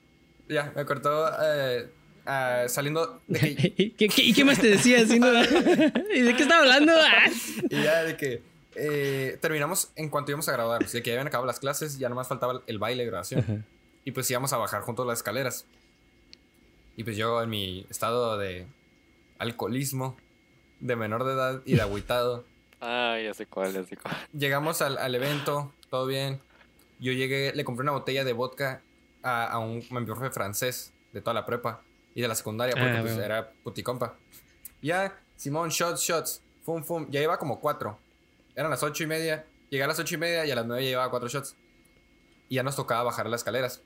[0.47, 1.87] Ya, me cortó eh,
[2.25, 5.01] ah, saliendo de que, ¿Y qué, qué- y qué más te decía?
[5.01, 5.27] así, no?
[6.13, 6.93] ¿Y de qué estaba hablando?
[7.69, 8.41] Y ya de que
[8.75, 10.91] eh, terminamos en cuanto íbamos a graduarnos.
[10.91, 13.65] De que ya habían acabado las clases, ya nomás faltaba el baile de graduación.
[14.05, 15.65] Y pues íbamos a bajar juntos las escaleras.
[16.95, 18.67] Y pues yo en mi estado de
[19.39, 20.15] alcoholismo,
[20.79, 22.45] de menor de edad y de agüitado,
[22.81, 24.15] Ah, ya sé cuál, ya sé cuál.
[24.33, 26.39] llegamos al, al evento, todo bien.
[26.99, 28.81] Yo llegué, le compré una botella de vodka
[29.23, 31.81] a, a un mi profe francés de toda la prepa
[32.13, 34.15] y de la secundaria, porque Ah, pues, era puticompa.
[34.81, 37.07] Ya, Simón, shots, shots, fum, fum.
[37.09, 37.97] Ya iba como cuatro.
[38.55, 39.45] Eran las ocho y media.
[39.69, 41.55] Llegué a las ocho y media y a las nueve ya llevaba cuatro shots.
[42.49, 43.81] Y ya nos tocaba bajar las escaleras.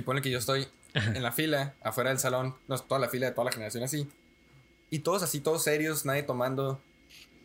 [0.00, 3.26] Y pone que yo estoy en la fila, afuera del salón, no, toda la fila
[3.26, 4.08] de toda la generación así.
[4.88, 6.80] Y todos así, todos serios, nadie tomando.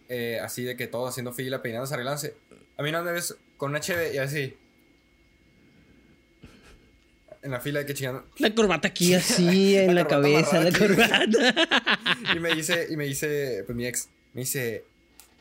[0.08, 2.34] eh, así de que todos haciendo fila, peinándose, arreglándose.
[2.78, 4.56] A mí no me ves con una cheve y así.
[7.44, 8.24] En la fila de que chingando.
[8.38, 12.00] La corbata aquí así en La la, cabeza, la corbata.
[12.36, 14.86] Y me dice, y me dice, pues mi ex, me dice,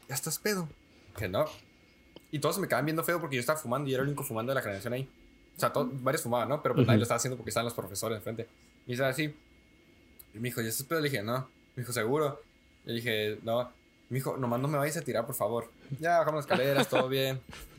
[0.08, 0.68] ¿ya estás pedo?
[1.16, 1.44] Que no.
[2.32, 4.50] Y todos me quedaban viendo feo porque yo estaba fumando y era el único fumando
[4.50, 5.08] de la generación ahí.
[5.56, 6.62] O sea, varios fumaban, ¿no?
[6.62, 7.00] Pero pues nadie Ujú.
[7.00, 8.48] lo estaba haciendo porque estaban los profesores enfrente.
[8.86, 9.34] Y dice así.
[10.34, 11.00] Y me dijo, ¿ya estás pedo?
[11.00, 11.48] Le dije, no.
[11.76, 12.42] Me dijo, ¿seguro?
[12.84, 13.70] Le dije, no.
[14.10, 15.70] Me dijo, nomás no me vayas a tirar, por favor.
[16.00, 17.40] Ya, bajamos las escaleras, todo bien.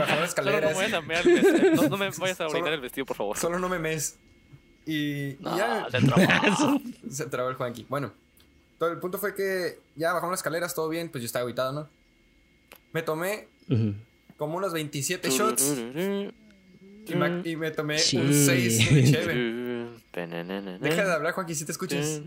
[0.00, 0.76] bajamos las Solo no escaleras.
[0.78, 1.74] a el vestido.
[1.74, 3.38] No, no me vayas a Solo- el vestido, por favor.
[3.38, 4.18] Solo no me mes.
[4.84, 6.80] Y, y No, ya se trabó.
[7.10, 7.86] se trabó el Juanqui.
[7.88, 8.12] Bueno,
[8.78, 11.72] todo el punto fue que ya bajamos las escaleras, todo bien, pues yo estaba aguitado,
[11.72, 11.88] ¿no?
[12.92, 13.48] Me tomé
[14.36, 15.74] como unos 27 shots
[17.06, 18.16] y me, y me tomé Sí.
[18.16, 20.78] un 6 de cheve.
[20.80, 22.20] Deja de hablar, Juanqui, si te escuchas.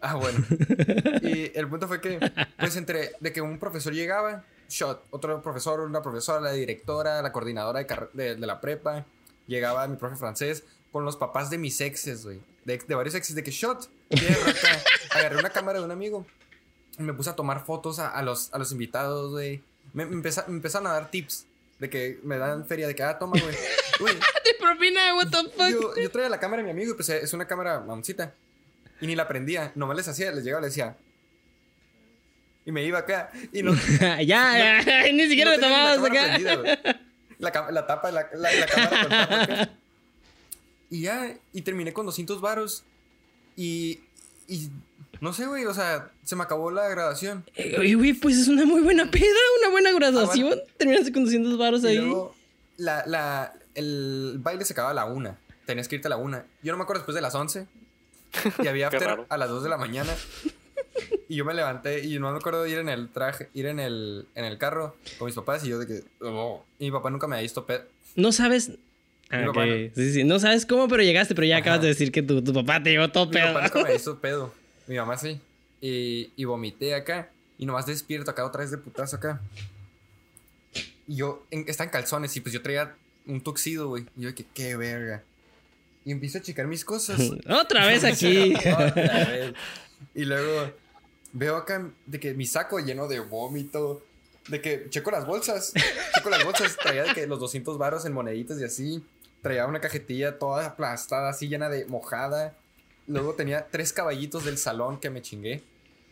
[0.00, 0.44] Ah, bueno.
[1.22, 2.18] Y el punto fue que,
[2.58, 7.32] pues, entre de que un profesor llegaba, shot, otro profesor, una profesora, la directora, la
[7.32, 9.06] coordinadora de, carre- de, de la prepa,
[9.46, 12.40] llegaba mi profe francés con los papás de mis exes, güey.
[12.64, 14.82] De, de varios exes, de que shot, tierra acá.
[15.18, 16.26] Agarré una cámara de un amigo
[16.98, 19.62] y me puse a tomar fotos a, a los, a los invitados, güey.
[19.92, 21.46] Me, me, empeza- me empezaron a dar tips
[21.78, 23.36] de que me dan feria, de que, ah, toma,
[24.00, 24.14] güey.
[24.14, 25.68] De propina, what the fuck.
[25.70, 28.34] yo, yo traía la cámara de mi amigo y pues es una cámara mamoncita.
[29.00, 29.72] Y ni la prendía.
[29.74, 30.96] Nomás les hacía, les llegaba y les decía.
[32.64, 33.30] Y me iba acá.
[33.52, 33.74] Y no.
[34.00, 36.24] ya, ya, ni siquiera no le tomabas acá.
[36.24, 36.56] prendida,
[37.38, 39.70] la, tapa, la, la, la cámara con tapa acá.
[40.90, 42.84] Y ya, y terminé con 200 varos.
[43.56, 44.00] Y.
[44.48, 44.70] Y.
[45.24, 47.44] No sé, güey, o sea, se me acabó la graduación.
[47.56, 49.24] Eh, Oye, güey, pues es una muy buena peda,
[49.60, 50.46] una buena graduación.
[50.52, 50.62] Ah, bueno.
[50.76, 51.96] Terminaste con 200 varos Y ahí.
[51.96, 52.34] luego,
[52.76, 55.38] la, la, el baile se acababa a la una.
[55.66, 56.44] Tenías que irte a la una.
[56.62, 57.66] Yo no me acuerdo después de las 11.
[58.62, 60.12] Y había after a las 2 de la mañana.
[61.28, 63.80] Y yo me levanté y no me acuerdo de ir en el traje, ir en
[63.80, 66.02] el, en el carro con mis papás y yo de que...
[66.20, 66.62] oh.
[66.78, 67.84] Y mi papá nunca me había visto pedo.
[68.14, 68.72] No sabes.
[69.30, 69.52] Ah, Mi no.
[69.96, 71.62] Sí, sí, no sabes cómo, pero llegaste, pero ya Ajá.
[71.62, 73.46] acabas de decir que tu, tu papá te llevó todo Mi pedo.
[73.54, 74.52] papá nunca me había visto pedo.
[74.86, 75.40] Mi mamá sí.
[75.80, 77.30] Y, y vomité acá.
[77.58, 79.40] Y nomás despierto acá otra vez de putazo acá.
[81.06, 82.94] Y yo en, está en calzones y pues yo traía
[83.26, 84.06] un tuxido, güey.
[84.16, 85.22] Y yo de que, qué verga.
[86.04, 87.20] Y empiezo a checar mis cosas.
[87.48, 88.54] Otra vez aquí.
[88.56, 89.54] Otra vez.
[90.14, 90.72] Y luego
[91.32, 94.02] veo acá de que mi saco lleno de vómito.
[94.48, 95.72] De que checo las bolsas.
[96.14, 96.76] Checo las bolsas.
[96.76, 99.04] Traía de que los 200 varos en moneditas y así.
[99.40, 102.54] Traía una cajetilla toda aplastada, así llena de mojada.
[103.06, 105.62] Luego tenía tres caballitos del salón que me chingué.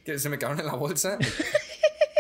[0.05, 1.19] Que se me quedaron en la bolsa.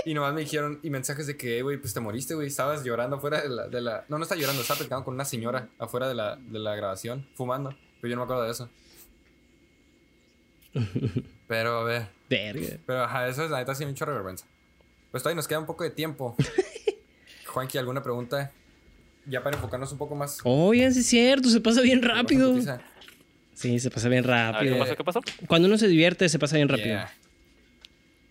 [0.05, 2.49] Y nomás me dijeron, y mensajes de que, "Eh, güey, pues te moriste, güey.
[2.49, 4.05] Estabas llorando afuera de la, de la.
[4.09, 7.29] No, no estaba llorando, estaba platicando con una señora afuera de la, de la grabación,
[7.37, 7.71] fumando.
[8.01, 8.69] Pero yo no me acuerdo de eso.
[11.47, 12.09] Pero a ver.
[12.29, 12.79] Verga.
[12.85, 14.45] Pero ajá, eso es la neta sí me echó vergüenza.
[15.13, 16.35] Pues todavía nos queda un poco de tiempo.
[17.47, 18.51] Juanqui, ¿alguna pregunta?
[19.27, 20.39] Ya para enfocarnos un poco más.
[20.43, 22.55] Oigan, sí es cierto, se pasa bien rápido.
[23.63, 24.75] Sí, se pasa bien ver, rápido.
[24.75, 24.97] ¿qué pasó?
[24.97, 25.21] ¿Qué pasó?
[25.47, 26.89] Cuando uno se divierte, se pasa bien rápido.
[26.89, 27.13] Yeah.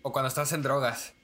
[0.02, 1.14] O cuando estás en drogas.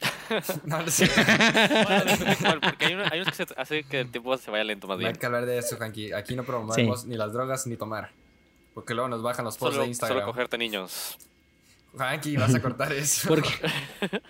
[0.64, 1.08] no, no sé.
[1.08, 4.98] Bueno, porque hay, unos que se hace que el tiempo se vaya lento más No
[4.98, 5.12] bien.
[5.12, 6.12] hay que hablar de eso, Juanqui.
[6.12, 8.10] Aquí no promovemos ni las drogas ni tomar.
[8.74, 10.18] Porque luego nos bajan los posts Solo, de Instagram.
[10.18, 11.16] solo cogerte niños.
[11.92, 13.28] Juanqui, vas a cortar eso.
[13.28, 13.50] Porque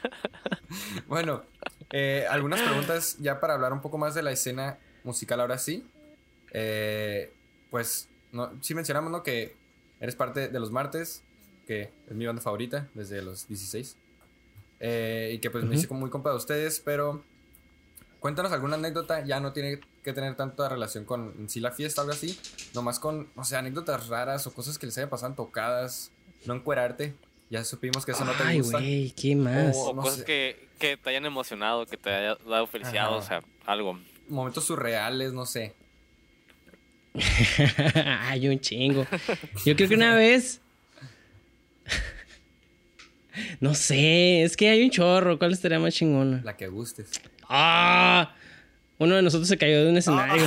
[1.07, 1.45] Bueno,
[1.93, 5.87] eh, algunas preguntas ya para hablar un poco más de la escena musical ahora sí.
[6.53, 7.33] Eh,
[7.70, 9.22] pues, no, sí mencionamos, ¿no?
[9.22, 9.57] Que
[10.01, 11.22] eres parte de Los Martes,
[11.66, 13.97] que es mi banda favorita desde los 16.
[14.80, 15.78] Eh, y que pues me Ujú.
[15.78, 17.24] hice como muy compa de ustedes, pero
[18.20, 22.01] cuéntanos alguna anécdota, ya no tiene que tener tanta relación con en sí la fiesta
[22.01, 22.39] o algo así,
[22.74, 26.11] nomás con, o sea, anécdotas raras o cosas que les haya pasado tocadas,
[26.45, 27.14] no encuerarte,
[27.51, 28.78] ya supimos que eso no te Ay, gusta.
[28.78, 29.74] güey, ¿qué más?
[29.78, 30.24] O no cosas sé.
[30.24, 33.16] que, que te hayan emocionado, que te haya dado felicidad, Ajá.
[33.16, 33.99] o sea, algo.
[34.28, 35.74] momentos surreales, no sé.
[38.21, 39.07] Ay, un chingo.
[39.65, 40.61] Yo creo que una vez.
[43.59, 45.41] No sé, es que hay un chorro.
[45.41, 46.41] ¿Cuál estaría más chingona?
[46.45, 47.21] La que gustes.
[47.49, 48.33] ¡Ah!
[48.99, 50.45] Uno de nosotros se cayó de un escenario.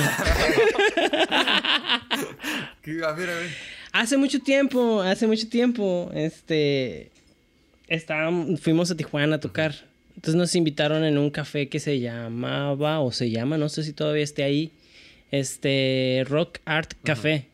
[2.82, 3.04] ¿Qué?
[3.04, 3.50] A ver, a ver.
[3.92, 7.10] Hace mucho tiempo, hace mucho tiempo, este.
[7.88, 9.74] Estábamos, fuimos a Tijuana a tocar.
[10.16, 13.92] Entonces nos invitaron en un café que se llamaba, o se llama, no sé si
[13.92, 14.72] todavía esté ahí.
[15.30, 16.24] Este.
[16.28, 17.46] Rock Art Café.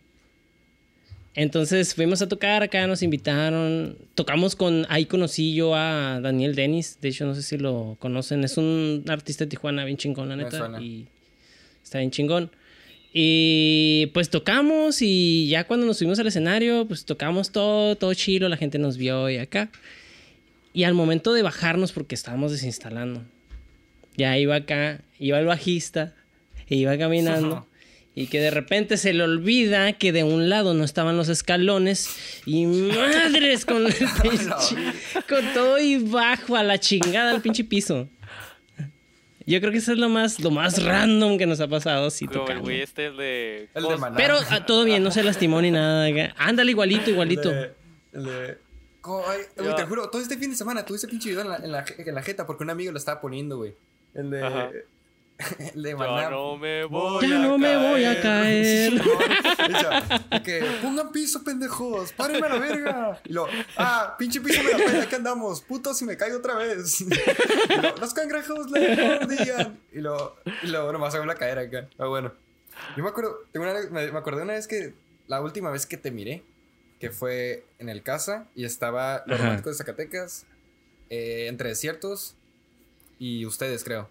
[1.36, 3.98] Entonces fuimos a tocar acá, nos invitaron.
[4.14, 4.86] Tocamos con.
[4.88, 6.98] Ahí conocí yo a Daniel Dennis.
[7.00, 8.44] De hecho, no sé si lo conocen.
[8.44, 10.80] Es un artista de Tijuana bien chingón, la neta.
[10.80, 11.06] Y
[11.82, 12.50] está bien chingón.
[13.16, 18.48] Y pues tocamos y ya cuando nos subimos al escenario, pues tocamos todo, todo chilo,
[18.48, 19.70] la gente nos vio y acá.
[20.72, 23.22] Y al momento de bajarnos, porque estábamos desinstalando,
[24.16, 26.12] ya iba acá, iba el bajista,
[26.68, 27.66] e iba caminando.
[28.16, 32.08] Y que de repente se le olvida que de un lado no estaban los escalones.
[32.46, 33.92] Y madres con el
[34.22, 34.94] pinche-
[35.28, 38.08] con todo y bajo a la chingada al pinche piso.
[39.46, 42.26] Yo creo que eso es lo más, lo más random que nos ha pasado así
[42.26, 43.68] Como el güey este, el de...
[43.74, 44.16] El ¿cómo de se- Maná.
[44.16, 46.06] Pero ah, todo bien, no se lastimó ni nada.
[46.38, 47.50] Ándale igualito, igualito.
[47.50, 47.72] El de-
[48.14, 48.58] el de-
[49.02, 51.48] Co- ay, güey, te juro, todo este fin de semana tuve ese pinche video en
[51.50, 53.74] la, en la, en la jeta porque un amigo lo estaba poniendo, güey.
[54.14, 54.42] El de.
[54.42, 54.70] Ajá.
[55.74, 56.30] El de Ya Maná.
[56.30, 58.92] no me voy Ya no me voy a caer.
[60.44, 63.22] Que pongan piso, pendejos, párenme a la verga.
[63.24, 66.54] Y lo, ah, pinche piso me la pena, aquí andamos, puto si me caigo otra
[66.56, 67.00] vez.
[67.04, 69.80] Y lo, los cangrejos le mordían.
[69.92, 71.88] Y lo, y lo, nomás hago la caer acá.
[71.96, 72.32] Pero bueno,
[72.96, 74.94] yo me acuerdo, tengo una, me, me acordé una vez que
[75.26, 76.42] la última vez que te miré,
[77.00, 80.46] que fue en el casa y estaba los románticos de Zacatecas,
[81.10, 82.34] eh, entre desiertos
[83.18, 84.08] y ustedes, creo.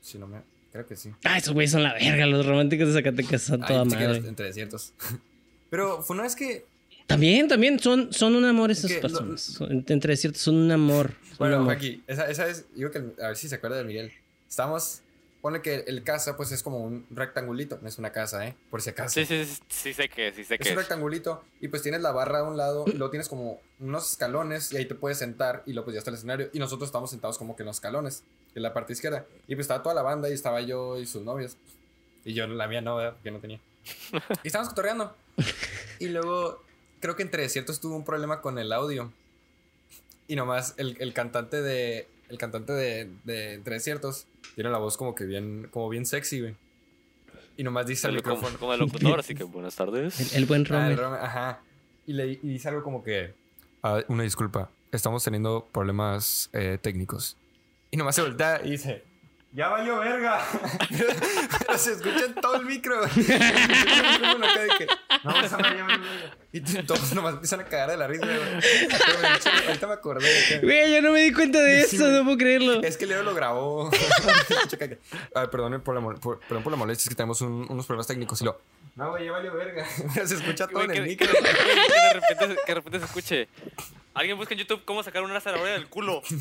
[0.00, 0.42] Si no me,
[0.72, 1.10] creo que sí.
[1.24, 4.16] Ah, esos güeyes son la verga, los románticos de Zacatecas son Ay, toda madre.
[4.26, 4.92] entre desiertos.
[5.70, 6.64] Pero fue una vez que
[7.06, 9.40] También, también, son, son un amor esas Que personas.
[9.42, 11.08] Son- entre ciertos, son un amor.
[11.08, 11.72] son un Bueno, amor.
[11.74, 14.12] aquí, esa, esa es, digo que, a ver si se acuerda de Miguel.
[14.48, 15.00] Estamos,
[15.42, 18.54] pone que el casa pues es como un rectangulito, no es una casa, ¿eh?
[18.70, 19.10] Por si acaso.
[19.12, 20.76] Sí, sí, sí, sí sé que, sí sé Es que un es.
[20.78, 24.72] rectangulito y pues tienes la barra a un lado y luego tienes como unos escalones
[24.72, 27.10] y ahí te puedes sentar y luego pues ya está el escenario y nosotros estamos
[27.10, 28.22] sentados como que en los escalones,
[28.54, 29.26] en la parte izquierda.
[29.48, 31.56] Y pues estaba toda la banda y estaba yo y sus novias.
[32.24, 33.14] Y yo la mía no, ¿verdad?
[33.14, 33.60] Porque no tenía.
[34.44, 35.14] Y estábamos cotorreando.
[35.98, 36.62] Y luego
[37.00, 39.12] creo que entre desiertos tuvo un problema con el audio.
[40.28, 42.06] Y nomás el, el cantante de.
[42.32, 45.68] El cantante de, de Entre Desiertos tiene la voz como que bien.
[45.70, 46.56] como bien sexy, güey.
[47.58, 48.58] Y nomás dice El- como, micrófono.
[48.58, 50.18] como el locutor, así que buenas tardes.
[50.32, 50.98] El, el buen Ah, el Romer.
[50.98, 51.60] Romer, ajá.
[52.06, 53.34] Y, le, y dice algo como que.
[53.82, 54.70] "Ah, una disculpa.
[54.90, 57.36] Estamos teniendo problemas eh, técnicos.
[57.90, 59.04] Y nomás se voltea y dice.
[59.54, 60.42] ¡Ya valió verga!
[61.66, 62.96] Pero se escucha en todo el micro.
[65.24, 66.36] No, esa madre ya valió verga.
[66.52, 69.66] Y todos nomás empiezan a cagar de la risa, güey.
[69.66, 70.60] Ahorita me acordé.
[70.62, 72.82] Güey, yo no me di cuenta de Sí, eso, no puedo creerlo.
[72.82, 73.90] Es que Leo lo grabó.
[75.34, 78.06] Ay, perdón por la, por, perdón por la molestia, es que tenemos un- unos problemas
[78.06, 78.60] técnicos y lo.
[78.96, 79.86] No, güey, ya valió verga.
[80.26, 81.28] Se escucha todo en que, el que- micro.
[81.32, 83.48] que de repente, que de repente se escuche.
[84.14, 86.22] Alguien busca en YouTube cómo sacar una zanahoria del culo.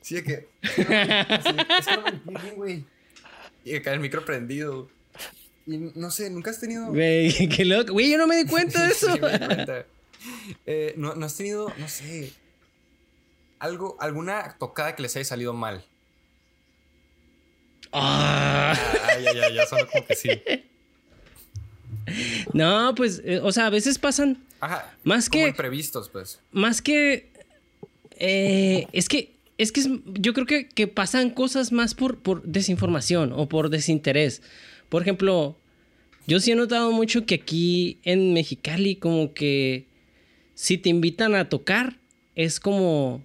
[0.00, 0.48] Sí, de que.
[0.62, 0.74] Es
[1.86, 2.84] que no me limpié bien, güey.
[3.64, 4.90] Y acá el micro prendido.
[5.66, 6.88] Y no sé, nunca has tenido.
[6.88, 7.92] Güey, qué loco.
[7.92, 9.12] Güey, yo no me di cuenta de eso.
[9.12, 9.86] Sí, me di cuenta.
[10.66, 12.32] Eh, ¿no, ¿No has tenido, no sé,
[13.58, 15.84] algo, alguna tocada que les haya salido mal?
[17.92, 18.74] Ah.
[19.04, 20.28] Ah, ya, ya, ya, sonó como que sí.
[22.52, 24.94] No, pues, eh, o sea, a veces pasan Ajá.
[25.04, 26.40] Más como que- imprevistos, pues.
[26.52, 27.30] más que.
[28.18, 29.32] eh, es que.
[29.56, 33.70] Es que es- yo creo que, que pasan cosas más por, por desinformación o por
[33.70, 34.42] desinterés.
[34.88, 35.56] Por ejemplo,
[36.26, 39.84] yo sí he notado mucho que aquí en Mexicali, como que
[40.56, 41.98] si te invitan a tocar,
[42.34, 43.22] es como,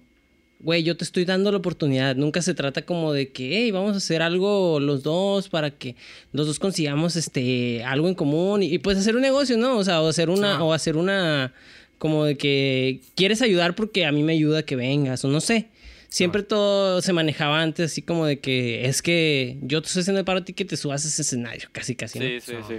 [0.62, 2.16] güey, yo te estoy dando la oportunidad.
[2.16, 5.96] Nunca se trata como de que, hey, vamos a hacer algo los dos para que
[6.32, 9.76] los dos consigamos este algo en común y, y, pues hacer un negocio, ¿no?
[9.78, 10.62] O sea, o hacer una, Sí.
[10.62, 11.52] o hacer una,
[11.98, 15.68] como de que quieres ayudar porque a mí me ayuda que vengas, o no sé.
[16.08, 20.18] Siempre todo se manejaba antes así como de que es que yo te estoy haciendo
[20.18, 22.18] el paro a ti que te subas a ese escenario, casi, casi.
[22.18, 22.24] ¿no?
[22.26, 22.74] Sí, sí, sí.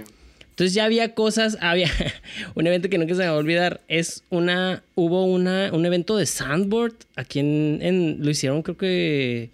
[0.52, 1.88] Entonces ya había cosas, había
[2.54, 6.16] un evento que nunca se me va a olvidar, es una, hubo una, un evento
[6.16, 9.50] de sandboard aquí en, en lo hicieron creo que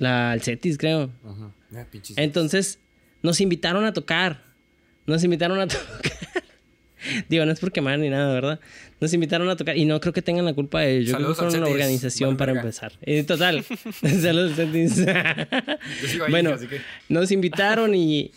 [0.00, 1.10] la Alcetis creo.
[1.24, 1.52] Ajá.
[1.76, 1.86] Ah.
[2.16, 2.78] Entonces
[3.22, 4.42] nos invitaron a tocar,
[5.06, 6.12] nos invitaron a tocar.
[7.28, 8.60] Digo, no es por quemar ni nada, ¿verdad?
[9.00, 11.06] Nos invitaron a tocar y no creo que tengan la culpa de ellos.
[11.06, 12.92] Yo Saludos creo que fueron la organización para empezar.
[13.02, 13.64] Eh, total.
[14.22, 14.88] Saludos, ahí,
[16.30, 16.80] bueno, así que.
[17.08, 18.32] nos invitaron y.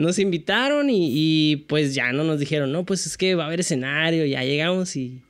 [0.00, 3.46] nos invitaron y, y, pues ya no nos dijeron, no, pues es que va a
[3.46, 4.24] haber escenario.
[4.24, 5.20] Ya llegamos y.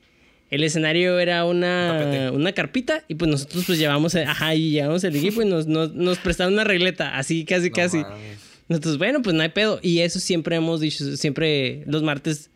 [0.51, 5.15] El escenario era una, una carpita y pues nosotros pues llevamos, ajá, y llevamos el
[5.15, 7.99] equipo y nos, nos, nos prestaron una regleta, así casi No casi.
[7.99, 8.39] mames.
[8.69, 9.79] Nosotros, bueno, pues no hay pedo.
[9.81, 12.51] Y eso siempre hemos dicho, siempre los martes,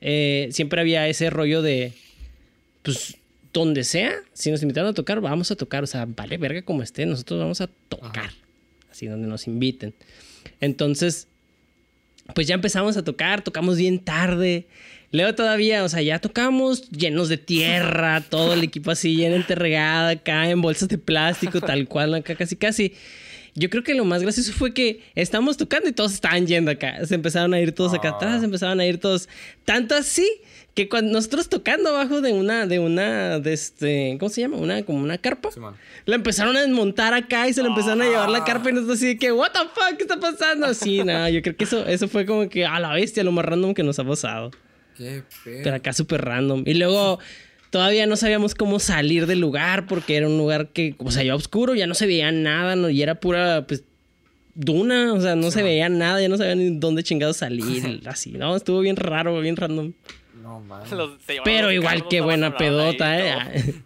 [0.00, 1.92] eh, siempre había ese rollo de,
[2.82, 3.16] pues,
[3.52, 5.84] donde sea, si nos invitaron a tocar, vamos a tocar.
[5.84, 8.30] O sea, vale verga como esté, nosotros vamos a tocar.
[8.90, 9.94] Así donde nos inviten.
[10.60, 11.28] Entonces,
[12.34, 14.66] pues ya empezamos a tocar, tocamos bien tarde.
[15.12, 20.10] Leo todavía, o sea, ya tocamos llenos de tierra, todo el equipo así llenamente regada
[20.10, 22.94] acá en bolsas de plástico, tal cual, acá casi casi.
[23.56, 27.04] Yo creo que lo más gracioso fue que estábamos tocando y todos estaban yendo acá.
[27.04, 28.16] Se empezaron a ir todos acá Ah.
[28.16, 29.28] atrás, se empezaron a ir todos.
[29.64, 30.28] Tanto así
[30.74, 34.56] que cuando nosotros tocando abajo de una, de una, de este, ¿cómo se llama?
[34.56, 35.50] Una, como una carpa.
[36.06, 38.98] La empezaron a desmontar acá y se la empezaron a llevar la carpa y nosotros
[38.98, 40.66] así de que, what the fuck, ¿qué está pasando?
[40.66, 43.44] Así, nada, yo creo que eso, eso fue como que a la bestia, lo más
[43.44, 44.50] random que nos ha pasado.
[44.96, 45.74] Qué Pero pedo.
[45.74, 46.62] acá súper random.
[46.66, 47.18] Y luego
[47.70, 51.34] todavía no sabíamos cómo salir del lugar porque era un lugar que, o sea, ya
[51.34, 52.90] oscuro, ya no se veía nada, ¿no?
[52.90, 53.82] y era pura, pues,
[54.54, 58.32] duna, o sea, no se veía nada, ya no sabía ni dónde chingados salir, así,
[58.32, 58.56] ¿no?
[58.56, 59.92] Estuvo bien raro, bien random.
[60.42, 60.90] No mames.
[61.44, 63.16] Pero igual qué buena pedota.
[63.18, 63.74] ¿eh?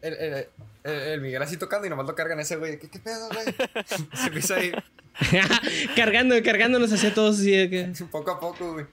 [0.00, 0.46] El, el,
[0.84, 2.78] el, el Miguel así tocando y nomás lo cargan ese güey.
[2.78, 3.46] ¿Qué, qué pedo, güey?
[4.14, 4.70] Se empieza ahí
[5.96, 8.04] Cargando, cargándonos hacia todos así de que...
[8.06, 8.86] poco a poco, güey.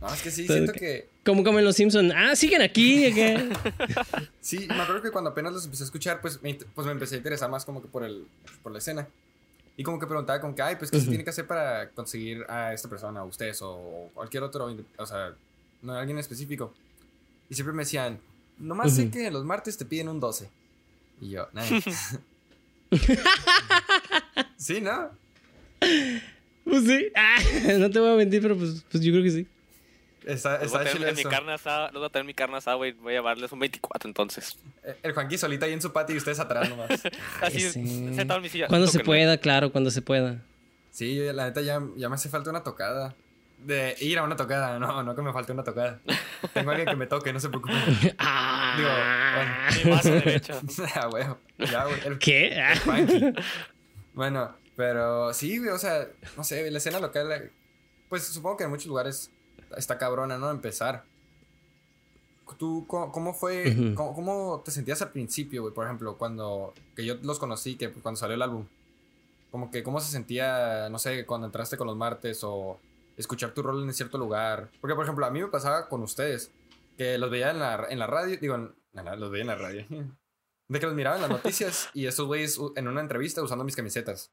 [0.00, 1.08] No, es que sí, Todo siento que- que.
[1.24, 2.12] Como como en los Simpsons.
[2.14, 3.12] Ah, siguen aquí.
[4.40, 7.14] Sí, me acuerdo que cuando apenas los empecé a escuchar, pues me, pues me empecé
[7.14, 8.26] a interesar más como que por, el,
[8.62, 9.08] por la escena.
[9.76, 12.44] Y como que preguntaba como que, ay, pues, ¿qué se tiene que hacer para conseguir
[12.48, 15.32] a esta persona, a ustedes o cualquier otro, o sea,
[15.82, 16.72] no alguien específico?
[17.50, 18.18] Y siempre me decían,
[18.58, 19.10] nomás sé Ujú.
[19.12, 20.48] que los martes te piden un 12.
[21.20, 21.62] Y yo, nah.
[24.56, 25.10] sí, ¿no?
[26.64, 27.08] Pues sí.
[27.14, 27.38] Ah,
[27.78, 29.46] no te voy a mentir, pero pues, pues yo creo que sí.
[30.24, 32.56] Está, Les voy a está tener mi carne asada, les voy a tener mi carne
[32.56, 32.92] asada, güey.
[32.92, 34.56] Voy a llevarles un 24 entonces.
[34.84, 36.90] Eh, El Juanqui solita ahí en su patio y ustedes atrás nomás.
[37.42, 38.14] Así, sí.
[38.14, 38.68] sentado en mi silla.
[38.68, 40.40] Cuando se pueda, claro, cuando se pueda.
[40.92, 43.16] Sí, la neta ya, ya me hace falta una tocada.
[43.64, 46.00] De ir a una tocada, no, no que me falte una tocada.
[46.52, 47.76] Tengo alguien que me toque, no se preocupen.
[48.18, 49.68] Ah.
[49.84, 50.60] Mi vaso derecho.
[50.94, 51.38] Ah, huevo.
[51.58, 52.00] Ya, güey.
[52.06, 52.56] El ¿Qué?
[52.84, 53.32] Funky.
[54.14, 57.50] Bueno, pero sí, güey, o sea, no sé, la escena local, eh,
[58.08, 59.30] pues supongo que en muchos lugares
[59.76, 60.50] está cabrona, ¿no?
[60.50, 61.04] Empezar.
[62.58, 65.74] ¿Tú cómo, cómo fue, cómo, cómo te sentías al principio, güey?
[65.74, 68.66] Por ejemplo, cuando, que yo los conocí, que cuando salió el álbum.
[69.50, 72.78] Como que cómo se sentía, no sé, cuando entraste con los martes o
[73.16, 74.70] escuchar tu rol en cierto lugar.
[74.80, 76.52] Porque, por ejemplo, a mí me pasaba con ustedes,
[76.96, 79.56] que los veía en la, en la radio, digo, en- la- los veía en la
[79.56, 79.86] radio.
[80.68, 83.76] De que los miraba en las noticias y estos güeyes en una entrevista usando mis
[83.76, 84.30] camisetas.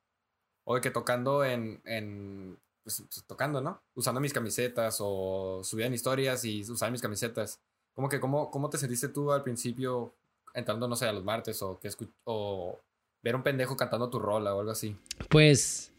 [0.66, 3.82] O de que tocando en, en pues, pues, tocando, ¿no?
[3.96, 7.60] Usando mis camisetas o subían historias y usaban mis camisetas.
[7.96, 10.14] ¿Cómo que, cómo, cómo te sentiste tú al principio
[10.54, 11.90] entrando, no sé, a los martes o, que
[12.26, 12.80] o
[13.24, 14.96] ver un pendejo cantando tu rola o algo así?
[15.30, 15.92] Pues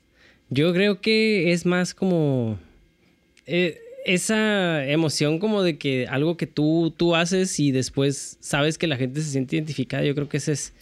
[0.48, 2.58] yo creo que es más como
[3.50, 8.86] eh, esa emoción como de que algo que tú, tú haces y después sabes que
[8.86, 10.72] la gente se siente identificada, yo creo que ese es,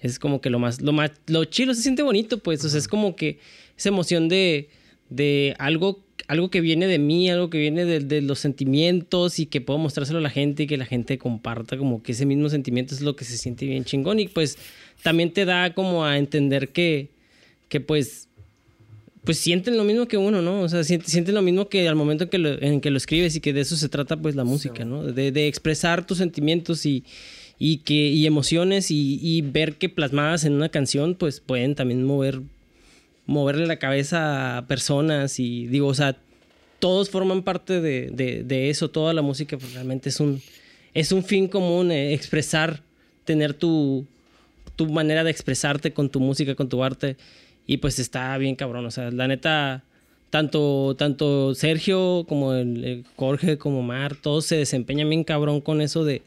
[0.00, 2.78] es como que lo más, lo más, lo chido, se siente bonito, pues, o sea,
[2.78, 3.38] es como que
[3.76, 4.68] esa emoción de,
[5.08, 9.46] de algo, algo que viene de mí, algo que viene de, de, los sentimientos y
[9.46, 12.48] que puedo mostrárselo a la gente y que la gente comparta como que ese mismo
[12.48, 14.58] sentimiento es lo que se siente bien chingón y pues
[15.02, 17.10] también te da como a entender que,
[17.68, 18.28] que pues
[19.24, 20.62] pues sienten lo mismo que uno, ¿no?
[20.62, 23.36] O sea, sienten, lo mismo que al momento en que, lo, en que lo escribes
[23.36, 25.04] y que de eso se trata pues la música, ¿no?
[25.04, 27.04] De, de expresar tus sentimientos y,
[27.58, 32.02] y, que, y emociones y, y, ver que plasmadas en una canción pues pueden también
[32.02, 32.40] mover,
[33.26, 36.16] moverle la cabeza a personas y digo, o sea,
[36.80, 40.42] todos forman parte de, de, de eso, toda la música pues, realmente es un,
[40.94, 42.82] es un fin común, eh, expresar,
[43.24, 44.04] tener tu,
[44.74, 47.16] tu manera de expresarte con tu música, con tu arte.
[47.72, 48.84] Y pues está bien cabrón.
[48.84, 49.82] O sea, la neta,
[50.28, 56.04] tanto, tanto Sergio como el, Jorge como Mar, todos se desempeñan bien cabrón con eso
[56.04, 56.20] de,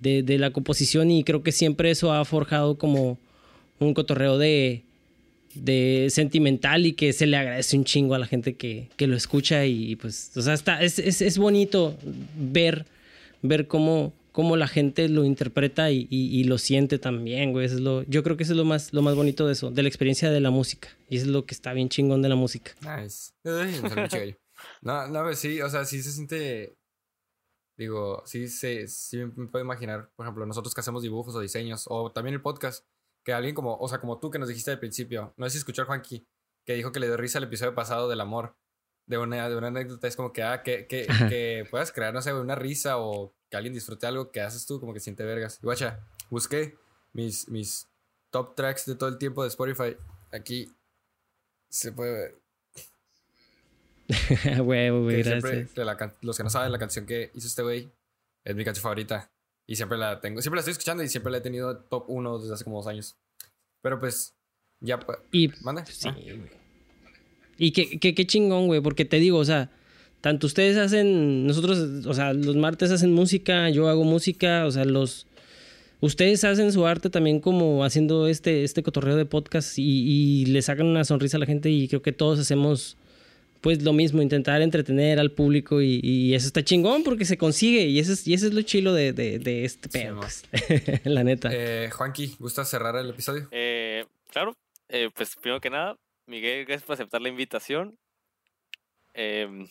[0.00, 1.12] de, la composición.
[1.12, 3.18] Y creo que siempre eso ha forjado como
[3.78, 4.82] un cotorreo de,
[5.54, 9.14] de sentimental y que se le agradece un chingo a la gente que, que lo
[9.14, 9.66] escucha.
[9.66, 11.96] Y pues, o sea, está, es, es, es bonito
[12.34, 12.84] ver,
[13.42, 17.66] ver cómo cómo la gente lo interpreta y, y, lo siente también, güey.
[17.66, 19.82] es lo, yo creo que eso es lo más, lo más bonito de eso, de
[19.82, 20.88] la experiencia de la música.
[21.08, 22.72] Y eso es lo que está bien chingón de la música.
[22.80, 23.32] Nice.
[24.82, 26.76] no, no, pues sí, o sea, sí se siente.
[27.76, 31.86] Digo, sí, se, sí me puedo imaginar, por ejemplo, nosotros que hacemos dibujos o diseños,
[31.88, 32.84] o también el podcast,
[33.24, 35.58] que alguien como, o sea, como tú que nos dijiste al principio, no sé si
[35.58, 36.26] escuchó a Juanqui,
[36.66, 38.54] que dijo que le dio risa el episodio pasado del amor,
[39.10, 42.22] de una, de una anécdota, es como que, ah, que, que, que puedas crear, no
[42.22, 45.58] sé, una risa o que alguien disfrute algo que haces tú, como que siente vergas.
[45.60, 45.98] Y guacha,
[46.30, 46.78] busqué
[47.12, 47.88] mis, mis
[48.30, 49.96] top tracks de todo el tiempo de Spotify.
[50.30, 50.72] Aquí
[51.68, 52.40] se puede ver.
[54.62, 55.70] Huevo, güey, gracias.
[56.20, 57.90] los que no saben, la canción que hizo este güey
[58.44, 59.32] es mi canción favorita.
[59.66, 62.38] Y siempre la tengo, siempre la estoy escuchando y siempre la he tenido top 1
[62.38, 63.16] desde hace como dos años.
[63.82, 64.36] Pero pues,
[64.78, 65.00] ya.
[65.62, 65.84] ¿Manda?
[65.84, 66.59] Sí, ah.
[67.60, 69.70] Y qué, qué, qué chingón, güey, porque te digo, o sea
[70.20, 74.84] tanto ustedes hacen, nosotros, o sea, los martes hacen música, yo hago música, o sea,
[74.84, 75.26] los...
[76.02, 80.86] Ustedes hacen su arte también como haciendo este, este cotorreo de podcast y, le sacan
[80.86, 82.96] una sonrisa a la gente y creo que todos hacemos
[83.60, 87.98] pues lo mismo, intentar entretener al público y, eso está chingón porque se consigue y
[87.98, 90.44] eso es, y eso es lo chilo de, de, este pedo, pues.
[91.04, 91.50] la neta.
[91.52, 93.48] Eh, Juanqui, ¿gusta cerrar el episodio?
[93.50, 94.56] Eh, claro,
[94.88, 95.98] eh, pues primero que nada,
[96.30, 97.98] Miguel, gracias por aceptar la invitación.
[99.14, 99.66] Eh,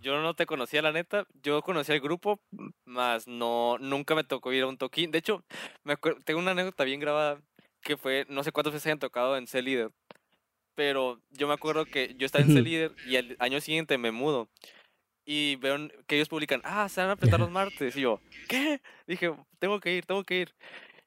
[0.00, 1.26] yo no te conocía, la neta.
[1.42, 2.38] Yo conocía el grupo,
[2.84, 5.10] más no, nunca me tocó ir a un toquín.
[5.10, 5.42] De hecho,
[5.84, 7.40] me tengo una anécdota bien grabada
[7.80, 9.90] que fue, no sé cuántas veces hayan tocado en C-Leader.
[10.74, 14.50] Pero yo me acuerdo que yo estaba en C-Leader y el año siguiente me mudo.
[15.24, 17.96] Y veo que ellos publican, ah, se van a apretar los martes.
[17.96, 18.82] Y yo, ¿qué?
[19.06, 20.54] Dije, tengo que ir, tengo que ir.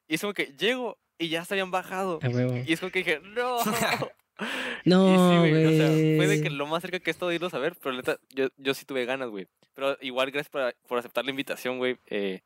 [0.08, 2.18] Y es como que llego y ya se habían bajado.
[2.66, 3.58] Y es como que dije, no.
[4.84, 5.66] No, güey.
[5.66, 7.76] O sea, fue de que lo más cerca que he estado de irlos a ver,
[7.82, 9.46] pero neta, yo, yo sí tuve ganas, güey.
[9.74, 11.98] Pero igual, gracias por, por aceptar la invitación, güey.
[12.06, 12.40] Eh,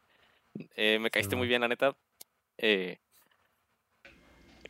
[0.76, 1.96] eh, me caíste muy bien, la neta.
[2.58, 2.98] Eh,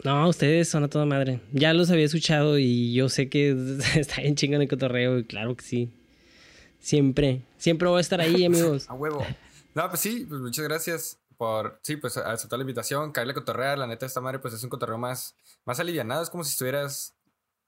[0.02, 1.40] no, ustedes son a toda madre.
[1.52, 3.50] Ya los había escuchado y yo sé que
[3.96, 5.90] está bien chingón el cotorreo y claro que sí.
[6.78, 8.88] Siempre, siempre voy a estar ahí, amigos.
[8.90, 9.24] a huevo.
[9.74, 13.78] No, pues sí, pues muchas gracias por, sí, pues aceptar la invitación, caerle a cotorrear.
[13.78, 16.22] La neta, esta madre, pues es un cotorreo más, más alivianado.
[16.22, 17.13] Es como si estuvieras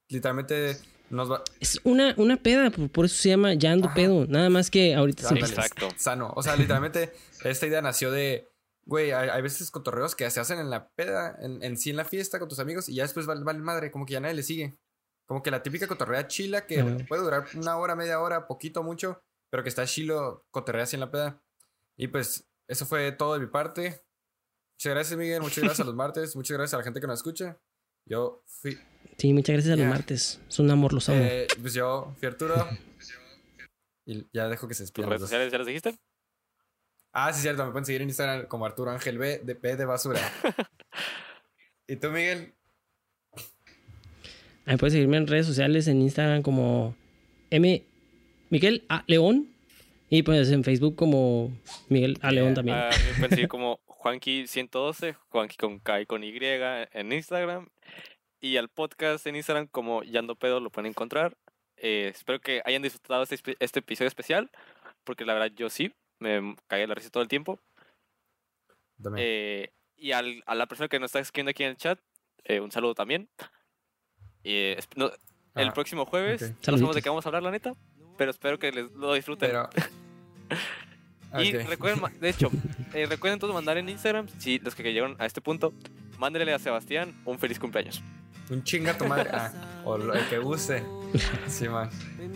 [0.08, 0.76] literalmente
[1.10, 1.42] nos va...
[1.60, 4.26] Es una, una peda, por eso se llama ya ando pedo.
[4.26, 5.88] Nada más que ahorita sí, Exacto.
[5.96, 6.32] Sano.
[6.36, 7.12] O sea, literalmente
[7.44, 8.48] esta idea nació de,
[8.84, 12.04] güey, hay, veces cotorreos que se hacen en la peda, en, en, sí en la
[12.04, 14.42] fiesta con tus amigos y ya después vale, vale madre, como que ya nadie le
[14.42, 14.76] sigue.
[15.26, 19.20] Como que la típica cotorrea chila que puede durar una hora, media hora, poquito, mucho,
[19.50, 21.42] pero que está chilo cotorrea así en la peda.
[21.96, 24.04] Y pues eso fue todo de mi parte.
[24.78, 25.40] Muchas gracias, Miguel.
[25.40, 26.36] Muchas gracias a los martes.
[26.36, 27.58] Muchas gracias a la gente que nos escucha.
[28.08, 28.78] Yo fui.
[29.16, 30.40] Sí, muchas gracias a los martes.
[30.48, 31.20] Es un amor, los amo.
[31.22, 32.68] Eh, pues yo fui Arturo.
[34.04, 35.08] y ya dejo que se despidan.
[35.08, 35.96] ¿Tus redes sociales ya las dijiste?
[37.12, 37.64] Ah, sí, cierto.
[37.64, 40.20] Me pueden seguir en Instagram como Arturo Ángel B de P de basura.
[41.88, 42.52] ¿Y tú, Miguel?
[44.66, 46.94] Ahí puedes seguirme en redes sociales, en Instagram como
[47.50, 47.84] M.
[48.50, 49.02] Miguel A.
[49.06, 49.48] León.
[50.10, 51.56] Y pues en Facebook como
[51.88, 52.32] Miguel A.
[52.32, 52.76] León también.
[52.76, 57.68] Ah, me pueden seguir como Juanqui112, Juanqui con K y con Y en Instagram.
[58.46, 61.36] Y al podcast en Instagram como Yando Pedo lo pueden encontrar.
[61.78, 64.50] Eh, espero que hayan disfrutado este, este episodio especial,
[65.02, 67.58] porque la verdad yo sí, me caí de la risa todo el tiempo.
[69.02, 69.26] También.
[69.28, 71.98] Eh, y al- a la persona que nos está escribiendo aquí en el chat,
[72.44, 73.28] eh, un saludo también.
[74.44, 75.10] Eh, no-
[75.56, 76.48] el Ah, próximo jueves, ok.
[76.68, 77.74] no sabemos de qué vamos a hablar, la neta,
[78.16, 79.48] pero espero que les lo disfruten.
[79.50, 79.68] Pero.
[81.42, 82.50] Y recuerden, de hecho,
[82.94, 85.74] eh, recuerden todos mandar en Instagram, si los que llegaron a este punto,
[86.18, 88.00] mándenle a Sebastián un feliz cumpleaños.
[88.50, 89.30] Un chinga tu madre.
[89.32, 89.52] Ah,
[89.84, 90.84] o lo- el que guste.
[91.48, 91.88] Sí, man.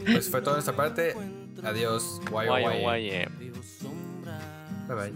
[0.07, 1.15] Pues fue todo de esta parte.
[1.63, 2.21] Adiós.
[2.31, 2.83] Guay, Guay, guay.
[2.83, 3.29] guay, eh.
[4.89, 5.13] Bye bye.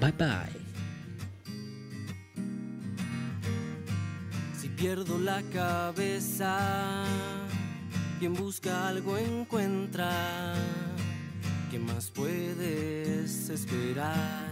[0.00, 0.64] Bye bye.
[4.58, 7.04] Si pierdo la cabeza,
[8.18, 10.54] quien busca algo encuentra.
[11.70, 14.46] ¿Qué más puedes esperar?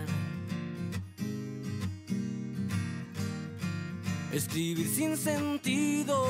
[4.33, 6.25] Escribir sin sentido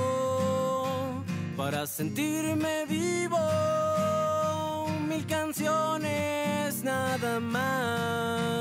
[1.56, 3.38] para sentirme vivo.
[5.08, 8.52] Mil canciones nada más.